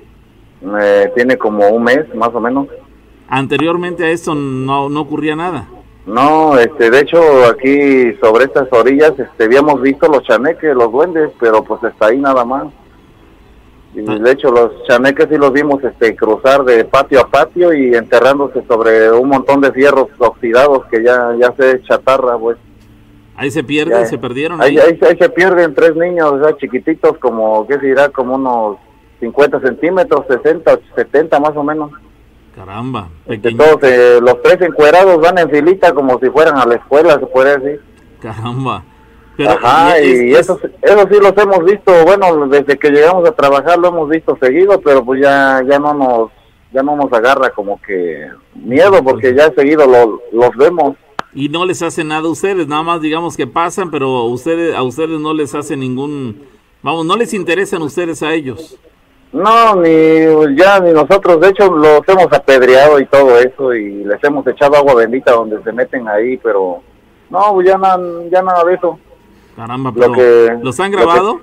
[0.80, 2.66] Eh, tiene como un mes, más o menos.
[3.28, 5.68] Anteriormente a esto no, no ocurría nada.
[6.06, 11.30] No, este, de hecho aquí sobre estas orillas este, habíamos visto los chaneques, los duendes,
[11.38, 12.68] pero pues está ahí nada más.
[13.94, 14.18] Y Ah.
[14.18, 18.62] de hecho los chaneques sí los vimos este, cruzar de patio a patio y enterrándose
[18.68, 22.58] sobre un montón de fierros oxidados que ya, ya se chatarra, pues.
[23.36, 24.06] Ahí se pierden, Ya.
[24.06, 24.60] se perdieron.
[24.60, 24.98] Ahí, ahí.
[25.00, 28.08] ahí, ahí se pierden tres niños, sea, chiquititos, como, ¿qué dirá?
[28.10, 28.76] Como unos
[29.20, 31.90] 50 centímetros, 60, 70 más o menos.
[32.54, 33.08] Caramba,
[33.56, 37.26] todos, eh, los tres encuerados van en filita como si fueran a la escuela, se
[37.26, 37.80] puede decir.
[38.20, 38.82] Caramba.
[39.38, 43.26] Pero, Ajá, es- y es- eso, eso sí los hemos visto, bueno, desde que llegamos
[43.26, 46.30] a trabajar lo hemos visto seguido, pero pues ya, ya no nos,
[46.72, 50.96] ya no nos agarra como que miedo, porque ya seguido lo, los vemos.
[51.34, 54.82] y no les hace nada a ustedes, nada más digamos que pasan, pero ustedes, a
[54.82, 56.42] ustedes no les hace ningún,
[56.82, 58.76] vamos, no les interesan ustedes a ellos.
[59.30, 64.24] No, ni ya ni nosotros, de hecho los hemos apedreado y todo eso y les
[64.24, 66.80] hemos echado agua bendita donde se meten ahí, pero
[67.30, 68.00] no, ya nada,
[68.32, 68.98] ya nada de eso.
[69.58, 71.40] Caramba, Lo pero que- ¿los han lo que- grabado?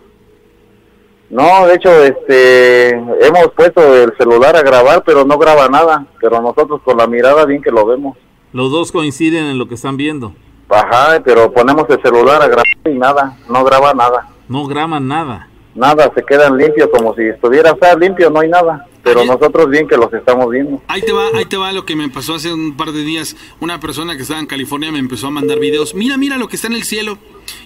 [1.29, 6.41] No, de hecho, este, hemos puesto el celular a grabar, pero no graba nada, pero
[6.41, 8.17] nosotros con la mirada bien que lo vemos.
[8.53, 10.33] Los dos coinciden en lo que están viendo.
[10.69, 14.29] Ajá, pero ponemos el celular a grabar y nada, no graba nada.
[14.47, 15.49] No graban nada.
[15.73, 18.85] Nada, se quedan limpios como si estuviera o sea, limpio, no hay nada.
[19.05, 20.81] Pero nosotros bien que los estamos viendo.
[20.87, 23.37] Ahí te va, ahí te va lo que me pasó hace un par de días.
[23.59, 25.93] Una persona que estaba en California me empezó a mandar videos.
[25.93, 27.19] Mira, mira lo que está en el cielo.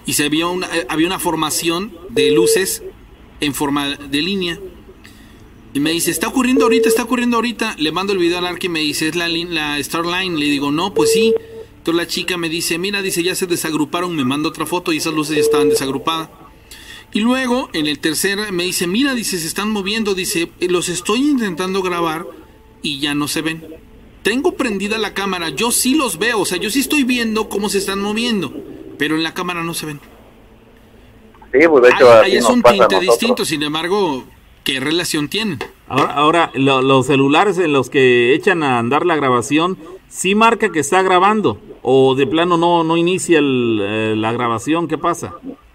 [0.06, 2.84] Y se vio una, eh, había una formación de luces
[3.40, 4.60] en forma de línea.
[5.74, 7.78] Y me dice, está ocurriendo ahorita, está ocurriendo ahorita.
[7.80, 10.38] Le mando el video al Ark y me dice, es la, la Starline.
[10.38, 11.34] Le digo, no, pues sí.
[11.78, 14.14] Entonces la chica me dice, mira, dice, ya se desagruparon.
[14.14, 16.28] Me manda otra foto y esas luces ya estaban desagrupadas.
[17.11, 20.90] Y luego, en el tercer, me dice, mira, dice, se están moviendo, dice, "eh, los
[20.90, 22.26] estoy intentando grabar
[22.84, 23.64] y ya no se ven.
[24.22, 27.69] Tengo prendida la cámara, yo sí los veo, o sea, yo sí estoy viendo cómo
[27.69, 28.53] se están moviendo,
[28.98, 29.99] pero en la cámara no se ven.
[31.52, 34.23] Sí, pues de Ahí, hecho ahí es un tinte distinto, sin embargo,
[34.64, 35.57] ¿qué relación tienen?
[35.88, 39.77] Ahora, ahora lo- los celulares en los que echan a andar la grabación,
[40.10, 41.60] ¿sí marca que está grabando?
[41.81, 44.88] ¿O de plano no, no inicia el, eh, la grabación?
[44.88, 45.34] ¿Qué pasa?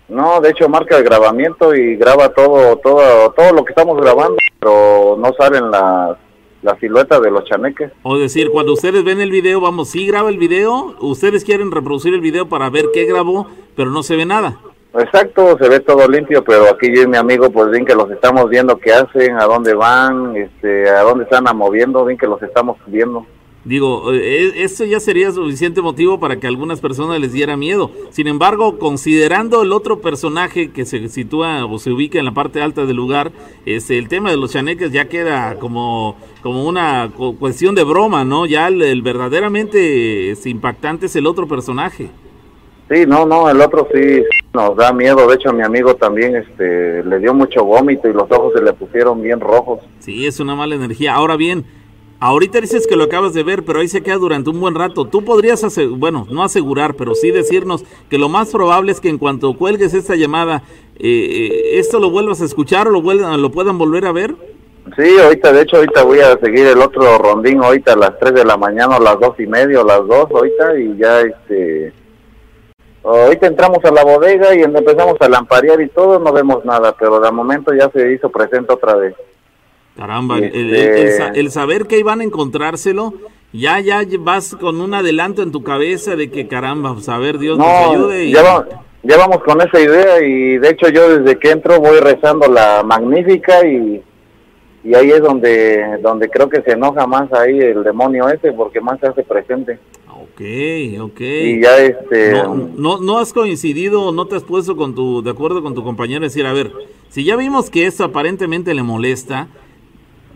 [0.08, 4.36] No, de hecho marca el grabamiento y graba todo, todo, todo lo que estamos grabando,
[4.60, 6.18] pero no salen las
[6.64, 7.92] la silueta de los chaneques.
[8.02, 12.14] O decir, cuando ustedes ven el video, vamos, sí graba el video, ustedes quieren reproducir
[12.14, 14.58] el video para ver qué grabó, pero no se ve nada.
[14.94, 18.10] Exacto, se ve todo limpio, pero aquí yo y mi amigo, pues bien que los
[18.10, 22.42] estamos viendo qué hacen, a dónde van, este, a dónde están moviendo, bien que los
[22.42, 23.26] estamos viendo.
[23.64, 27.90] Digo, eh, esto ya sería suficiente motivo para que a algunas personas les diera miedo.
[28.10, 32.60] Sin embargo, considerando el otro personaje que se sitúa o se ubica en la parte
[32.60, 33.32] alta del lugar,
[33.64, 38.22] este, el tema de los chaneques ya queda como, como una cu- cuestión de broma,
[38.24, 38.44] ¿no?
[38.44, 42.10] Ya el, el verdaderamente este, impactante es el otro personaje.
[42.90, 44.22] Sí, no, no, el otro sí
[44.52, 45.26] nos da miedo.
[45.26, 48.62] De hecho, a mi amigo también este, le dio mucho vómito y los ojos se
[48.62, 49.80] le pusieron bien rojos.
[50.00, 51.14] Sí, es una mala energía.
[51.14, 51.64] Ahora bien,
[52.20, 55.06] ahorita dices que lo acabas de ver, pero ahí se queda durante un buen rato.
[55.06, 59.18] Tú podrías, bueno, no asegurar, pero sí decirnos que lo más probable es que en
[59.18, 60.62] cuanto cuelgues esta llamada,
[60.96, 64.34] eh, eh, esto lo vuelvas a escuchar o lo, vuelvan, lo puedan volver a ver.
[64.96, 68.34] Sí, ahorita, de hecho, ahorita voy a seguir el otro rondín ahorita a las 3
[68.34, 71.92] de la mañana, o las dos y media, o las 2 ahorita, y ya, este...
[73.02, 77.20] Ahorita entramos a la bodega y empezamos a lamparear y todo, no vemos nada, pero
[77.20, 79.14] de momento ya se hizo presente otra vez.
[79.96, 83.14] Caramba, Y el, el- este- el sa- el saber que iban a encontrárselo,
[83.52, 87.38] ya, ya vas con un adelanto en tu cabeza de que caramba, pues, a ver,
[87.38, 88.24] Dios nos No, ayude.
[88.26, 88.66] y- ya, va-
[89.04, 92.82] ya vamos con esa idea y de hecho yo desde que entro voy rezando la
[92.82, 94.02] magnífica y,
[94.82, 98.80] y ahí es donde, donde creo que se enoja más ahí el demonio ese porque
[98.80, 99.78] más se hace presente.
[100.10, 100.40] Ok,
[101.00, 101.20] ok.
[101.20, 102.32] Y ya este...
[102.32, 105.84] No, no, no has coincidido, no te has puesto con tu, de acuerdo con tu
[105.84, 106.72] compañero, decir, a ver,
[107.10, 109.46] si ya vimos que esto aparentemente le molesta,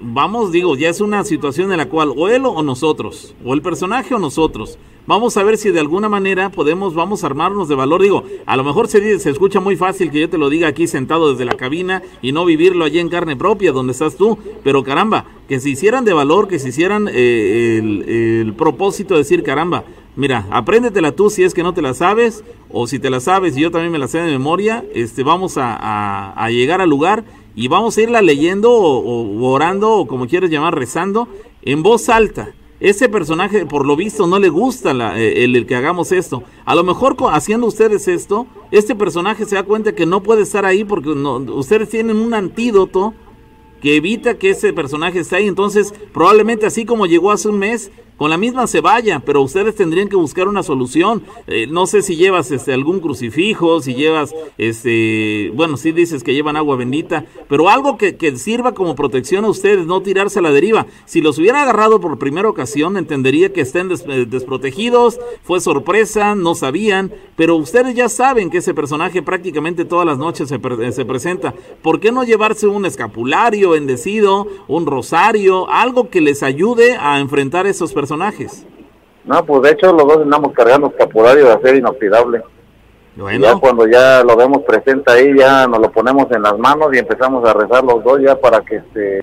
[0.00, 3.62] vamos, digo, ya es una situación en la cual o él o nosotros, o el
[3.62, 7.74] personaje o nosotros, vamos a ver si de alguna manera podemos, vamos a armarnos de
[7.74, 8.02] valor.
[8.02, 10.86] Digo, a lo mejor se, se escucha muy fácil que yo te lo diga aquí
[10.86, 14.84] sentado desde la cabina y no vivirlo allí en carne propia, donde estás tú, pero
[14.84, 19.84] caramba, que se hicieran de valor, que se hicieran eh, el, propósito de decir, caramba,
[20.14, 23.56] mira, apréndetela tú si es que no te la sabes, o si te la sabes
[23.56, 27.24] y yo también me la sé de memoria, este, vamos a, a llegar al lugar
[27.58, 31.26] y vamos a irla leyendo o, orando o como quieres llamar, rezando
[31.62, 32.54] en voz alta.
[32.78, 36.44] Ese personaje, por lo visto, no le gusta eh, el, que hagamos esto.
[36.64, 40.64] A lo mejor haciendo ustedes esto, este personaje se da cuenta que no puede estar
[40.64, 43.12] ahí porque ustedes tienen un antídoto
[43.82, 45.48] que evita que ese personaje esté ahí.
[45.48, 49.76] Entonces, probablemente así como llegó hace un mes, con la misma se vaya, pero ustedes
[49.76, 51.22] tendrían que buscar una solución.
[51.46, 56.34] Eh, no sé si llevas este, algún crucifijo, si llevas, este, bueno, si dices que
[56.34, 60.42] llevan agua bendita, pero algo que, que, sirva como protección a ustedes, no tirarse a
[60.42, 60.86] la deriva.
[61.06, 66.56] Si los hubiera agarrado por primera ocasión, entendería que estén eh, desprotegidos, fue sorpresa, no
[66.56, 71.54] sabían, pero ustedes ya saben que ese personaje prácticamente todas las noches se, se presenta.
[71.82, 77.68] ¿Por qué no llevarse un escapulario bendecido, un rosario, algo que les ayude a enfrentar
[77.68, 78.07] esos personajes?
[78.08, 78.64] Personajes.
[79.24, 82.42] No, pues de hecho los dos andamos cargando escapulario de acero inoxidable.
[83.14, 83.46] Bueno.
[83.46, 86.98] Ya cuando ya lo vemos presente ahí, ya nos lo ponemos en las manos y
[86.98, 89.20] empezamos a rezar los dos ya para que este,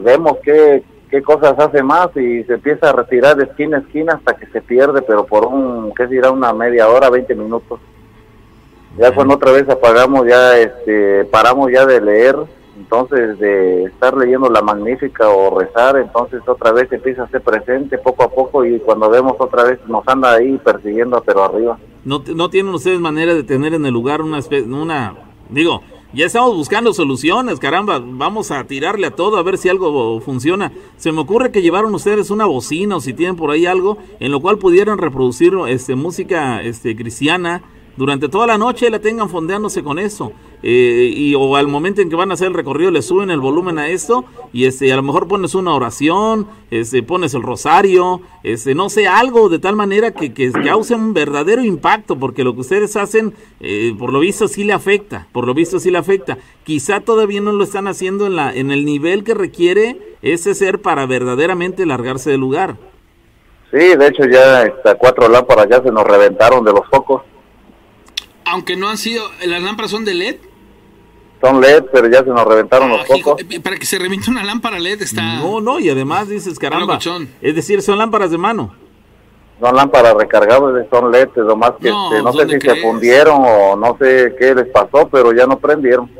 [0.00, 4.14] vemos qué, qué cosas hace más y se empieza a retirar de esquina a esquina
[4.14, 6.30] hasta que se pierde, pero por un, ¿qué dirá?
[6.30, 7.80] Una media hora, 20 minutos.
[8.96, 12.36] Ya cuando otra vez apagamos, ya este, paramos ya de leer
[12.76, 17.98] entonces de estar leyendo la magnífica o rezar, entonces otra vez empieza a ser presente
[17.98, 21.78] poco a poco y cuando vemos otra vez nos anda ahí persiguiendo pero arriba.
[22.04, 25.14] No, no tienen ustedes manera de tener en el lugar una, una
[25.48, 25.82] digo,
[26.12, 30.72] ya estamos buscando soluciones, caramba, vamos a tirarle a todo a ver si algo funciona.
[30.96, 34.30] Se me ocurre que llevaron ustedes una bocina o si tienen por ahí algo en
[34.30, 37.62] lo cual pudieran reproducir este música este cristiana
[37.96, 40.32] durante toda la noche la tengan fondeándose con eso.
[40.62, 43.40] Eh, y o al momento en que van a hacer el recorrido le suben el
[43.40, 48.22] volumen a esto y este a lo mejor pones una oración, este pones el rosario,
[48.42, 52.54] este no sé, algo de tal manera que, que cause un verdadero impacto, porque lo
[52.54, 55.98] que ustedes hacen, eh, por lo visto sí le afecta, por lo visto sí le
[55.98, 56.38] afecta.
[56.64, 60.80] Quizá todavía no lo están haciendo en la en el nivel que requiere ese ser
[60.80, 62.76] para verdaderamente largarse del lugar.
[63.70, 67.22] Sí, de hecho ya estas cuatro lámparas ya se nos reventaron de los focos
[68.46, 70.36] aunque no han sido, las lámparas son de LED.
[71.40, 73.42] Son LED, pero ya se nos reventaron los focos.
[73.50, 75.40] Eh, para que se reviente una lámpara LED está...
[75.40, 76.98] No, no, y además dices, caramba,
[77.42, 78.74] es decir, son lámparas de mano.
[79.60, 83.76] Son lámparas recargables, son LED, nomás que no, este, no sé si se fundieron o
[83.76, 86.10] no sé qué les pasó, pero ya no prendieron.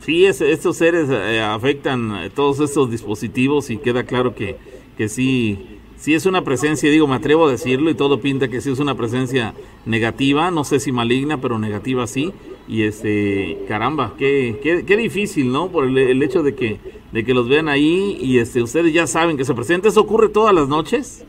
[0.00, 4.56] Sí, estos seres eh, afectan eh, todos estos dispositivos y queda claro que,
[4.96, 8.60] que sí si es una presencia, digo, me atrevo a decirlo y todo pinta que
[8.60, 9.54] sí es una presencia
[9.84, 12.32] negativa, no sé si maligna, pero negativa sí.
[12.68, 15.68] Y este, caramba, qué, qué, difícil, ¿no?
[15.68, 16.78] Por el, hecho de que,
[17.12, 19.88] de que los vean ahí y este, ustedes ya saben que se presenta.
[19.88, 21.24] ¿Eso ocurre todas las noches?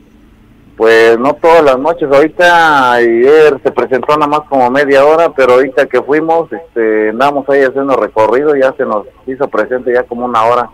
[0.77, 2.07] Pues no todas las noches.
[2.11, 7.49] Ahorita ayer se presentó nada más como media hora, pero ahorita que fuimos, este, andamos
[7.49, 10.69] ahí haciendo recorrido, ya se nos hizo presente ya como una hora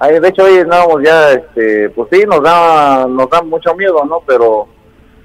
[0.00, 4.22] de hecho, hoy andábamos ya, este, pues sí, nos da, nos da mucho miedo, ¿no?
[4.26, 4.68] Pero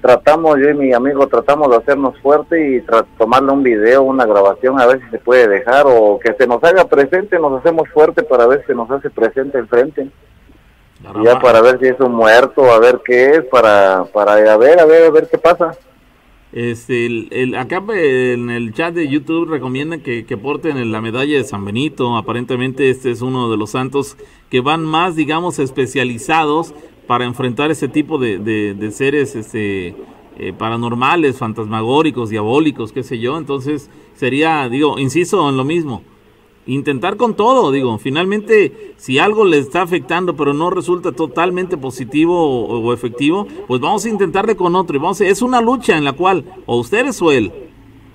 [0.00, 2.84] tratamos, yo y mi amigo tratamos de hacernos fuerte y
[3.16, 6.62] tomarle un video, una grabación, a ver si se puede dejar o que se nos
[6.62, 10.10] haga presente, nos hacemos fuerte para ver si nos hace presente enfrente.
[11.22, 14.80] Ya para ver si es un muerto, a ver qué es, para, para a ver,
[14.80, 15.76] a ver, a ver qué pasa.
[16.54, 21.42] Este, el, acá en el chat de YouTube recomiendan que, que, porten la medalla de
[21.42, 22.16] San Benito.
[22.16, 24.16] Aparentemente este es uno de los santos
[24.50, 26.72] que van más, digamos, especializados
[27.08, 29.96] para enfrentar ese tipo de, de, seres este,
[30.38, 33.36] eh, paranormales, fantasmagóricos, diabólicos, qué sé yo.
[33.36, 36.04] Entonces sería, digo, insisto en lo mismo
[36.66, 42.66] intentar con todo, digo, finalmente si algo le está afectando pero no resulta totalmente positivo
[42.66, 44.96] o, efectivo, pues vamos a intentarle con otro.
[44.96, 47.52] Y vamos es una lucha en la cual o ustedes o él,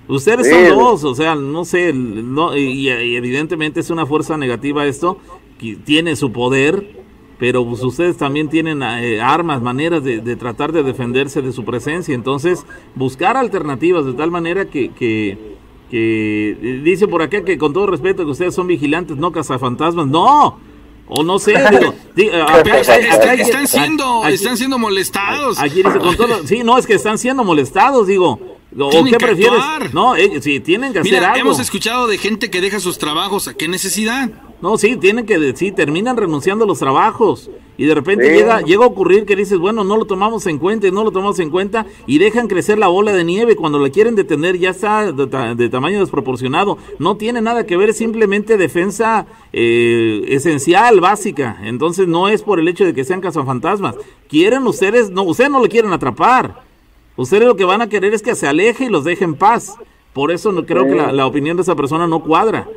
[0.08, 5.18] ustedes son dos, o sea, no sé, no, y, evidentemente es una fuerza negativa esto,
[5.58, 7.00] que tiene su poder,
[7.38, 11.64] pero pues ustedes también tienen eh, armas, maneras de, de, tratar de defenderse de su
[11.64, 15.58] presencia, entonces buscar alternativas de tal manera que, que
[15.90, 20.06] que dice por acá que con todo respeto que ustedes son vigilantes, no cazafantasmas.
[20.06, 20.58] No,
[21.08, 21.54] o no sé,
[22.16, 25.58] digo, están siendo, están siendo molestados.
[25.58, 28.38] Aquí dice con todo, sí, no, es que están siendo molestados, digo.
[28.78, 29.60] ¿O qué prefieres?
[29.92, 31.38] No, eh, sí, tienen que hacer algo.
[31.40, 34.30] Hemos escuchado de gente que deja sus trabajos, ¿a qué necesidad?
[34.62, 37.50] No, sí, tienen que, sí, terminan renunciando a los trabajos
[37.80, 40.86] y de repente llega, llega a ocurrir que dices, bueno, no lo tomamos en cuenta
[40.86, 43.56] y no lo tomamos en cuenta y dejan crecer la bola de nieve.
[43.56, 46.76] Cuando la quieren detener ya está de, tamaño desproporcionado.
[46.98, 49.24] No tiene nada que ver, simplemente defensa
[49.54, 51.58] eh, esencial, básica.
[51.62, 53.94] Entonces no es por el hecho de que sean cazafantasmas.
[54.28, 56.60] Quieren ustedes, no, ustedes no lo quieren atrapar.
[57.16, 59.76] Ustedes lo que van a querer es que se aleje y los deje en paz.
[60.12, 62.68] Por eso no creo que la, opinión de esa persona no cuadra.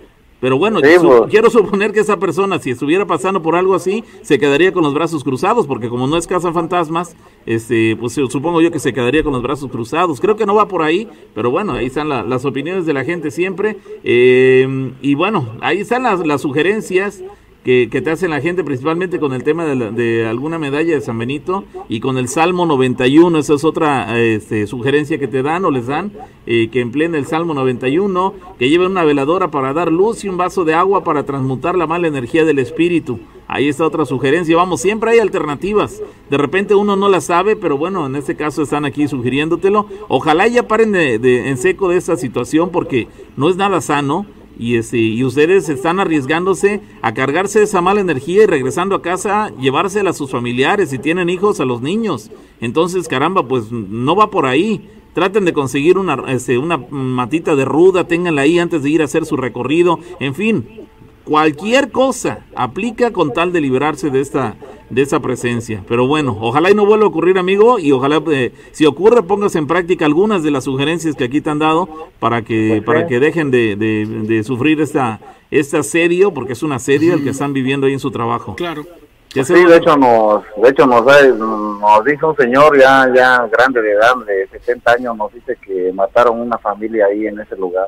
[0.43, 1.01] Pero bueno, pues.
[1.29, 4.93] quiero suponer que esa persona, si estuviera pasando por algo así, se quedaría con los
[4.93, 7.15] brazos cruzados, porque como no es casa fantasmas,
[7.45, 10.19] este, pues supongo yo que se quedaría con los brazos cruzados.
[10.19, 13.31] Creo que no va por ahí, pero bueno, ahí están las opiniones de la gente
[13.31, 13.77] siempre.
[14.03, 17.23] Eh, y bueno, ahí están las, las sugerencias
[17.63, 21.63] que, te hacen la gente, principalmente con el tema de, alguna medalla de San Benito
[21.87, 25.87] y con el Salmo 91, esa es otra este, sugerencia que te dan o les
[25.87, 26.11] dan,
[26.45, 30.37] eh, que empleen el Salmo 91, que lleven una veladora para dar luz y un
[30.37, 33.19] vaso de agua para transmutar la mala energía del espíritu.
[33.47, 34.55] Ahí está otra sugerencia.
[34.55, 36.01] Vamos, siempre hay alternativas.
[36.29, 39.85] De repente uno no la sabe, pero bueno, en este caso están aquí sugiriéndotelo.
[40.07, 43.07] Ojalá ya paren de, en seco de esa situación porque
[43.37, 44.25] no es nada sano
[44.57, 49.51] y, este, y ustedes están arriesgándose a cargarse esa mala energía y regresando a casa,
[49.59, 52.31] llevársela a sus familiares, si tienen hijos, a los niños.
[52.61, 54.89] Entonces, caramba, pues no va por ahí.
[55.13, 59.05] Traten de conseguir una, este, una matita de ruda, ténganla ahí antes de ir a
[59.05, 59.99] hacer su recorrido.
[60.19, 60.87] En fin,
[61.23, 64.55] cualquier cosa aplica con tal de liberarse de esta
[64.93, 65.83] de esa presencia.
[65.87, 69.55] Pero bueno, ojalá y no vuelva a ocurrir, amigo, y ojalá eh, si ocurre pongas
[69.55, 71.89] en práctica algunas de las sugerencias que aquí te han dado
[72.19, 75.19] para que para que dejen de, de, sufrir esta
[75.51, 78.55] este asedio, porque es un asedio el que están viviendo ahí en su trabajo.
[78.55, 78.83] Claro.
[79.29, 83.93] Sí, de hecho nos, de hecho nos, nos dice un señor ya ya grande de
[83.93, 87.87] edad, de 60 años, nos dice que mataron una familia ahí en ese lugar.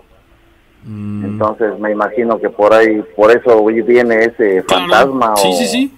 [0.83, 1.25] Mm.
[1.25, 5.35] Entonces me imagino que por ahí, por eso viene ese fantasma.
[5.35, 5.93] Sí, sí, sí.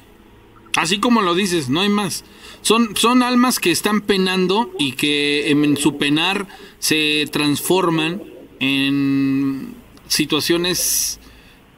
[0.77, 2.23] Así como lo dices, no hay más.
[2.61, 6.47] Son, son almas que están penando y que en su penar
[6.77, 8.21] se transforman
[8.59, 9.73] en
[10.07, 11.19] situaciones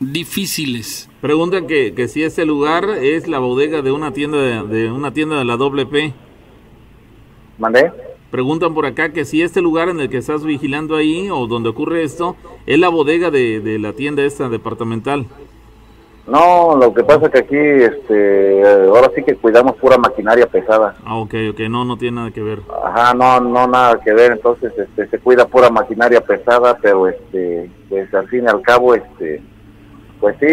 [0.02, 1.10] difíciles.
[1.22, 5.14] Preguntan que, que si ese lugar es la bodega de una tienda de, de una
[5.14, 6.14] tienda de la WP.
[7.58, 7.94] ¿Mandé?
[8.32, 11.70] Preguntan por acá que si este lugar en el que estás vigilando ahí o donde
[11.70, 12.36] ocurre esto
[12.66, 15.26] es la bodega de, de la tienda esta departamental.
[16.30, 20.94] No, lo que pasa es que aquí, este, ahora sí que cuidamos pura maquinaria pesada.
[21.04, 22.60] Ah, ok, ok, no, no tiene nada que ver.
[22.84, 27.72] Ajá, no, no nada que ver, entonces, este, se cuida pura maquinaria pesada, pero, este,
[27.90, 29.42] pues al fin y al cabo, este,
[30.20, 30.46] pues sí,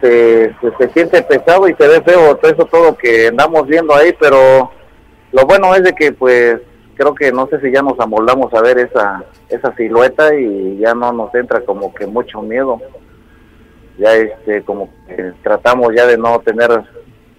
[0.00, 4.14] se, se, siente pesado y se ve feo todo eso, todo que andamos viendo ahí,
[4.20, 4.70] pero
[5.32, 6.60] lo bueno es de que, pues,
[6.94, 10.94] creo que no sé si ya nos amoldamos a ver esa, esa silueta y ya
[10.94, 12.80] no nos entra como que mucho miedo
[13.98, 16.70] ya este como que tratamos ya de no tener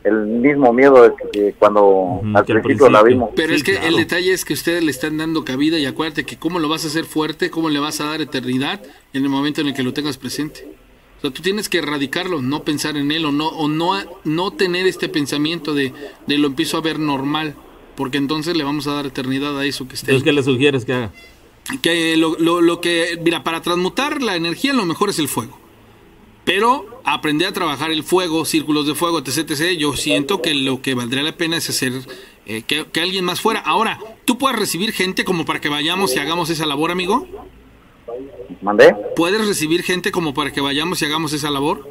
[0.03, 3.31] el mismo miedo de que cuando al, principio, la vimos.
[3.35, 6.37] Pero es que el detalle es que ustedes le están dando cabida y acuérdate que
[6.37, 8.81] cómo lo vas a hacer fuerte, cómo le vas a dar eternidad
[9.13, 10.65] en el momento en el que lo tengas presente.
[11.17, 14.51] O sea, tú tienes que erradicarlo, no pensar en él o no o no no
[14.51, 15.91] tener este pensamiento de,
[16.25, 17.55] de lo empiezo a ver normal,
[17.95, 20.11] porque entonces le vamos a dar eternidad a eso que esté.
[20.11, 21.11] Entonces, ¿qué le sugieres que haga?
[21.81, 25.66] Que lo, lo, lo que, mira, para transmutar la energía lo mejor es el fuego
[26.47, 29.77] pero aprender a trabajar el fuego, círculos de fuego, etc, etc.
[29.77, 31.91] Yo siento que lo que valdría la pena es hacer
[32.45, 33.59] eh, que, alguien más fuera.
[33.59, 37.27] Ahora, ¿tú puedes recibir gente como para que vayamos y hagamos esa labor, amigo?
[38.61, 38.95] ¿Mandé?
[39.17, 41.85] ¿Puedes recibir gente como para que vayamos y hagamos esa labor?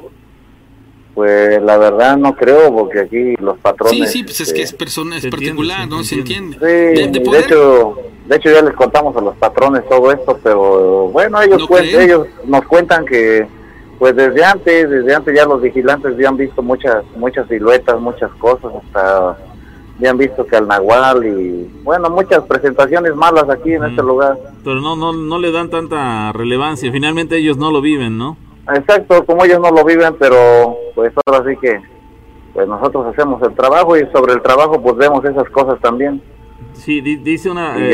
[1.13, 4.11] Pues la verdad no creo, porque aquí los patrones...
[4.11, 6.03] Sí, sí, pues es que es, este, persona, es particular, ¿no?
[6.03, 6.57] Se entiende.
[6.57, 11.39] Sí, de, hecho, de hecho ya les contamos a los patrones todo esto, pero bueno,
[11.43, 13.45] ellos, ellos nos cuentan que
[13.99, 18.31] pues desde antes, desde antes ya los vigilantes ya han visto muchas, muchas siluetas, muchas
[18.33, 19.37] cosas, hasta
[19.99, 24.37] ya han visto que al Nahual y bueno, muchas presentaciones malas aquí en este lugar.
[24.63, 28.37] Pero no, no, no le dan tanta relevancia, finalmente ellos no lo viven, ¿no?
[28.73, 31.81] Exacto, como ellos no lo viven, pero pues ahora sí que
[32.53, 36.21] pues nosotros hacemos el trabajo y sobre el trabajo pues vemos esas cosas también.
[36.83, 37.75] Sí, dice una...
[37.77, 37.93] Eh,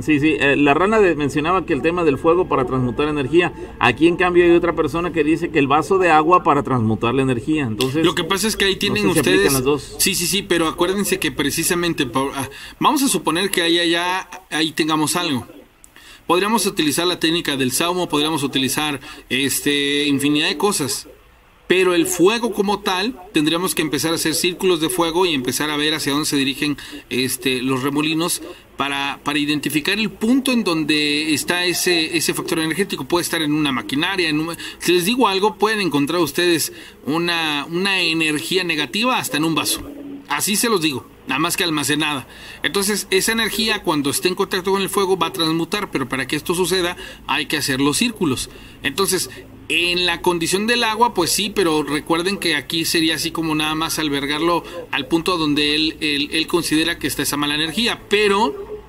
[0.00, 3.52] sí, sí, eh, la rana mencionaba que el tema del fuego para transmutar energía.
[3.78, 7.14] Aquí en cambio hay otra persona que dice que el vaso de agua para transmutar
[7.14, 7.64] la energía.
[7.64, 8.04] Entonces...
[8.04, 9.52] Lo que pasa es que ahí tienen ustedes...
[9.52, 9.96] Las dos.
[9.98, 12.08] Sí, sí, sí, pero acuérdense que precisamente...
[12.14, 12.48] Ah,
[12.80, 15.46] vamos a suponer que ahí allá, ahí tengamos algo.
[16.26, 18.98] Podríamos utilizar la técnica del saumo, podríamos utilizar
[19.28, 21.06] este infinidad de cosas
[21.66, 25.70] pero el fuego como tal tendríamos que empezar a hacer círculos de fuego y empezar
[25.70, 26.76] a ver hacia dónde se dirigen
[27.08, 28.42] este, los remolinos
[28.76, 33.06] para, para identificar el punto en donde está ese, ese factor energético.
[33.06, 34.28] Puede estar en una maquinaria.
[34.28, 34.46] En
[34.78, 36.72] si les digo algo, pueden encontrar ustedes
[37.06, 39.82] una, una energía negativa hasta en un vaso.
[40.28, 42.26] Así se los digo, nada más que almacenada.
[42.62, 46.26] Entonces, esa energía cuando esté en contacto con el fuego va a transmutar, pero para
[46.26, 46.96] que esto suceda
[47.26, 48.50] hay que hacer los círculos.
[48.82, 49.30] Entonces,
[49.68, 53.74] en la condición del agua, pues sí, pero recuerden que aquí sería así como nada
[53.74, 58.82] más albergarlo al punto donde él, él, él considera que está esa mala energía, pero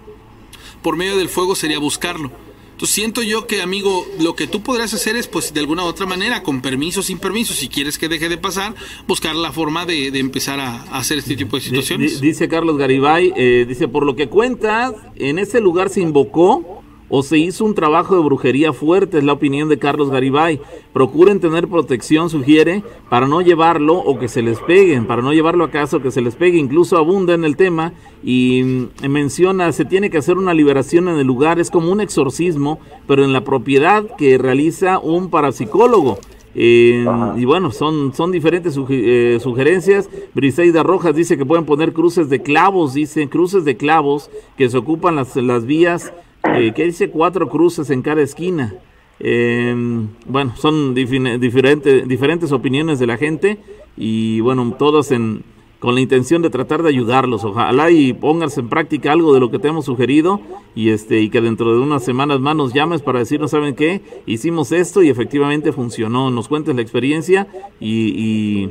[0.81, 2.31] por medio del fuego sería buscarlo.
[2.75, 5.87] Entonces siento yo que, amigo, lo que tú podrías hacer es, pues, de alguna u
[5.87, 8.75] otra manera, con permiso, sin permiso, si quieres que deje de pasar,
[9.07, 12.19] buscar la forma de, de empezar a, a, hacer este tipo de situaciones.
[12.19, 17.23] Dice Carlos Garibay, eh, dice, por lo que cuentas, en ese lugar se invocó o
[17.23, 20.59] se hizo un trabajo de brujería fuerte, es la opinión de Carlos Garibay.
[20.93, 25.63] Procuren tener protección, sugiere, para no llevarlo o que se les peguen, para no llevarlo
[25.63, 26.57] a casa o que se les pegue.
[26.57, 31.17] Incluso abunda en el tema y mm, menciona, se tiene que hacer una liberación en
[31.17, 36.19] el lugar, es como un exorcismo, pero en la propiedad que realiza un parapsicólogo.
[36.57, 37.05] Eh,
[37.35, 40.09] y bueno, son, son diferentes eh, sugerencias.
[40.33, 44.77] Briseida Rojas dice que pueden poner cruces de clavos, dice, cruces de clavos que se
[44.77, 46.13] ocupan las, las vías
[46.53, 48.75] eh, que dice cuatro cruces en cada esquina.
[49.19, 49.73] Eh,
[50.25, 53.59] bueno, son diferentes, diferentes opiniones de la gente
[53.95, 55.43] y bueno, todos en,
[55.79, 57.43] con la intención de tratar de ayudarlos.
[57.43, 60.41] Ojalá y pónganse en práctica algo de lo que te hemos sugerido
[60.75, 64.01] y este y que dentro de unas semanas más nos llames para decirnos, ¿saben qué?
[64.25, 66.29] Hicimos esto y efectivamente funcionó.
[66.29, 67.47] Nos cuentes la experiencia
[67.79, 68.69] y,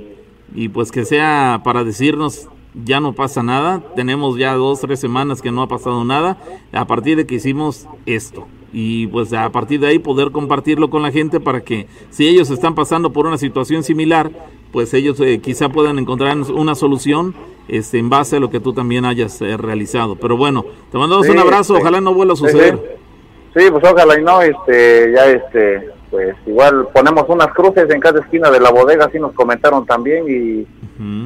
[0.55, 3.83] y pues que sea para decirnos ya no pasa nada.
[3.95, 6.39] Tenemos ya dos, tres semanas que no ha pasado nada
[6.73, 8.47] a partir de que hicimos esto.
[8.73, 12.51] Y pues a partir de ahí poder compartirlo con la gente para que si ellos
[12.51, 14.31] están pasando por una situación similar,
[14.73, 17.35] pues ellos eh, quizá puedan encontrar una solución
[17.69, 20.17] este, en base a lo que tú también hayas eh, realizado.
[20.17, 22.99] Pero bueno, te mandamos un abrazo, ojalá no vuelva a suceder.
[23.57, 28.21] Sí, pues ojalá y no, este, ya este, pues igual ponemos unas cruces en cada
[28.21, 30.65] esquina de la bodega, así nos comentaron también y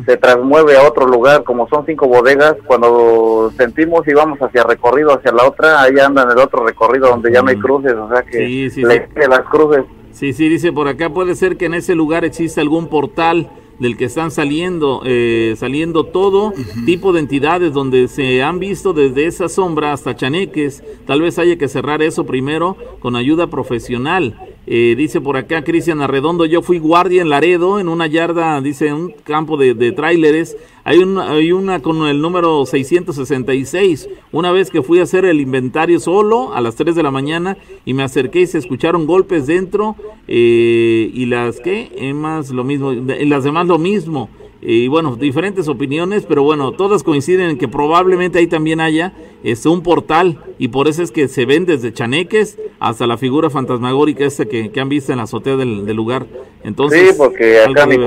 [0.07, 5.13] se transmueve a otro lugar, como son cinco bodegas, cuando sentimos y vamos hacia recorrido,
[5.13, 8.09] hacia la otra, ahí anda en el otro recorrido donde ya no hay cruces, o
[8.09, 9.85] sea que sí, sí, le las cruces.
[10.13, 13.97] Sí, sí, dice por acá, puede ser que en ese lugar exista algún portal del
[13.97, 16.53] que están saliendo, eh, saliendo todo
[16.87, 20.83] tipo de entidades donde se han visto desde esa sombra hasta chaneques.
[21.07, 24.48] Tal vez haya que cerrar eso primero con ayuda profesional.
[24.71, 28.93] Eh, dice por acá Cristian Arredondo, yo fui guardia en Laredo, en una yarda, dice,
[28.93, 30.59] un campo de, tráileres.
[30.85, 34.11] Hay una, hay una con el número 666.
[34.31, 37.57] Una vez que fui a hacer el inventario solo a las 3 de la mañana
[37.87, 39.97] y me acerqué y se escucharon golpes dentro
[40.27, 44.29] eh, y las que, más lo mismo, las demás lo mismo
[44.61, 49.13] y bueno, diferentes opiniones, pero bueno, todas coinciden en que probablemente ahí también haya
[49.45, 53.51] este, un portal y por eso es que se ven desde chaneques hasta la figura
[53.51, 56.27] fantasmagórica esta que, han visto en la azotea del, lugar.
[56.65, 58.05] Entonces, sí, porque acá mi,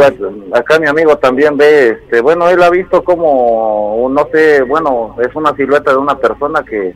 [0.52, 5.34] acá mi amigo también ve, este, bueno, él ha visto como, no sé, bueno, es
[5.34, 6.94] una silueta de una persona que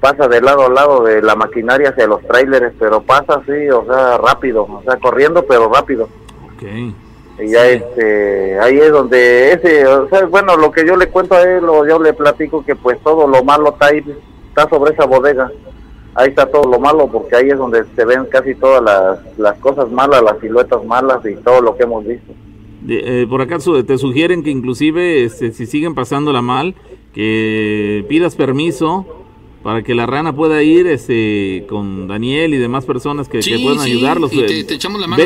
[0.00, 3.84] pasa de lado a lado de la maquinaria hacia los trailers, pero pasa así, o
[3.84, 6.08] sea, rápido, o sea, corriendo pero rápido.
[6.54, 6.94] Okay.
[7.38, 11.34] Y ya este, ahí es donde ese, o sea, bueno, lo que yo le cuento
[11.34, 14.02] a él, o yo le platico que pues todo lo malo está ahí,
[14.48, 15.50] está sobre esa bodega.
[16.14, 19.58] Ahí está todo lo malo, porque ahí es donde se ven casi todas las, las
[19.58, 22.32] cosas malas, las siluetas malas y todo lo que hemos visto.
[22.88, 26.74] Eh, por acaso te sugieren que inclusive este, si siguen pasándola mal,
[27.12, 29.25] que pidas permiso
[29.66, 34.32] para que la rana pueda ir este, con Daniel y demás personas que, puedan ayudarlos.
[34.32, 35.24] Y te, echamos la mano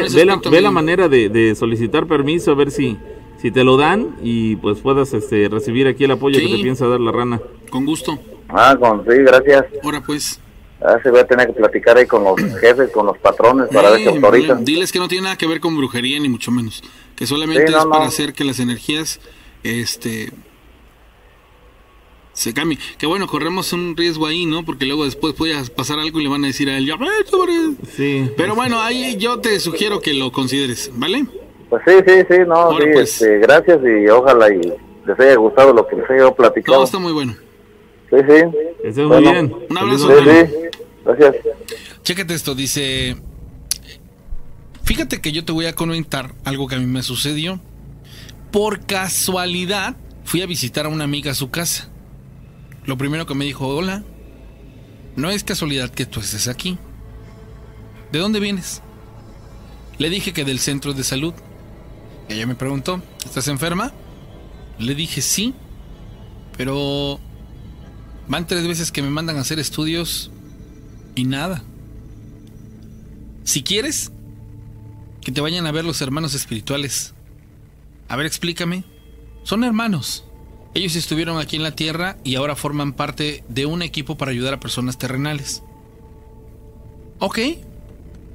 [0.51, 2.97] ve, la, manera de, solicitar permiso, a ver si,
[3.37, 6.87] si te lo dan y pues puedas este, recibir aquí el apoyo que te piensa
[6.87, 7.39] dar la rana.
[7.69, 8.19] Con gusto.
[8.49, 9.67] Ah, con, sí, gracias.
[9.85, 10.41] Ahora pues.
[10.81, 13.91] Ah, se voy a tener que platicar ahí con los jefes, con los patrones, para
[13.91, 14.65] ver si autorizan.
[14.65, 16.83] Diles que no tiene nada que ver con brujería, ni mucho menos.
[17.15, 19.21] Que solamente es para hacer que las energías
[19.65, 20.31] este
[22.41, 22.79] se cambie.
[22.97, 24.65] Que bueno, corremos un riesgo ahí, ¿no?
[24.65, 26.91] Porque luego después puede pasar algo y le van a decir a él,
[27.95, 28.31] sí.
[28.35, 31.27] Pero bueno, ahí yo te sugiero que lo consideres, ¿vale?
[31.69, 33.21] Pues sí, sí, sí, no, sí, pues.
[33.21, 34.73] este, gracias y ojalá y
[35.07, 36.79] les haya gustado lo que les haya platicado.
[36.79, 37.37] Todo está muy bueno.
[38.09, 39.03] Sí, sí.
[39.03, 39.55] muy bien.
[39.69, 40.09] Un abrazo.
[40.09, 40.81] Sí, sí.
[41.05, 41.37] Gracias.
[42.03, 43.17] Chécate esto, dice...
[44.85, 47.61] Fíjate que yo te voy a comentar algo que a mí me sucedió.
[48.51, 49.95] Por casualidad,
[50.25, 51.91] fui a visitar a una amiga a su casa
[52.85, 54.03] lo primero que me dijo, hola,
[55.17, 56.79] no es casualidad que tú estés aquí.
[58.13, 58.83] ¿De dónde vienes?
[59.99, 61.35] Le dije que del centro de salud.
[62.29, 63.93] Ella me preguntó, ¿estás enferma?
[64.79, 65.55] Le dije sí,
[66.57, 67.21] pero
[68.29, 70.31] van tres veces que me mandan a hacer estudios
[71.15, 71.63] y nada.
[73.45, 74.13] Si quieres,
[75.21, 77.15] que te vayan a ver los hermanos espirituales.
[78.09, 78.85] A ver, explícame.
[79.43, 80.25] Son hermanos,
[80.75, 84.55] Ellos estuvieron aquí en la Tierra y ahora forman parte de un equipo para ayudar
[84.55, 85.63] a personas terrenales.
[87.19, 87.39] Ok.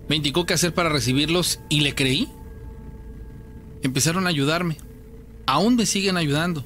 [0.10, 2.30] Me indicó qué hacer para recibirlos y le creí.
[3.84, 4.78] Empezaron a ayudarme.
[5.46, 6.66] Aún me siguen ayudando.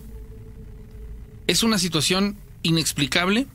[1.47, 3.47] Es una situación inexplicable,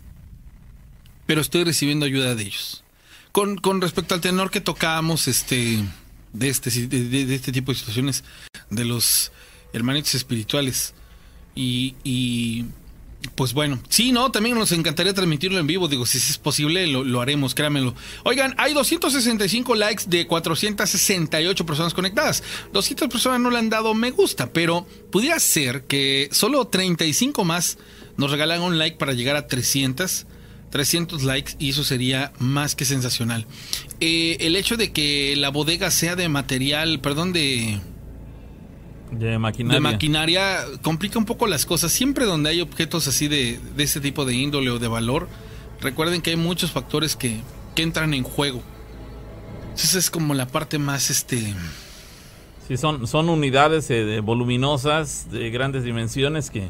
[1.26, 2.84] pero estoy recibiendo ayuda de ellos.
[3.32, 5.84] Con, respecto al tenor que tocábamos este,
[6.32, 8.22] de, este, de, este tipo de situaciones,
[8.70, 9.32] de los
[9.72, 10.94] hermanitos espirituales,
[11.55, 12.64] y,
[13.35, 15.89] pues bueno, sí, no, también nos encantaría transmitirlo en vivo.
[15.89, 17.94] Digo, si es posible, lo, haremos, créanmelo.
[18.24, 22.43] Oigan, hay 265 likes de 468 personas conectadas.
[22.72, 27.78] 200 personas no le han dado me gusta, pero pudiera ser que solo 35 más
[28.16, 30.26] nos regalan un like para llegar a 300.
[30.70, 33.47] 300 likes y eso sería más que sensacional.
[34.01, 37.78] Eh, el hecho de que la bodega sea de material, perdón, de
[39.14, 39.74] de maquinaria.
[39.76, 41.92] De maquinaria complica un poco las cosas.
[41.92, 45.28] Siempre donde hay objetos así de, de este tipo de índole o de valor,
[45.80, 47.40] recuerden que hay muchos factores que,
[47.74, 48.62] que entran en juego.
[49.76, 51.54] Esa es como la parte más este.
[52.68, 56.68] Sí, son, son unidades eh, voluminosas de grandes dimensiones que,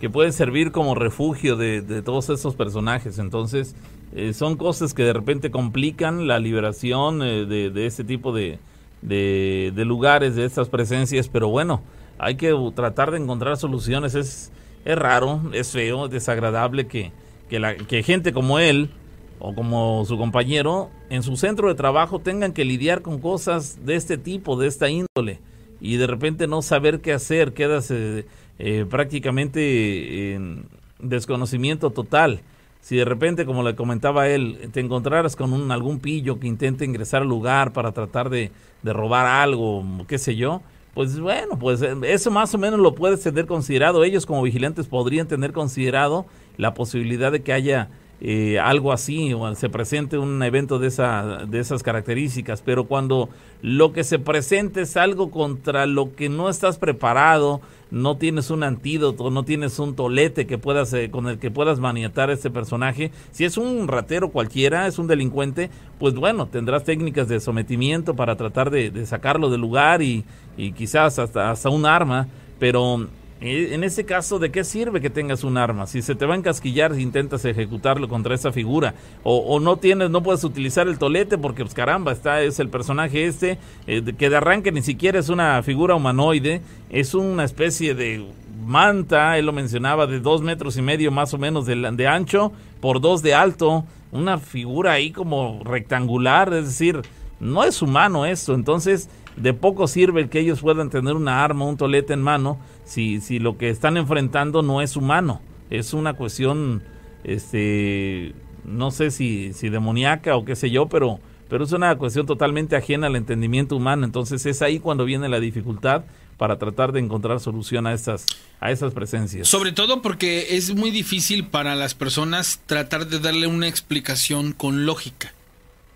[0.00, 3.18] que pueden servir como refugio de, de todos esos personajes.
[3.18, 3.74] Entonces,
[4.14, 8.58] eh, son cosas que de repente complican la liberación eh, de, de ese tipo de,
[9.02, 11.82] de, lugares, de estas presencias, pero bueno,
[12.18, 14.14] hay que tratar de encontrar soluciones.
[14.14, 14.52] Es,
[14.84, 17.12] es raro, es feo, es desagradable que,
[17.48, 18.90] que, la, que gente como él
[19.38, 23.96] o como su compañero en su centro de trabajo tengan que lidiar con cosas de
[23.96, 25.40] este tipo, de esta índole,
[25.80, 28.24] y de repente no saber qué hacer, quedas eh,
[28.60, 30.66] eh, prácticamente en
[31.00, 32.42] desconocimiento total
[32.82, 36.84] si de repente, como le comentaba él, te encontraras con un, algún pillo que intente
[36.84, 38.50] ingresar al lugar para tratar de,
[38.82, 40.60] de robar algo, qué sé yo,
[40.92, 44.04] pues bueno, pues eh, eso más o menos lo puedes tener considerado.
[44.04, 46.26] Ellos como vigilantes podrían tener considerado
[46.56, 47.88] la posibilidad de que haya
[48.24, 53.28] eh, algo así o se presente un evento de, esa, de esas características, pero cuando
[53.62, 58.62] lo que se presente es algo contra lo que no estás preparado, no tienes un
[58.62, 62.48] antídoto, no tienes un tolete que puedas eh, con el que puedas maniatar a este
[62.48, 65.68] personaje, si es un ratero cualquiera, es un delincuente,
[65.98, 70.24] pues bueno, tendrás técnicas de sometimiento para tratar de, sacarlo del lugar y,
[70.56, 72.28] y quizás hasta, hasta un arma,
[72.60, 73.08] pero
[73.42, 75.88] en ese caso, ¿de qué sirve que tengas un arma?
[75.88, 78.94] Si se te va a encasquillar si intentas ejecutarlo contra esa figura,
[79.24, 83.26] o, no tienes, no puedes utilizar el tolete porque, pues caramba, está es el personaje
[83.26, 83.58] este
[83.88, 88.24] eh, que de arranque ni siquiera es una figura humanoide, es una especie de
[88.64, 92.52] manta, él lo mencionaba, de dos metros y medio más o menos de, de ancho
[92.80, 97.02] por dos de alto, una figura ahí como rectangular, es decir,
[97.40, 101.64] no es humano esto, entonces de poco sirve el que ellos puedan tener una arma,
[101.64, 105.40] un tolete en mano, si, si lo que están enfrentando no es humano.
[105.70, 106.82] Es una cuestión,
[107.24, 108.34] este,
[108.64, 111.18] no sé si, si demoníaca o qué sé yo, pero,
[111.48, 114.04] pero es una cuestión totalmente ajena al entendimiento humano.
[114.04, 116.04] Entonces es ahí cuando viene la dificultad
[116.36, 118.26] para tratar de encontrar solución a esas,
[118.60, 119.48] a esas presencias.
[119.48, 124.84] Sobre todo porque es muy difícil para las personas tratar de darle una explicación con
[124.84, 125.32] lógica.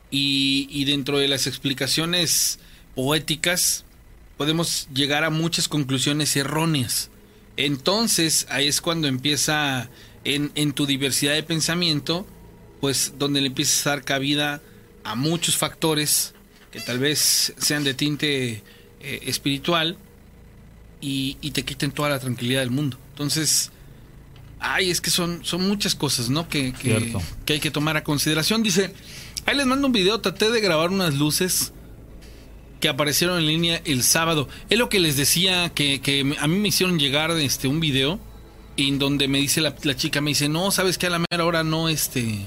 [0.08, 2.60] Y, y dentro de las explicaciones
[2.96, 3.84] poéticas,
[4.36, 7.10] podemos llegar a muchas conclusiones erróneas.
[7.56, 9.88] Entonces, ahí es cuando empieza
[10.24, 12.26] en, en tu diversidad de pensamiento,
[12.80, 14.60] pues donde le empiezas a dar cabida
[15.04, 16.34] a muchos factores
[16.72, 18.62] que tal vez sean de tinte
[19.00, 19.96] eh, espiritual
[21.00, 22.98] y, te quiten toda la tranquilidad del mundo.
[23.10, 23.70] Entonces,
[24.58, 26.48] ay, es que son, son muchas cosas, ¿no?
[26.48, 27.14] Que, que,
[27.44, 28.62] que, hay que tomar a consideración.
[28.62, 28.92] Dice,
[29.44, 31.72] ahí les mando un video, traté de grabar unas luces
[32.80, 34.48] que aparecieron en línea el sábado.
[34.68, 38.18] Es lo que les decía, que, que a mí me hicieron llegar este, un video
[38.76, 41.64] en donde me dice la, chica, me dice, no, sabes que a la mera hora
[41.64, 42.40] no, este,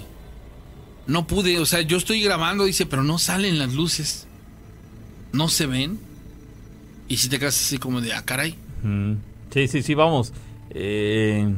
[1.08, 4.28] no pude, o sea, yo estoy grabando, dice, pero no salen las luces,
[5.32, 6.00] no se ven.
[7.08, 8.56] Y si te quedas así como de, ah, caray.
[9.52, 10.32] Sí, sí, sí, vamos.
[10.70, 11.52] Eh,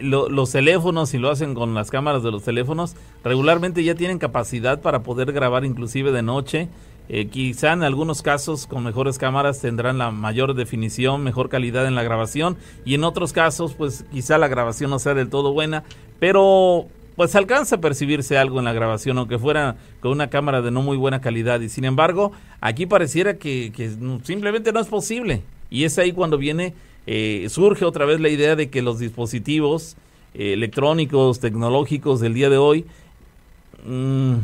[0.00, 4.80] los teléfonos, si lo hacen con las cámaras de los teléfonos, regularmente ya tienen capacidad
[4.80, 6.68] para poder grabar inclusive de noche
[7.08, 11.94] eh, quizá en algunos casos con mejores cámaras tendrán la mayor definición, mejor calidad en
[11.94, 15.84] la grabación y en otros casos pues quizá la grabación no sea del todo buena,
[16.20, 16.86] pero
[17.18, 20.82] pues alcanza a percibirse algo en la grabación, aunque fuera con una cámara de no
[20.82, 21.60] muy buena calidad.
[21.60, 22.30] Y sin embargo,
[22.60, 23.72] aquí pareciera que,
[24.22, 25.42] simplemente no es posible.
[25.68, 26.74] Y es ahí cuando viene,
[27.08, 29.96] eh, surge otra vez la idea de que los dispositivos
[30.32, 32.86] eh, electrónicos, tecnológicos del día de hoy,
[33.84, 34.34] mm,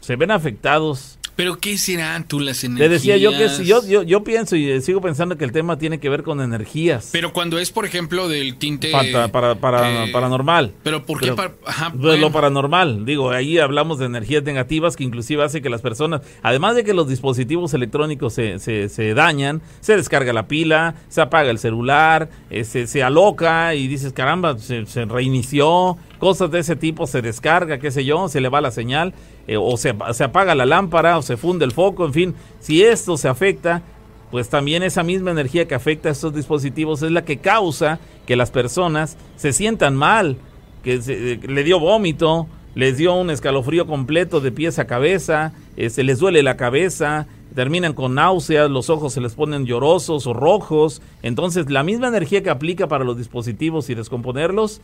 [0.00, 2.90] se ven afectados Pero ¿qué serán tú las Le energías?
[2.90, 6.08] decía yo que yo, yo, yo pienso y sigo pensando que el tema tiene que
[6.08, 7.10] ver con energías.
[7.12, 8.90] Pero cuando es, por ejemplo, del tinte...
[8.90, 10.72] Para, para, eh, paranormal.
[10.82, 11.26] Pero ¿por qué?
[11.26, 12.20] Pero- par- Ajá, Pues bueno.
[12.22, 16.74] Lo paranormal, digo, ahí hablamos de energías negativas que inclusive hace que las personas, además
[16.74, 21.50] de que los dispositivos electrónicos se, se, se dañan, se descarga la pila, se apaga
[21.50, 26.76] el celular, eh, se, se aloca y dices, caramba, se, se reinició, cosas de ese
[26.76, 29.12] tipo, se descarga, qué sé yo, se le va la señal,
[29.46, 32.82] eh, o se, se apaga la lámpara, o se funde el foco, en fin, si
[32.82, 33.82] esto se afecta,
[34.30, 38.36] pues también esa misma energía que afecta a estos dispositivos es la que causa que
[38.36, 40.36] las personas se sientan mal,
[40.82, 45.52] que se- eh, le dio vómito, les dio un escalofrío completo de pies a cabeza,
[45.76, 50.26] eh, se les duele la cabeza, terminan con náuseas, los ojos se les ponen llorosos
[50.26, 51.00] o rojos.
[51.22, 54.82] Entonces, la misma energía que aplica para los dispositivos y descomponerlos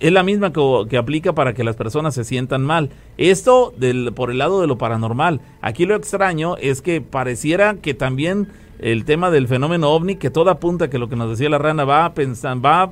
[0.00, 2.90] es la misma que, que aplica para que las personas se sientan mal.
[3.16, 5.40] Esto del, por el lado de lo paranormal.
[5.60, 8.48] Aquí lo extraño es que pareciera que también
[8.78, 11.84] el tema del fenómeno ovni, que todo apunta que lo que nos decía la rana
[11.84, 12.90] va a pensar, va,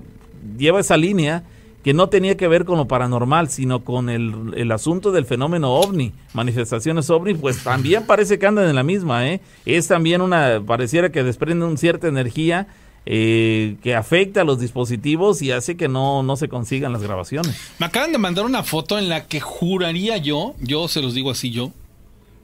[0.57, 1.45] lleva esa línea
[1.83, 5.75] que no tenía que ver con lo paranormal, sino con el, el asunto del fenómeno
[5.75, 9.43] ovni, manifestaciones ovni, pues también parece que andan en la misma, ¿eh?
[9.67, 12.69] Es también una, pareciera que desprende una cierta energía
[13.07, 17.57] eh, que afecta a los dispositivos y hace que no, no se consigan las grabaciones.
[17.79, 21.31] Me acaban de mandar una foto en la que juraría yo, yo se los digo
[21.31, 21.73] así yo,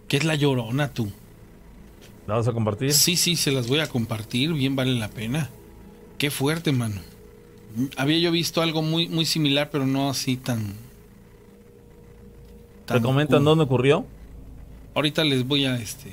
[0.08, 1.10] que es la llorona tú.
[2.26, 2.92] ¿La vas a compartir?
[2.92, 5.48] Sí, sí, se las voy a compartir, bien vale la pena.
[6.18, 7.00] Qué fuerte, mano.
[7.96, 10.74] Había yo visto algo muy, muy similar, pero no así tan...
[12.86, 13.44] ¿Te tan comentan cool.
[13.44, 14.04] dónde ocurrió?
[14.94, 16.12] Ahorita les voy a este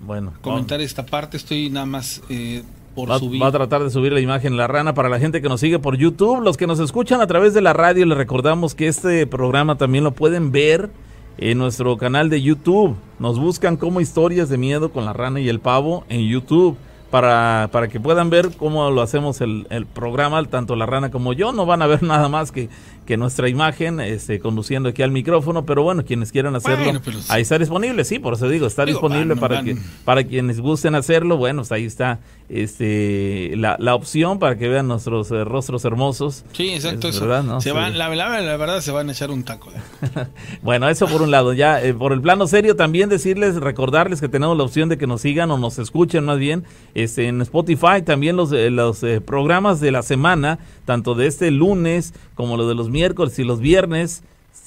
[0.00, 2.62] Bueno, comentar esta parte, estoy nada más eh,
[2.94, 3.42] por Va, subir.
[3.42, 5.78] va a tratar de subir la imagen La Rana para la gente que nos sigue
[5.78, 6.42] por YouTube.
[6.42, 10.04] Los que nos escuchan a través de la radio, les recordamos que este programa también
[10.04, 10.90] lo pueden ver
[11.38, 12.94] en nuestro canal de YouTube.
[13.18, 16.76] Nos buscan como historias de miedo con la rana y el pavo en YouTube.
[17.10, 21.32] Para, para que puedan ver cómo lo hacemos el, el programa, tanto la rana como
[21.32, 21.52] yo.
[21.52, 22.68] No van a ver nada más que,
[23.06, 27.18] que nuestra imagen este, conduciendo aquí al micrófono, pero bueno, quienes quieran hacerlo, Bueno, pero
[27.20, 27.26] sí.
[27.28, 29.64] ahí está disponible, sí, por eso digo, está Digo, disponible van, para van.
[29.64, 32.20] que para quienes gusten hacerlo, bueno, pues ahí está
[32.68, 36.44] este la, la opción para que vean nuestros eh, rostros hermosos.
[36.52, 37.26] Sí, exacto, Es eso.
[37.26, 37.60] verdad, ¿no?
[37.60, 37.74] se Sí.
[37.74, 39.70] van, la, la- la verdad se van a echar un taco.
[40.62, 41.52] Bueno, eso por un lado.
[41.52, 45.06] Ya eh, por el plano serio, también decirles, recordarles que tenemos la opción de que
[45.06, 46.64] nos sigan o nos escuchen más bien
[46.94, 48.02] este, en Spotify.
[48.04, 52.68] También los, eh, los eh, programas de la semana, tanto de este lunes como los
[52.68, 54.22] de los miércoles y los viernes.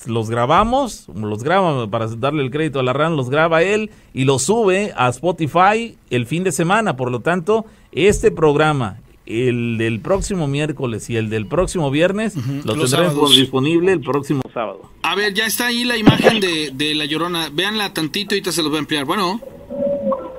[0.06, 4.26] Los grabamos, los graba para darle el crédito a la RAN, los graba él y
[4.26, 6.96] los sube a Spotify el fin de semana.
[6.96, 12.76] Por lo tanto, este programa, el del próximo miércoles y el del próximo viernes, lo
[12.76, 13.36] los tendremos sábados.
[13.36, 14.82] disponible el próximo sábado.
[15.04, 17.50] A ver, ya está ahí la imagen de, de la llorona.
[17.52, 19.06] Véanla tantito y ahorita se los voy a ampliar.
[19.06, 19.42] Bueno,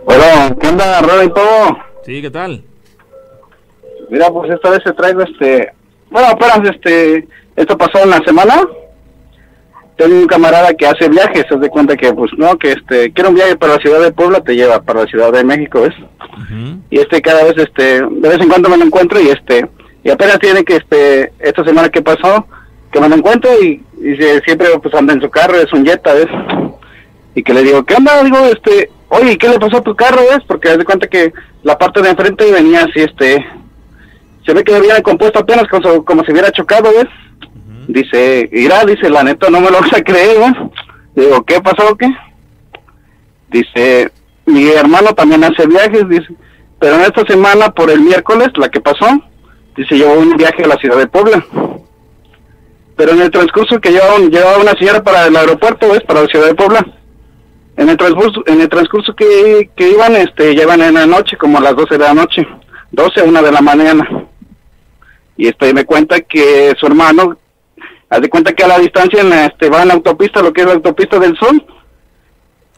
[0.04, 1.78] Bueno, ¿qué onda, Rara y todo?
[2.06, 2.62] Sí, ¿qué tal?
[4.10, 5.72] Mira, pues esta vez te traigo este...
[6.10, 7.26] Bueno, apenas este...
[7.58, 8.54] Esto pasó en la semana.
[9.96, 13.12] Tengo un camarada que hace viajes, se de cuenta que, pues, no, que este...
[13.12, 15.80] Quiere un viaje para la ciudad de Puebla, te lleva para la ciudad de México,
[15.80, 15.94] ¿ves?
[16.90, 19.68] Y este cada vez este de vez en cuando me lo encuentro y este
[20.04, 22.46] y apenas tiene que este esta semana que pasó
[22.92, 25.84] que me lo encuentro y, y se- siempre pues anda en su carro es un
[25.84, 26.26] Jetta ves
[27.34, 30.22] y que le digo qué onda digo este oye ¿qué le pasó a tu carro
[30.30, 31.32] ves porque haz de cuenta que
[31.64, 33.44] la parte de enfrente venía así este
[34.46, 37.08] se ve que había compuesto apenas como, como si hubiera chocado ves
[37.88, 40.54] dice irá dice la neta no me lo vas a creer ves
[41.16, 42.08] digo qué pasó qué
[43.50, 44.12] Dice,
[44.46, 46.28] mi hermano también hace viajes, dice,
[46.78, 49.06] pero en esta semana, por el miércoles, la que pasó,
[49.76, 51.44] dice, llevó un viaje a la ciudad de Puebla.
[52.96, 56.26] Pero en el transcurso que llevaba, llevaba una señora para el aeropuerto, es para la
[56.26, 56.86] ciudad de Puebla.
[57.76, 61.58] En el transcurso, en el transcurso que, que iban, este, llevan en la noche, como
[61.58, 62.46] a las 12 de la noche,
[62.90, 64.26] 12 a 1 de la mañana.
[65.36, 67.38] Y este, me cuenta que su hermano,
[68.10, 70.62] haz de cuenta que a la distancia, en este, va en la autopista, lo que
[70.62, 71.64] es la autopista del Sol,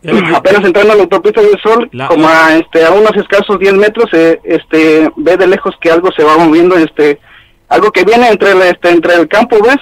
[0.02, 3.14] ¿Qué le- apenas entrando a la autopista del sol, La- como a este a unos
[3.16, 7.20] escasos 10 metros, eh, este ve de lejos que algo se va moviendo, este
[7.68, 9.76] algo que viene entre el, este entre el campo, ¿ves?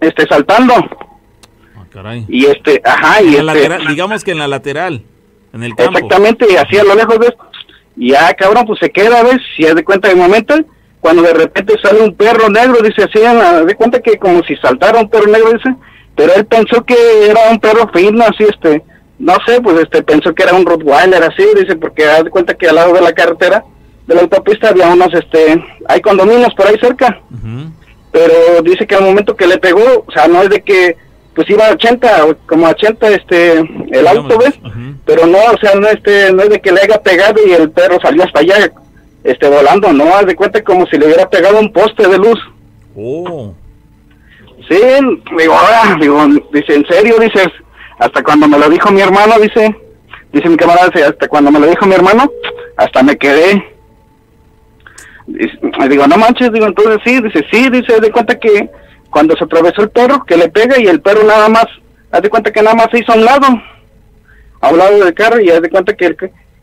[0.00, 0.74] Este saltando
[1.76, 2.24] Ah, caray.
[2.28, 5.02] y este, ajá, y este, lateral, digamos que en la lateral,
[5.52, 5.92] en el campo.
[5.96, 7.32] exactamente, y así a lo lejos, ¿ves?
[7.96, 9.38] Y ya, cabrón, pues se queda, ¿ves?
[9.56, 10.54] Si haz de cuenta de momento,
[11.00, 14.54] cuando de repente sale un perro negro, dice así, haz de cuenta que como si
[14.56, 15.74] saltara un perro negro, dice,
[16.14, 16.94] pero él pensó que
[17.28, 18.82] era un perro fino, así, este,
[19.18, 22.54] no sé, pues este, pensó que era un Rottweiler, así, dice, porque haz de cuenta
[22.54, 23.64] que al lado de la carretera,
[24.06, 27.20] de la autopista, había unos, este, hay condominios por ahí cerca,
[28.12, 30.96] pero dice que al momento que le pegó, o sea, no es de que
[31.34, 33.60] pues iba a 80, como a 80 este,
[33.92, 34.58] el auto, ¿ves?
[35.06, 37.70] Pero no, o sea, no, este, no es de que le haya pegado y el
[37.70, 38.70] perro salió hasta allá,
[39.24, 42.38] este, volando, no, haz de cuenta como si le hubiera pegado un poste de luz.
[42.96, 43.54] Oh.
[44.68, 44.78] Sí,
[45.36, 47.18] digo, ahora, digo, dice, ¿en serio?
[47.18, 47.48] Dices,
[47.98, 49.74] hasta cuando me lo dijo mi hermano, dice,
[50.32, 52.30] dice mi camarada, dice, hasta cuando me lo dijo mi hermano,
[52.76, 53.64] hasta me quedé.
[55.26, 58.70] Dice, digo, no manches, digo, entonces sí, dice, sí, dice, haz de cuenta que
[59.10, 61.66] cuando se atravesó el perro, que le pega y el perro nada más,
[62.10, 63.46] haz de cuenta que nada más se hizo a un lado,
[64.60, 66.16] a un lado del carro y haz de cuenta que, el,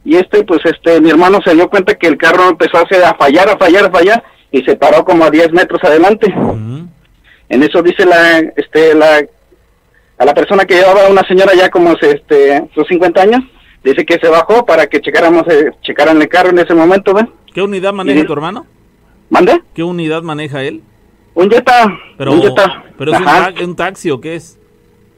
[0.08, 3.04] y este, pues este, mi hermano se dio cuenta que el carro empezó a, hacer,
[3.04, 4.24] a fallar, a fallar, a fallar
[4.54, 6.34] y se paró como a 10 metros adelante.
[7.50, 9.22] En eso dice la, este, la,
[10.18, 13.42] a la persona que llevaba una señora ya como este, sus 50 años,
[13.84, 17.30] dice que se bajó para que checáramos, eh, checaran el carro en ese momento, ¿ven?
[17.54, 18.66] ¿Qué unidad maneja tu hermano?
[19.30, 19.62] ¿Mande?
[19.76, 20.84] ¿Qué unidad maneja él?
[21.34, 22.00] Un Jetta.
[22.18, 22.86] Pero, un Jetta.
[22.98, 24.58] pero es un, un taxi o qué es?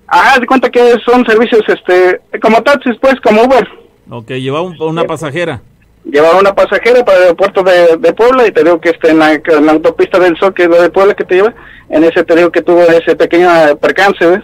[0.08, 3.68] Ah, de cuenta que son servicios, este, como taxis, pues, como Uber.
[4.10, 5.62] Ok, lleva un- una pasajera.
[6.06, 9.20] Llevaba una pasajera para el aeropuerto de, de Puebla y te digo que este, en,
[9.20, 11.54] la, en la autopista del Sol, que es la de Puebla que te lleva,
[11.90, 13.50] en ese te digo que tuvo ese pequeño
[13.80, 14.40] percance, ¿ves?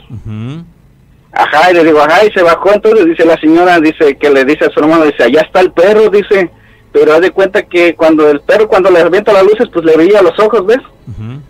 [1.32, 4.46] Ajá, y le digo, ajá, y se bajó, entonces dice la señora, dice que le
[4.46, 6.50] dice a su hermano, dice, allá está el perro, dice,
[6.96, 9.98] pero haz de cuenta que cuando el perro, cuando le avienta las luces, pues le
[9.98, 10.80] veía los ojos, ¿ves?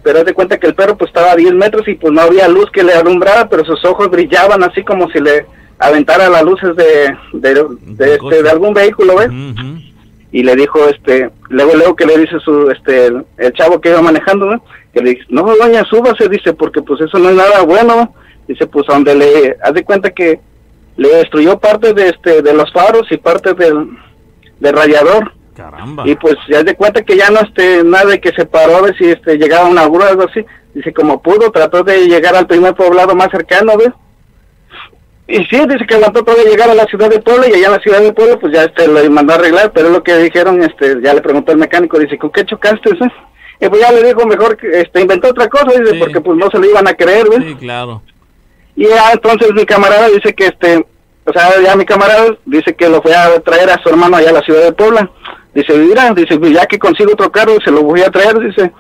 [0.02, 2.22] Pero haz de cuenta que el perro pues estaba a 10 metros y pues no
[2.22, 5.46] había luz que le alumbrara, pero sus ojos brillaban así como si le
[5.78, 9.30] aventara las luces de, de, de, este, de algún vehículo, ¿ves?
[10.32, 13.90] Y le dijo este luego luego que le dice su este el, el chavo que
[13.90, 14.64] iba manejando ¿no?
[14.92, 18.14] que le dice no doña súbase dice porque pues eso no es nada bueno ¿no?
[18.46, 20.42] dice pues donde le haz de cuenta que
[20.98, 23.88] le destruyó parte de este de los faros y parte del,
[24.60, 26.03] del radiador Caramba.
[26.06, 28.82] y pues ya de cuenta que ya no este nada de que se paró a
[28.82, 32.36] ver si este llegaba una grúa o algo así dice como pudo trató de llegar
[32.36, 33.91] al primer poblado más cercano ¿ves?
[35.27, 37.72] Y sí, dice que todo de llegar a la ciudad de Puebla y allá en
[37.72, 40.15] la ciudad de Puebla pues ya este lo mandó a arreglar, pero es lo que
[40.18, 42.90] dijeron, este ya le preguntó el mecánico, dice, ¿con qué chocaste?
[42.91, 43.11] eh?"
[43.61, 45.98] Y pues ya le dijo mejor que este inventó otra cosa, dice, Sí.
[45.99, 47.40] porque pues no se lo iban a creer, ¿ves?
[47.48, 48.03] Sí, claro.
[48.76, 50.86] Y ya entonces mi camarada dice que este,
[51.28, 54.30] o sea, ya mi camarada dice que lo fue a traer a su hermano allá
[54.30, 55.10] a la ciudad de Puebla.
[55.54, 58.72] Dice, mira, dice, pues ya que consigo otro carro, se lo voy a traer, dice.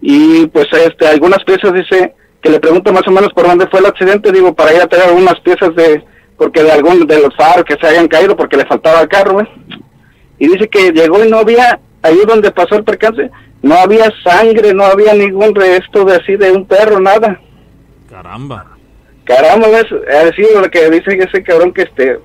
[0.00, 3.80] Y pues este, algunas piezas, dice, que le pregunto más o menos por dónde fue
[3.80, 6.02] el accidente, digo, para ir a traer algunas piezas de,
[6.36, 9.36] porque de algún de los faros que se hayan caído porque le faltaba el carro,
[9.36, 9.48] ¿ves?
[10.38, 13.30] Y dice que llegó y no había, ahí donde pasó el percance,
[13.62, 17.40] no había sangre, no había ningún resto de así de un perro, nada.
[18.10, 18.73] Caramba.
[19.24, 19.66] Caramba.
[19.68, 22.18] Ha sido lo que dice ese cabrón que este...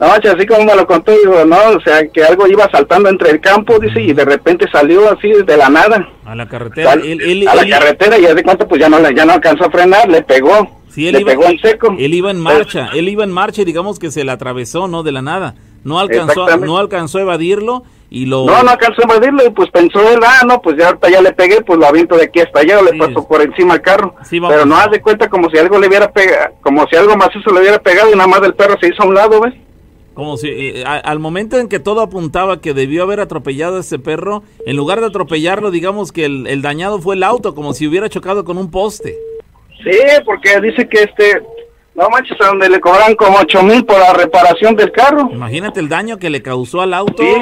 [0.00, 3.30] No, así como me lo contó, digo, no, o sea, que algo iba saltando entre
[3.30, 6.08] el campo, dice, y de repente salió así de la nada.
[6.24, 6.90] A la carretera.
[6.90, 9.32] Sal- Él, él- a la él- carretera y de cuenta, pues ya no, ya no
[9.34, 10.82] alcanzó a frenar, le pegó.
[10.90, 11.94] Sí, él le iba, pegó en seco.
[11.96, 15.04] Él iba en marcha, él iba en marcha y digamos que se le atravesó, ¿no?
[15.04, 15.54] De la nada.
[15.84, 17.84] No alcanzó, no alcanzó a evadirlo
[18.14, 18.46] y lo...
[18.46, 21.20] No, no alcanzó a evadirlo y pues pensó él, ah, no, pues ya ahorita ya
[21.20, 23.74] le pegué, pues lo aviento de aquí hasta allá, o le Sí, paso por encima
[23.74, 24.14] al carro.
[24.24, 24.40] Sí.
[24.40, 27.50] Pero no haz de cuenta como si algo le hubiera pegado, como si algo macizo
[27.52, 29.54] le hubiera pegado y nada más el perro se hizo a un lado, ¿ves?
[30.14, 33.80] Como si eh, a- al momento en que todo apuntaba que debió haber atropellado a
[33.80, 37.72] ese perro, en lugar de atropellarlo, digamos que el, el dañado fue el auto, como
[37.74, 39.16] si hubiera chocado con un poste.
[39.82, 41.42] Sí, porque dice que este,
[41.94, 45.28] no manches, a donde le cobran como ocho mil por la reparación del carro.
[45.30, 47.22] Imagínate el daño que le causó al auto.
[47.22, 47.34] Sí,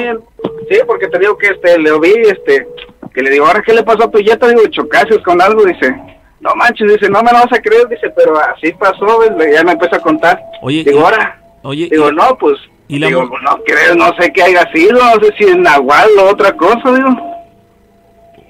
[0.69, 2.67] sí, porque te digo que este, le vi, este,
[3.13, 5.95] que le digo, ahora qué le pasó a tu Jetta, digo, chocases con algo, dice,
[6.39, 9.05] no manches, dice, no me lo vas a creer, dice, pero así pasó,
[9.51, 10.39] ya me empezó a contar.
[10.61, 12.57] Oye, digo, ahora, Oye, digo, y- no, pues,
[12.87, 16.09] y la digo, no creo, no sé qué haya sido, no sé si es Nahual
[16.19, 17.09] o otra cosa, digo.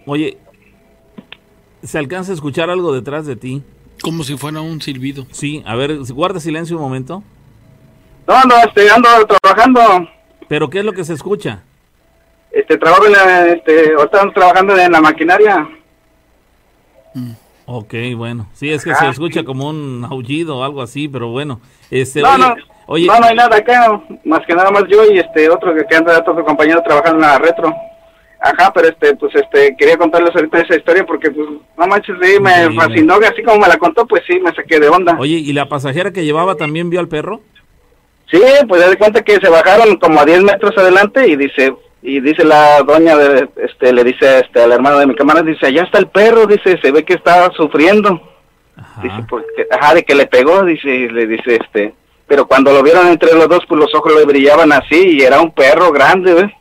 [0.05, 0.37] oye,
[1.83, 3.63] ¿se alcanza a escuchar algo detrás de ti?
[4.03, 5.25] Como si fuera un silbido.
[5.31, 7.23] Sí, a ver, guarda silencio un momento.
[8.27, 9.81] No, no, este, ando trabajando,
[10.47, 11.63] Pero ¿qué es lo que se escucha?
[12.51, 15.67] este, trabajo en la, este, ando trabajando en la maquinaria.
[17.65, 18.47] Ok, bueno.
[18.53, 21.61] Sí, es que se escucha como un aullido o algo así, pero bueno.
[21.89, 22.55] Este, No, oye, no,
[22.87, 25.85] oye, no, no hay nada acá, más que nada más yo y este otro que,
[25.85, 27.73] que anda otro compañero trabajando en la retro.
[28.45, 31.47] Ajá, pero este, pues este, quería contarles ahorita esa historia porque pues,
[31.77, 32.75] no manches, sí, me Increíble.
[32.75, 35.15] fascinó, así como me la contó, pues sí, me saqué de onda.
[35.17, 37.39] oye, ¿y la pasajera que llevaba también vio al perro?
[38.29, 41.73] Sí, pues ya de cuenta que se bajaron como a 10 metros adelante y dice,
[42.01, 45.67] y dice la doña, de, este, le dice este, al hermano de mi camarada, dice,
[45.67, 48.21] allá está el perro, dice, se ve que está sufriendo.
[49.01, 51.93] Dice, porque, ajá, de que le pegó, dice, y le dice, este,
[52.27, 55.39] pero cuando lo vieron entre los dos, pues los ojos le brillaban así, y era
[55.39, 56.51] un perro grande, ¿ves?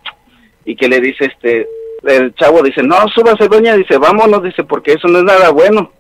[0.65, 1.67] Y que le dice, este,
[2.05, 5.93] el chavo dice, no, súbase, doña, dice, vámonos, dice, porque eso no es nada bueno.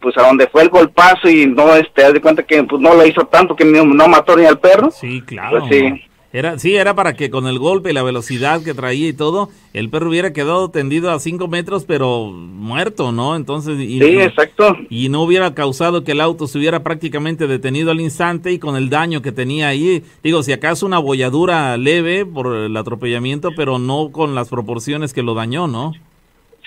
[0.00, 2.94] pues a donde fue el golpazo y no, este, haz de cuenta que pues no
[2.94, 4.90] lo hizo tanto que no, no mató ni al perro.
[4.90, 5.58] Sí, claro.
[5.58, 6.04] Pues sí.
[6.34, 9.50] Era, sí, era para que con el golpe y la velocidad que traía y todo,
[9.72, 13.36] el perro hubiera quedado tendido a 5 metros, pero muerto, ¿no?
[13.36, 14.76] Entonces, y, Sí, exacto.
[14.90, 18.74] y no hubiera causado que el auto se hubiera prácticamente detenido al instante y con
[18.74, 20.02] el daño que tenía ahí.
[20.24, 25.22] Digo, si acaso una bolladura leve por el atropellamiento, pero no con las proporciones que
[25.22, 25.92] lo dañó, ¿no?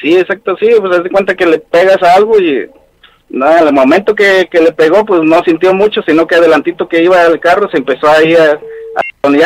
[0.02, 2.68] Sí, exacto, sí, pues haz de cuenta que le pegas a algo y
[3.28, 7.04] nada, al momento que, que le pegó, pues no sintió mucho, sino que adelantito que
[7.04, 8.58] iba el carro se empezó ahí a,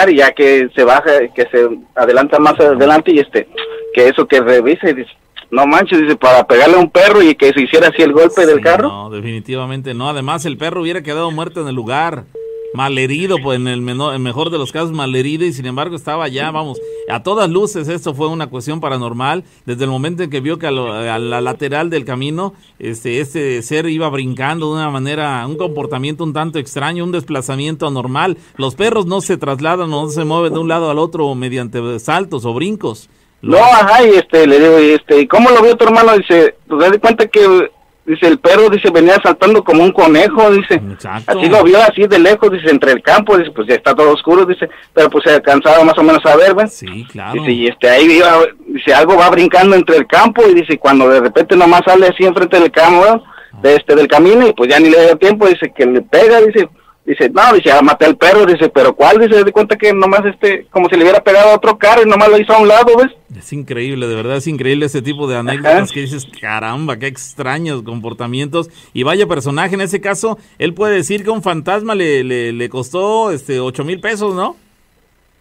[0.10, 3.48] y ya que se baja, que se adelanta más adelante y este,
[3.94, 5.12] que eso que revise dice,
[5.50, 8.46] no manches, dice, para pegarle a un perro y que se hiciera así el golpe
[8.46, 8.88] del carro.
[8.88, 10.10] No, definitivamente no.
[10.10, 12.24] Además, el perro hubiera quedado muerto en el lugar.
[12.74, 16.28] Malherido, pues en el, menor, el mejor de los casos, malherido, y sin embargo estaba
[16.30, 16.80] ya, vamos,
[17.10, 19.44] a todas luces esto fue una cuestión paranormal.
[19.66, 23.20] Desde el momento en que vio que a, lo- a la lateral del camino, este,
[23.20, 28.38] este ser iba brincando de una manera, un comportamiento un tanto extraño, un desplazamiento anormal.
[28.56, 32.46] Los perros no se trasladan, no se mueven de un lado al otro mediante saltos
[32.46, 33.10] o brincos.
[33.42, 36.16] No, ajá, y este, le digo, y este, ¿y cómo lo vio tu hermano?
[36.16, 37.72] Dice, pues haz de cuenta que,
[38.12, 40.76] dice, el perro, dice, venía saltando como un conejo, dice.
[40.76, 41.32] Exacto.
[41.32, 44.12] Así lo vio así de lejos, dice, entre el campo, dice, pues ya está todo
[44.12, 46.74] oscuro, dice, pero pues se alcanzaba más o menos a ver, ¿ves?
[46.74, 47.34] Sí, claro.
[47.34, 51.10] Dice, y este, ahí iba, dice, algo va brincando entre el campo, y dice, cuando
[51.10, 53.24] de repente nomás sale así enfrente del campo,
[53.62, 56.42] de este, del camino, y pues ya ni le da tiempo, dice, que le pega,
[56.42, 56.68] dice,
[57.06, 59.20] dice, no, dice, ya maté al perro, dice, pero ¿cuál?
[59.20, 62.10] Dice, de cuenta que nomás este, como si le hubiera pegado a otro carro y
[62.10, 63.12] nomás lo hizo a un lado, ¿ves?
[63.38, 65.94] Es increíble, de verdad es increíble ese tipo de anécdotas Ajá.
[65.94, 68.70] que dices, caramba, qué extraños comportamientos.
[68.94, 72.70] Y vaya personaje, en ese caso, él puede decir que un fantasma le, le, le
[72.70, 74.58] costó este ocho mil pesos, ¿no?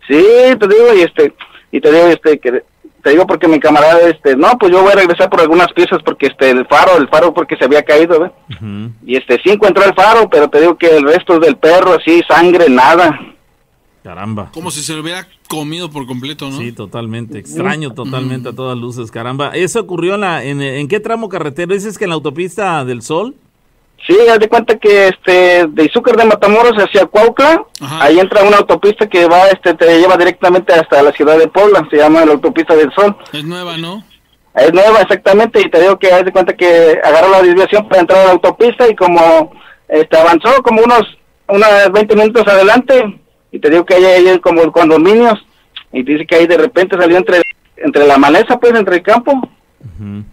[0.09, 0.25] Sí,
[0.59, 1.33] te digo, y este,
[1.73, 2.63] y te digo, este, que
[3.03, 5.99] te digo porque mi camarada, este, no, pues yo voy a regresar por algunas piezas
[6.05, 8.33] porque este, el faro, el faro porque se había caído.
[8.51, 8.91] Ujú.
[9.05, 12.23] Y este, sí encontró el faro, pero te digo que el resto del perro, así,
[12.29, 13.19] sangre, nada.
[14.03, 14.51] Caramba.
[14.53, 16.57] Como si se lo hubiera comido por completo, ¿no?
[16.57, 17.39] Sí, totalmente.
[17.39, 19.51] Extraño totalmente a todas luces, caramba.
[19.55, 21.75] ¿Eso ocurrió en, la, en, en qué tramo carretero?
[21.75, 23.35] ¿Dices que en la autopista del Sol?
[24.07, 28.05] Sí, haz de cuenta que este, de Izúcar de Matamoros hacia Cuautla, Ajá.
[28.05, 31.87] ahí entra una autopista que va, este, te lleva directamente hasta la ciudad de Puebla,
[31.91, 33.17] se llama la autopista del Sol.
[33.33, 34.03] Es nueva, ¿no?
[34.55, 38.01] Es nueva exactamente y te digo que haz de cuenta que agarró la desviación para
[38.01, 39.53] entrar a la autopista y como
[39.89, 41.03] este avanzó como unos
[41.47, 43.21] unos 20 minutos adelante
[43.53, 45.35] y te digo que ahí hay como condominios
[45.93, 47.43] y dice que ahí de repente salió entre
[47.77, 49.33] entre la maleza pues entre el campo.
[49.33, 50.25] Ujú.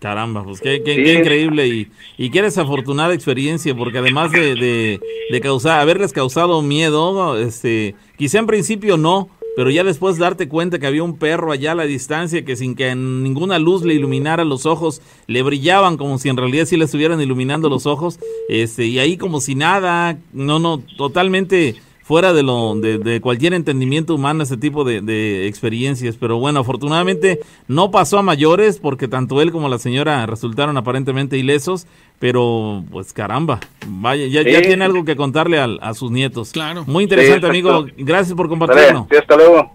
[0.00, 1.04] Caramba, pues qué, qué- Sí.
[1.04, 5.00] qué increíble y, y qué desafortunada experiencia, porque además de, de,
[5.30, 10.78] de causar, haberles causado miedo, este, quizá en principio no, pero ya después darte cuenta
[10.78, 14.42] que había un perro allá a la distancia que sin que ninguna luz le iluminara
[14.44, 18.18] los ojos, le brillaban como si en realidad sí le estuvieran iluminando los ojos,
[18.48, 21.74] este, y ahí como si nada, no, no, totalmente
[22.10, 26.58] fuera de lo de, de cualquier entendimiento humano ese tipo de, de experiencias pero bueno
[26.58, 27.38] afortunadamente
[27.68, 31.86] no pasó a mayores porque tanto él como la señora resultaron aparentemente ilesos
[32.18, 36.84] pero pues caramba vaya ya, tiene algo que contarle a, sus nietos Claro.
[36.84, 39.70] muy interesante Sí, amigo gracias por compartirlo sí, hasta luego.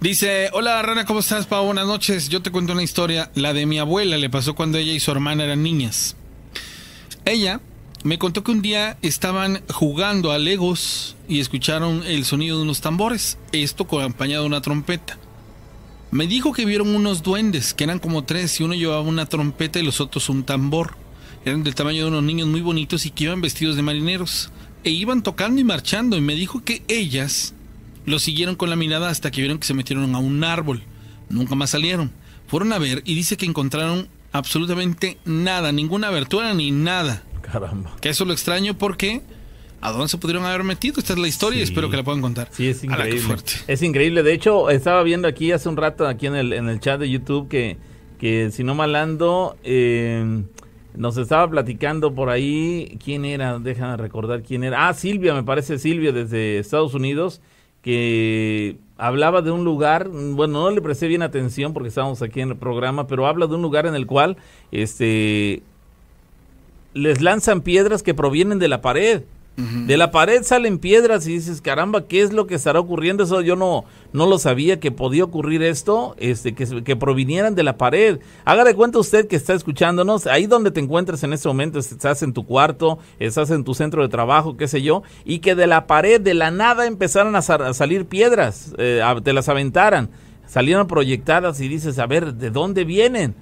[0.00, 1.66] Dice, hola Rana, ¿cómo estás, Pau?
[1.66, 2.30] Buenas noches.
[2.30, 3.30] Yo te cuento una historia.
[3.34, 6.16] La de mi abuela le pasó cuando ella y su hermana eran niñas.
[7.26, 7.60] Ella
[8.02, 12.80] me contó que un día estaban jugando a Legos y escucharon el sonido de unos
[12.80, 13.38] tambores.
[13.52, 15.18] Esto acompañado de una trompeta.
[16.10, 19.78] Me dijo que vieron unos duendes, que eran como tres, y uno llevaba una trompeta
[19.78, 20.96] y los otros un tambor.
[21.44, 24.50] Eran del tamaño de unos niños muy bonitos y que iban vestidos de marineros.
[24.82, 27.54] E iban tocando y marchando, y me dijo que ellas
[28.06, 30.82] lo siguieron con la mirada hasta que vieron que se metieron a un árbol.
[31.28, 32.10] Nunca más salieron.
[32.48, 37.22] Fueron a ver y dice que encontraron absolutamente nada, ninguna abertura ni nada.
[37.50, 39.22] Caramba Que eso lo extraño porque
[39.80, 40.96] ¿a dónde se pudieron haber metido?
[40.98, 42.48] Esta es la historia y espero que la puedan contar.
[42.50, 43.20] Sí, es increíble.
[43.20, 43.52] fuerte.
[43.66, 44.22] Es increíble.
[44.22, 47.08] De hecho, estaba viendo aquí hace un rato, aquí en el, en el chat de
[47.08, 47.78] YouTube, que,
[48.18, 50.42] que si no malando, eh,
[50.94, 52.98] nos estaba platicando por ahí.
[53.02, 53.58] ¿Quién era?
[53.58, 54.88] Déjame recordar quién era.
[54.88, 57.40] Ah, Silvia, me parece Silvia, desde Estados Unidos,
[57.82, 60.08] que hablaba de un lugar.
[60.08, 63.54] Bueno, no le presté bien atención porque estábamos aquí en el programa, pero habla de
[63.54, 64.36] un lugar en el cual
[64.72, 65.62] este
[66.94, 69.22] les lanzan piedras que provienen de la pared.
[69.86, 73.24] De la pared salen piedras y dices, caramba, ¿qué es lo que estará ocurriendo?
[73.24, 73.84] Eso yo no,
[74.14, 78.20] no lo sabía que podía ocurrir esto, este, que, que provinieran de la pared.
[78.46, 82.22] Haga de cuenta usted que está escuchándonos, ahí donde te encuentres en este momento, estás
[82.22, 85.66] en tu cuarto, estás en tu centro de trabajo, qué sé yo, y que de
[85.66, 89.50] la pared, de la nada, empezaran a, sa- a salir piedras, eh, a- te las
[89.50, 90.08] aventaran,
[90.46, 93.34] salieron proyectadas y dices, a ver, ¿de dónde vienen?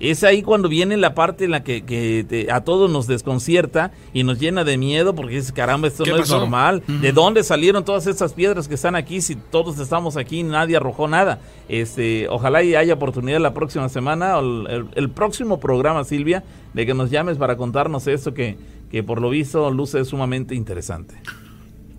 [0.00, 4.38] Es ahí cuando viene la parte en la que, a todos nos desconcierta y nos
[4.38, 6.82] llena de miedo porque dices, caramba, esto no es normal.
[6.86, 10.76] ¿De dónde salieron todas estas piedras que están aquí si todos estamos aquí y nadie
[10.76, 11.40] arrojó nada?
[11.68, 16.44] Este, ojalá y haya oportunidad la próxima semana, o el, próximo programa, Silvia,
[16.74, 18.56] de que nos llames para contarnos esto que,
[18.90, 21.16] que por lo visto luce sumamente interesante.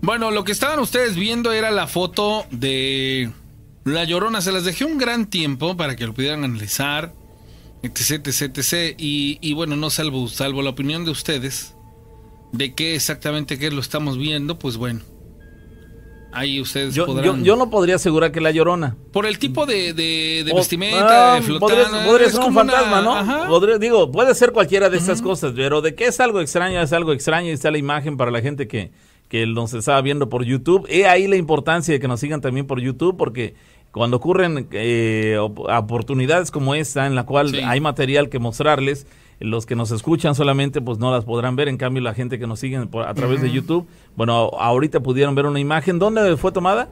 [0.00, 3.30] Bueno, lo que estaban ustedes viendo era la foto de
[3.84, 4.40] La Llorona.
[4.40, 7.12] Se las dejé un gran tiempo para que lo pudieran analizar
[7.82, 8.94] etc, etc, etc.
[8.98, 11.74] Y, y, bueno, no salvo, salvo la opinión de ustedes
[12.52, 15.00] de qué exactamente qué lo estamos viendo, pues bueno.
[16.32, 17.42] Ahí ustedes yo, podrán...
[17.42, 18.96] yo, no podría asegurar que la llorona.
[19.12, 23.78] Por el tipo de, de, vestimenta, de Podría, podría ser un fantasma, ¿no?
[23.78, 27.12] digo, puede ser cualquiera de estas cosas, pero de qué es algo extraño, es algo
[27.12, 27.48] extraño.
[27.48, 28.92] Y está la imagen para la gente que,
[29.28, 30.86] que nos estaba viendo por YouTube.
[30.88, 33.54] He ahí la importancia de que nos sigan también por YouTube, porque
[33.92, 39.06] cuando ocurren eh, oportunidades como esta en la cual hay material que mostrarles,
[39.40, 42.46] los que nos escuchan solamente pues no las podrán ver, en cambio la gente que
[42.46, 46.88] nos sigue a través de YouTube, bueno, ahorita pudieron ver una imagen, ¿dónde fue tomada?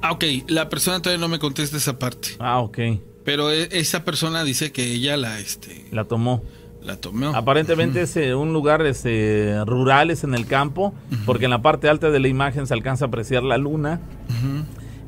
[0.00, 2.30] Ah, ok, la persona todavía no me contesta esa parte.
[2.40, 2.78] Ah, ok.
[3.24, 5.86] Pero e, esa persona dice que ella la, este...
[5.92, 6.42] La tomó.
[6.82, 7.28] La tomó.
[7.36, 10.92] Aparentemente es eh, un lugar este, rural, es en el campo,
[11.24, 14.00] porque en la parte alta de la imagen se alcanza a apreciar la luna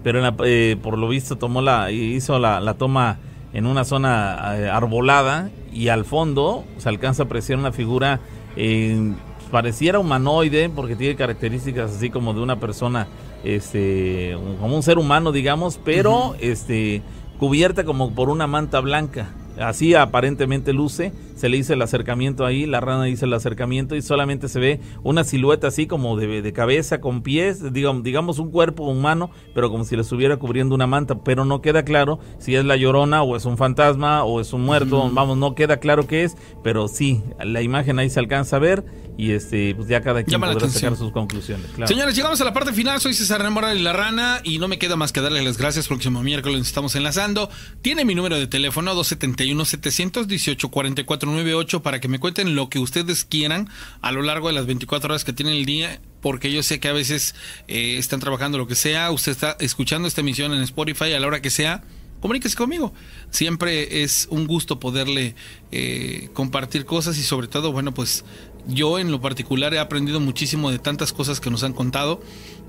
[0.05, 3.19] pero eh, por lo visto tomó la hizo la, toma
[3.53, 8.21] en una zona eh, arbolada y al fondo se alcanza a apreciar una figura
[8.55, 9.15] eh,
[9.51, 13.09] pareciera humanoide porque tiene características así como de una persona
[13.43, 17.03] este como un ser humano digamos pero este
[17.39, 19.29] cubierta como por una manta blanca
[19.59, 24.03] así aparentemente luce, se le hizo el acercamiento ahí, la rana dice el acercamiento y
[24.03, 28.51] solamente se ve una silueta así como de, de cabeza con pies, digamos, digamos un
[28.51, 32.55] cuerpo humano, pero como si le estuviera cubriendo una manta, pero no queda claro si
[32.55, 36.07] es la llorona o es un fantasma o es un muerto, vamos, no queda claro
[36.07, 38.85] qué es, pero sí, la imagen ahí se alcanza a ver
[39.17, 41.67] y este pues ya cada quien podrá sacar sus conclusiones.
[41.87, 44.79] Señores, llegamos a la parte final, soy César Remora y la rana y no me
[44.79, 47.49] queda más que darle las gracias, próximo miércoles estamos enlazando,
[47.83, 53.25] tiene mi número de teléfono 270 718 4498 para que me cuenten lo que ustedes
[53.25, 53.69] quieran
[54.01, 56.89] a lo largo de las 24 horas que tienen el día porque yo sé que
[56.89, 57.35] a veces
[57.69, 61.27] eh, están trabajando lo que sea, usted está escuchando esta emisión en Spotify a la
[61.27, 61.85] hora que sea,
[62.21, 62.95] comuníquese conmigo.
[63.31, 65.35] Siempre es un gusto poderle
[65.71, 68.25] eh, compartir cosas y sobre todo, bueno, pues
[68.67, 72.23] yo en lo particular he aprendido muchísimo de tantas cosas que nos han contado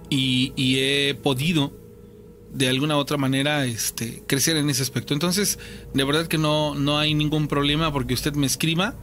[0.10, 1.85] y he podido
[2.56, 5.14] de alguna u otra manera este, crecer en ese aspecto.
[5.14, 5.60] Entonces,
[5.94, 8.95] de verdad que no, no hay ningún problema porque usted me escriba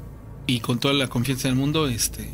[0.46, 2.30] y con toda la confianza del mundo, este,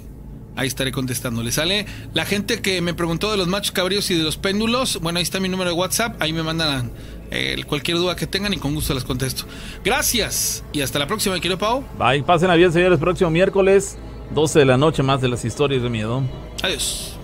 [0.56, 1.42] ahí estaré contestando.
[1.42, 5.00] Le sale la gente que me preguntó de los machos cabríos y de los péndulos.
[5.00, 6.16] Bueno, ahí está mi número de WhatsApp.
[6.22, 6.92] Ahí me mandan
[7.30, 9.44] eh, cualquier duda que tengan y con gusto las contesto.
[9.84, 11.84] Gracias y hasta la próxima, querido Pau.
[11.98, 12.98] Bye, pasen a bien, señores.
[13.00, 13.98] Próximo miércoles,
[14.34, 16.22] 12 de la noche, más de las historias de miedo.
[16.62, 17.17] Adiós.